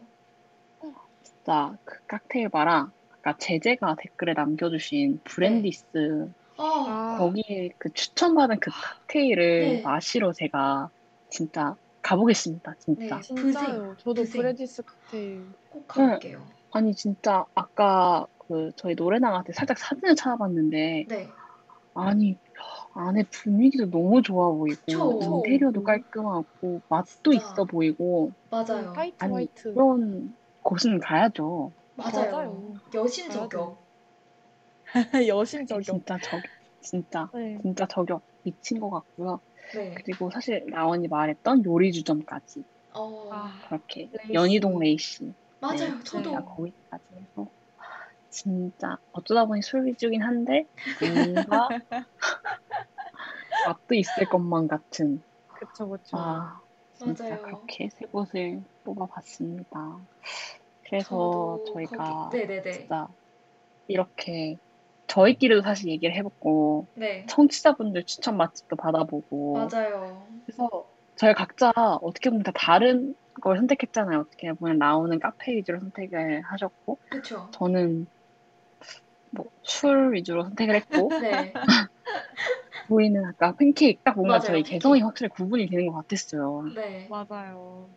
[1.24, 8.72] 진짜 그 칵테일 바랑 아까 제재가 댓글에 남겨주신 브랜디스 어, 아, 거기에 그 추천받은 그
[8.72, 9.82] 칵테일을 네.
[9.82, 10.90] 마시러 제가
[11.30, 12.76] 진짜 가보겠습니다.
[12.80, 13.16] 진짜.
[13.16, 13.22] 네.
[13.22, 13.96] 진짜요.
[14.00, 14.42] 저도 브생.
[14.42, 15.52] 브레디스 칵테일.
[15.70, 16.48] 꼭 가볼게요.
[16.72, 21.30] 아니 진짜 아까 그 저희 노래 나갈 때 살짝 사진을 찾아봤는데 네.
[21.94, 22.38] 아니
[22.94, 25.22] 안에 분위기도 너무 좋아 보이고 그쵸.
[25.22, 27.38] 인테리어도 깔끔하고 맛도 진짜.
[27.38, 28.94] 있어 보이고 맞아요.
[28.96, 29.74] 화이트 아니 화이트.
[29.74, 31.74] 그런 곳은 가야죠.
[31.96, 32.32] 맞아요.
[32.32, 32.74] 맞아요.
[32.94, 33.88] 여심 저격.
[35.28, 35.86] 여심 저격.
[35.86, 36.44] 진짜 저격
[36.82, 37.58] 진짜 네.
[37.62, 39.42] 진짜 저격 미친 것 같고요.
[39.74, 39.96] 네.
[39.96, 42.64] 그리고 사실 라원이 말했던 요리 주점까지
[42.94, 44.34] 어, 아, 그렇게 레이시.
[44.34, 45.78] 연희동 레이시 맞아요.
[45.80, 46.32] 네, 저도.
[46.46, 47.52] 거기까지 해서
[48.32, 50.66] 진짜 어쩌다 보니 술 위주긴 한데
[51.00, 51.68] 뭔가
[53.68, 55.22] 맛도 있을 것만 같은
[55.54, 56.18] 그쵸 그쵸.
[56.18, 56.62] 아
[56.98, 57.42] 진짜 맞아요.
[57.44, 60.00] 그렇게 세 곳을 뽑아봤습니다.
[60.86, 62.38] 그래서 저희가 거기...
[62.38, 62.72] 네네네.
[62.72, 63.08] 진짜
[63.88, 64.58] 이렇게
[65.08, 67.26] 저희끼리도 사실 얘기를 해봤고 네.
[67.28, 70.26] 청취자분들 추천 맛집도 받아보고 맞아요.
[70.46, 71.72] 그래서 저희 각자
[72.02, 74.20] 어떻게 보면 다 다른 걸 선택했잖아요.
[74.20, 77.50] 어떻게 보면 나오는 카페 위주로 선택을 하셨고 그쵸.
[77.52, 78.08] 저는
[79.32, 81.54] 뭐 술 위주로 선택을 했고 네.
[82.88, 84.74] 보이는 아까 팬케이크 딱 뭔가 맞아요, 저희 팬케이크.
[84.84, 86.66] 개성이 확실히 구분이 되는 것 같았어요.
[86.76, 87.08] 네.
[87.10, 87.88] 맞아요.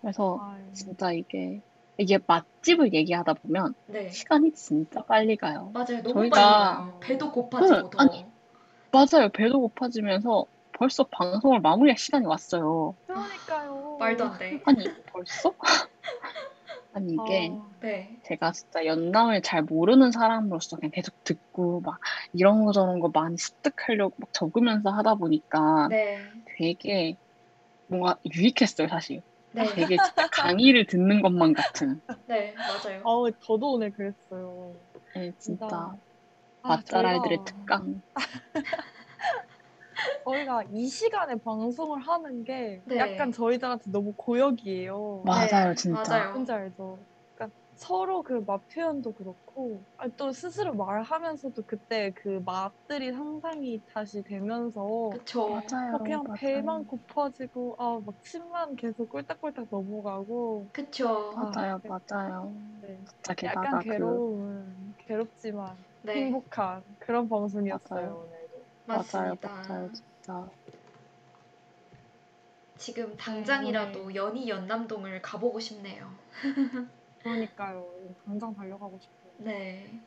[0.00, 0.62] 그래서 아유.
[0.72, 1.60] 진짜 이게
[1.98, 4.08] 이게 맛집을 얘기하다 보면 네.
[4.10, 5.70] 시간이 진짜 빨리 가요.
[5.74, 6.02] 맞아요.
[6.02, 6.98] 너무 저희가- 빨리 가요.
[7.00, 7.98] 배도 고파지고 더.
[7.98, 8.26] 아니.
[8.92, 9.28] 맞아요.
[9.30, 12.94] 배도 고파지면서 벌써 방송을 마무리할 시간이 왔어요.
[13.06, 13.96] 그러니까요.
[13.98, 14.60] 말도 안 돼.
[14.66, 15.52] 아니 벌써?
[16.96, 18.18] 아니 이게 아, 네.
[18.24, 21.98] 제가 진짜 연남을 잘 모르는 사람으로서 그냥 계속 듣고 막
[22.32, 26.18] 이런 거 저런 거 많이 습득하려고 막 적으면서 하다 보니까 네.
[26.56, 27.14] 되게
[27.86, 29.20] 뭔가 유익했어요 사실.
[29.52, 29.64] 네.
[29.74, 32.00] 되게 진짜 강의를 듣는 것만 같은.
[32.26, 32.54] 네.
[32.56, 33.02] 맞아요.
[33.04, 34.74] 아우, 저도 오늘 그랬어요.
[35.14, 35.96] 네, 진짜 아,
[36.62, 38.02] 맛잘알들의 저희가- 특강.
[40.24, 42.96] 저희가 이 시간에 방송을 하는 게 네.
[42.98, 45.22] 약간 저희들한테 너무 고역이에요.
[45.24, 46.12] 맞아요, 네, 진짜.
[46.12, 46.32] 맞아요.
[46.32, 47.06] 뭔지 알죠?
[47.34, 54.22] 그러니까 서로 그 맛 표현도 그렇고 아니, 또 스스로 말하면서도 그때 그 맛들이 상상이 다시
[54.22, 55.48] 되면서 그쵸.
[55.50, 55.92] 맞아요.
[55.92, 56.36] 막 그냥 맞아요.
[56.40, 61.32] 배만 고파지고 아 막 침만 계속 꿀딱꿀딱 넘어가고 그쵸.
[61.36, 61.88] 아, 맞아요, 네.
[61.88, 62.54] 맞아요.
[62.82, 63.04] 네.
[63.06, 66.14] 진짜 게다가 약간 그 괴로운 괴롭지만 네.
[66.16, 68.14] 행복한 그런 방송이었어요 맞아요.
[68.16, 68.35] 오늘도.
[68.86, 69.48] 맞아요, 맞습니다.
[69.48, 70.48] 맞아요, 진짜.
[72.78, 74.14] 지금 당장이라도 네.
[74.14, 76.12] 연희 연남동을 가보고 싶네요.
[77.20, 77.86] 그러니까요.
[78.24, 79.32] 당장 달려가고 싶어요.
[79.38, 80.00] 네.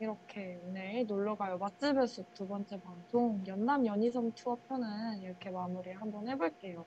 [0.00, 6.28] 이렇게 오늘 놀러가요 맛집의 숲 두 번째 방송 연남 연희섬 투어 편은 이렇게 마무리 한번
[6.28, 6.84] 해볼게요.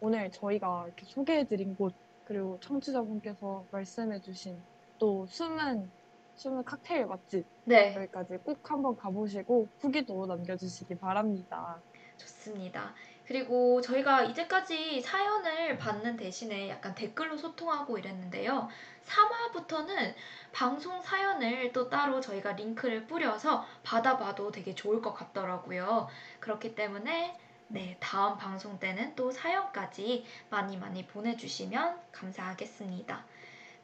[0.00, 1.94] 오늘 저희가 이렇게 소개해드린 곳
[2.24, 4.58] 그리고 청취자분께서 말씀해주신
[4.98, 5.90] 또 숨은
[6.36, 7.94] 숨은 칵테일 맛집 네.
[7.96, 11.80] 여기까지 꼭 한번 가보시고 후기도 남겨주시기 바랍니다.
[12.18, 12.94] 좋습니다.
[13.26, 18.68] 그리고 저희가 이제까지 사연을 받는 대신에 약간 댓글로 소통하고 이랬는데요.
[19.04, 20.14] 3화부터는
[20.52, 26.08] 방송 사연을 또 따로 저희가 링크를 뿌려서 받아봐도 되게 좋을 것 같더라고요.
[26.38, 27.36] 그렇기 때문에
[27.68, 33.24] 네, 다음 방송 때는 또 사연까지 많이 많이 보내주시면 감사하겠습니다.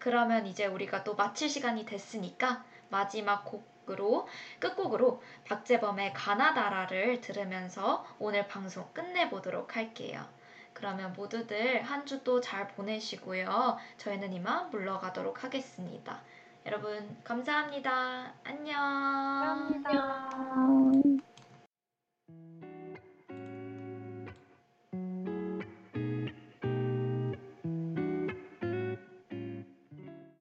[0.03, 4.27] 그러면 이제 우리가 또 마칠 시간이 됐으니까 마지막 곡으로
[4.59, 10.27] 끝곡으로 박재범의 가나다라를 들으면서 오늘 방송 끝내보도록 할게요.
[10.73, 13.79] 그러면 모두들 한 주도 잘 보내시고요.
[13.99, 16.21] 저희는 이만 물러가도록 하겠습니다.
[16.67, 18.33] 여러분, 감사합니다.
[18.43, 19.85] 안녕.